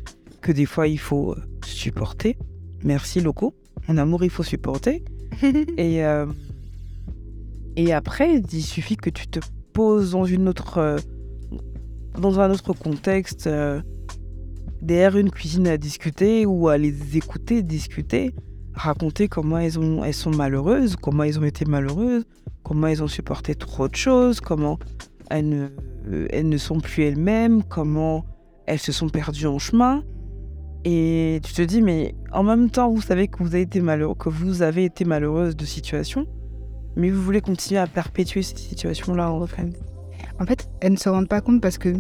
que 0.43 0.53
des 0.53 0.67
fois 0.67 0.87
il 0.89 0.99
faut 0.99 1.37
supporter. 1.65 2.37
Merci 2.85 3.21
locaux. 3.21 3.55
En 3.89 3.97
amour, 3.97 4.23
il 4.23 4.31
faut 4.31 4.43
supporter. 4.43 5.03
et, 5.77 6.05
euh, 6.05 6.27
et 7.77 7.93
après, 7.93 8.43
il 8.53 8.63
suffit 8.63 8.97
que 8.97 9.11
tu 9.11 9.27
te 9.27 9.41
poses 9.73 10.13
dans 10.13 10.25
une 10.25 10.49
autre, 10.49 10.79
euh, 10.79 10.99
dans 12.19 12.41
un 12.41 12.51
autre 12.51 12.73
contexte, 12.73 13.47
euh, 13.47 13.81
derrière 14.83 15.17
une 15.17 15.31
cuisine 15.31 15.67
à 15.69 15.77
discuter 15.77 16.45
ou 16.45 16.69
à 16.69 16.77
les 16.77 17.17
écouter 17.17 17.63
discuter, 17.63 18.35
raconter 18.79 19.29
comment 19.29 19.59
elles, 19.59 19.79
ont, 19.79 20.11
sont 20.13 20.31
malheureuses, 20.31 20.97
comment 20.97 21.25
elles 21.25 21.39
ont 21.39 21.45
été 21.45 21.65
malheureuses, 21.65 22.25
comment 22.63 22.87
elles 22.87 23.03
ont 23.03 23.09
supporté 23.09 23.55
trop 23.55 23.89
de 23.89 23.97
choses, 23.97 24.41
comment 24.41 24.79
elles 25.31 25.49
ne, 25.49 25.69
elles 26.31 26.49
ne 26.49 26.57
sont 26.57 26.81
plus 26.81 27.03
elles-mêmes, 27.03 27.63
comment 27.63 28.25
elles 28.67 28.79
se 28.79 28.93
sont 28.93 29.09
perdues 29.09 29.47
en 29.47 29.59
chemin. 29.59 30.05
Et 30.85 31.41
tu 31.45 31.53
te 31.53 31.63
dis, 31.63 31.83
mais 31.83 32.15
en 32.33 32.45
même 32.45 32.71
temps, 32.71 32.91
vous 32.91 33.03
savez 33.03 33.29
que 33.29 33.43
vous 33.43 33.49
avez 33.49 33.63
été, 33.63 33.81
malheureux, 33.81 34.15
que 34.15 34.29
vous 34.29 34.63
avez 34.63 34.85
été 34.85 35.05
malheureuse 35.05 35.57
de 35.57 35.65
situation, 35.65 36.27
mais 36.97 37.11
vous 37.11 37.23
voulez 37.23 37.41
continuer 37.41 37.81
à 37.81 37.87
perpétuer 37.87 38.43
cette 38.43 38.59
situation-là 38.59 39.31
en 39.31 39.47
fait. 39.47 39.67
En 40.41 40.47
fait, 40.47 40.71
elles 40.81 40.93
ne 40.93 40.97
se 40.97 41.09
rendent 41.09 41.29
pas 41.29 41.41
compte 41.41 41.61
parce 41.61 41.79
que 41.79 41.95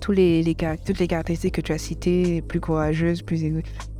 tous 0.00 0.12
les, 0.12 0.42
les 0.42 0.54
toutes 0.54 0.98
les 0.98 1.06
caractéristiques 1.06 1.54
que 1.54 1.60
tu 1.60 1.72
as 1.72 1.78
citées, 1.78 2.42
plus 2.42 2.60
courageuse, 2.60 3.22
plus 3.22 3.44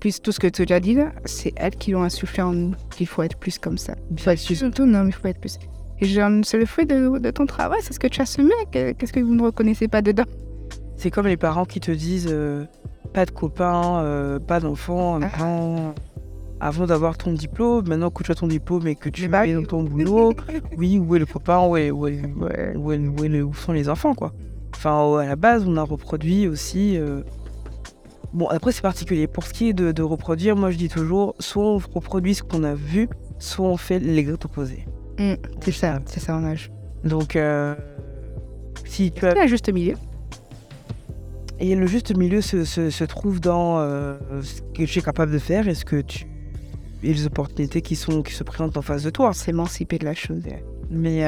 plus 0.00 0.20
tout 0.20 0.32
ce 0.32 0.40
que 0.40 0.46
tu 0.46 0.72
as 0.72 0.80
dit 0.80 0.94
là, 0.94 1.12
c'est 1.24 1.52
elles 1.56 1.76
qui 1.76 1.92
l'ont 1.92 2.02
insufflé 2.02 2.42
en 2.42 2.52
nous, 2.52 2.74
qu'il 2.90 3.06
faut 3.06 3.22
être 3.22 3.36
plus 3.36 3.58
comme 3.58 3.78
ça. 3.78 3.94
Il 4.10 4.20
faut 4.20 4.30
être 4.30 4.44
plus. 4.44 4.56
Surtout, 4.56 4.86
non, 4.86 5.04
mais 5.04 5.10
il 5.10 5.14
faut 5.14 5.28
être 5.28 5.40
plus. 5.40 5.58
Et 6.00 6.06
c'est 6.42 6.58
le 6.58 6.66
fruit 6.66 6.84
de, 6.84 7.18
de, 7.18 7.30
ton 7.30 7.46
travail, 7.46 7.78
c'est 7.82 7.94
ce 7.94 7.98
que 7.98 8.06
tu 8.06 8.20
as 8.20 8.26
semé. 8.26 8.52
Qu'est-ce 8.70 9.12
que 9.12 9.20
vous 9.20 9.34
ne 9.34 9.42
reconnaissez 9.42 9.88
pas 9.88 10.02
dedans? 10.02 10.26
C'est 10.96 11.10
comme 11.10 11.26
les 11.26 11.36
parents 11.36 11.64
qui 11.64 11.80
te 11.80 11.90
disent. 11.90 12.28
Euh, 12.30 12.66
pas 13.16 13.24
de 13.24 13.30
copains, 13.30 14.00
euh, 14.02 14.38
pas 14.38 14.60
d'enfants 14.60 15.18
ah. 15.22 15.94
avant, 16.60 16.86
d'avoir 16.86 17.16
ton 17.16 17.32
diplôme. 17.32 17.88
Maintenant 17.88 18.10
que 18.10 18.22
tu 18.22 18.30
as 18.30 18.34
ton 18.34 18.46
diplôme 18.46 18.86
et 18.88 18.94
que 18.94 19.08
tu 19.08 19.24
es 19.24 19.54
dans 19.54 19.64
ton 19.64 19.84
boulot, 19.84 20.34
oui, 20.76 20.98
où 20.98 21.16
est 21.16 21.18
le 21.18 21.24
copain, 21.24 21.66
où, 21.66 21.78
est, 21.78 21.90
où, 21.90 22.06
où, 22.06 23.54
sont 23.54 23.72
les 23.72 23.88
enfants, 23.88 24.14
quoi. 24.14 24.32
Enfin, 24.76 25.18
à 25.18 25.24
la 25.24 25.36
base, 25.36 25.64
on 25.66 25.76
a 25.78 25.82
reproduit 25.82 26.46
aussi. 26.46 26.98
Euh, 26.98 27.22
bon, 28.34 28.46
après, 28.48 28.72
c'est 28.72 28.82
particulier. 28.82 29.26
Pour 29.26 29.44
ce 29.44 29.54
qui 29.54 29.70
est 29.70 29.72
de, 29.72 30.02
reproduire, 30.02 30.54
moi, 30.54 30.70
je 30.70 30.76
dis 30.76 30.90
toujours 30.90 31.34
soit 31.40 31.64
on 31.64 31.78
reproduit 31.78 32.34
ce 32.34 32.42
qu'on 32.42 32.62
a 32.62 32.74
vu, 32.74 33.08
soit 33.38 33.66
on 33.66 33.78
fait 33.78 33.98
l'exact 33.98 34.44
opposé. 34.44 34.86
Mmh, 35.18 35.34
c'est 35.62 35.72
ça, 35.72 35.98
c'est 36.04 36.20
ça, 36.20 36.36
en 36.36 36.44
âge. 36.44 36.70
Donc, 37.04 37.36
euh, 37.36 37.74
si 38.84 39.10
tu 39.12 39.26
as. 39.26 39.32
C'est 39.32 39.48
juste 39.48 39.72
milieu. 39.72 39.94
Et 41.58 41.74
le 41.74 41.86
juste 41.86 42.14
milieu 42.14 42.42
se, 42.42 42.64
se, 42.64 43.04
trouve 43.04 43.40
dans 43.40 43.78
euh, 43.78 44.18
ce 44.42 44.60
que 44.60 44.82
tu 44.82 44.98
es 44.98 45.02
capable 45.02 45.32
de 45.32 45.38
faire 45.38 45.68
et 45.68 45.74
ce 45.74 45.86
que 45.86 46.02
tu 46.02 46.26
et 47.02 47.14
les 47.14 47.26
opportunités 47.26 47.82
qui 47.82 47.94
sont 47.96 48.22
qui 48.22 48.34
se 48.34 48.44
présentent 48.44 48.76
en 48.76 48.82
face 48.82 49.04
de 49.04 49.10
toi. 49.10 49.32
S'émanciper 49.32 49.96
de 49.96 50.04
la 50.04 50.14
chose. 50.14 50.42
Mais 50.90 51.26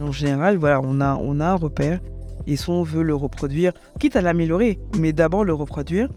en 0.00 0.10
général, 0.10 0.56
voilà, 0.56 0.80
on 0.82 1.02
a 1.02 1.16
on 1.16 1.38
a 1.40 1.48
un 1.48 1.54
repère 1.56 2.00
et 2.46 2.56
si 2.56 2.70
on 2.70 2.82
veut 2.82 3.02
le 3.02 3.14
reproduire, 3.14 3.72
quitte 3.98 4.16
à 4.16 4.22
l'améliorer, 4.22 4.78
mais 4.98 5.12
d'abord 5.12 5.44
le 5.44 5.54
reproduire 5.54 6.08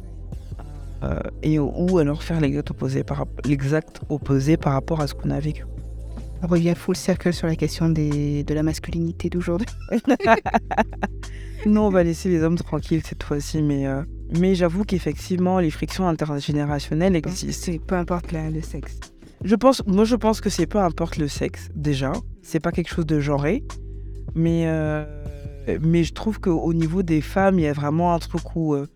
euh, 1.04 1.20
et 1.44 1.60
ou 1.60 1.98
alors 2.00 2.24
faire 2.24 2.42
l'exact 2.42 2.72
opposé 2.72 3.04
par 3.04 3.26
l'exact 3.46 4.02
opposé 4.10 4.58
par 4.58 4.74
rapport 4.74 5.00
à 5.00 5.08
ce 5.08 5.14
qu'on 5.14 5.30
a 5.30 5.40
vécu. 5.40 5.64
On 6.44 6.48
revient 6.48 6.74
full 6.76 6.96
circle 6.96 7.34
sur 7.34 7.48
la 7.48 7.56
question 7.56 7.90
des, 7.90 8.44
de 8.44 8.54
la 8.54 8.64
masculinité 8.64 9.30
d'aujourd'hui. 9.30 9.68
non, 11.66 11.88
on 11.88 11.90
va 11.90 12.04
laisser 12.04 12.30
les 12.30 12.44
hommes 12.44 12.58
tranquilles 12.58 13.02
cette 13.04 13.24
fois-ci, 13.24 13.62
mais, 13.62 13.88
euh, 13.88 14.04
mais 14.38 14.54
j'avoue 14.54 14.84
qu'effectivement, 14.84 15.60
les 15.60 15.72
frictions 15.72 16.08
intergénérationnelles 16.08 17.16
existent. 17.16 17.72
Peu 17.88 17.96
importe 17.96 18.32
le 18.32 18.62
sexe. 18.62 19.00
Je 19.44 19.56
pense, 19.56 19.84
moi, 19.88 20.04
je 20.04 20.16
pense 20.16 20.42
que 20.42 20.50
c'est 20.50 20.68
peu 20.68 20.80
importe 20.80 21.18
le 21.18 21.28
sexe, 21.28 21.70
déjà. 21.76 22.12
C'est 22.44 22.60
pas 22.60 22.72
quelque 22.72 22.90
chose 22.90 23.06
de 23.06 23.20
genré. 23.20 23.64
Mais, 24.36 24.64
euh, 24.68 25.06
mais 25.82 26.04
je 26.04 26.14
trouve 26.14 26.40
qu'au 26.40 26.74
niveau 26.74 27.04
des 27.04 27.22
femmes, 27.22 27.60
il 27.60 27.64
y 27.64 27.68
a 27.68 27.74
vraiment 27.74 28.14
un 28.14 28.20
truc 28.20 28.56
où 28.56 28.74
euh, 28.74 28.88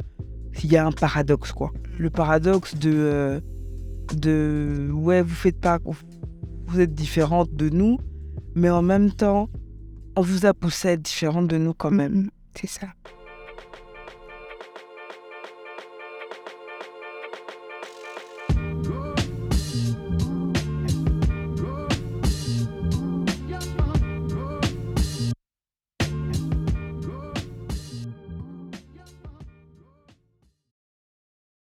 il 0.64 0.72
y 0.72 0.78
a 0.78 0.86
un 0.86 0.92
paradoxe, 0.92 1.52
quoi. 1.52 1.72
Le 1.98 2.10
paradoxe 2.10 2.76
de, 2.76 3.42
de 4.16 4.90
ouais, 4.94 5.22
vous 5.22 5.36
faites 5.36 5.60
pas, 5.60 5.80
vous 6.66 6.80
êtes 6.80 6.94
différente 6.94 7.54
de 7.54 7.70
nous, 7.70 7.98
mais 8.56 8.70
en 8.70 8.82
même 8.82 9.12
temps, 9.12 9.50
on 10.16 10.22
vous 10.22 10.46
a 10.46 10.54
poussé 10.54 10.90
à 10.90 10.92
être 10.94 11.02
différente 11.02 11.48
de 11.48 11.58
nous 11.58 11.74
quand 11.74 11.92
même. 11.92 12.30
C'est 12.56 12.68
ça. 12.68 12.88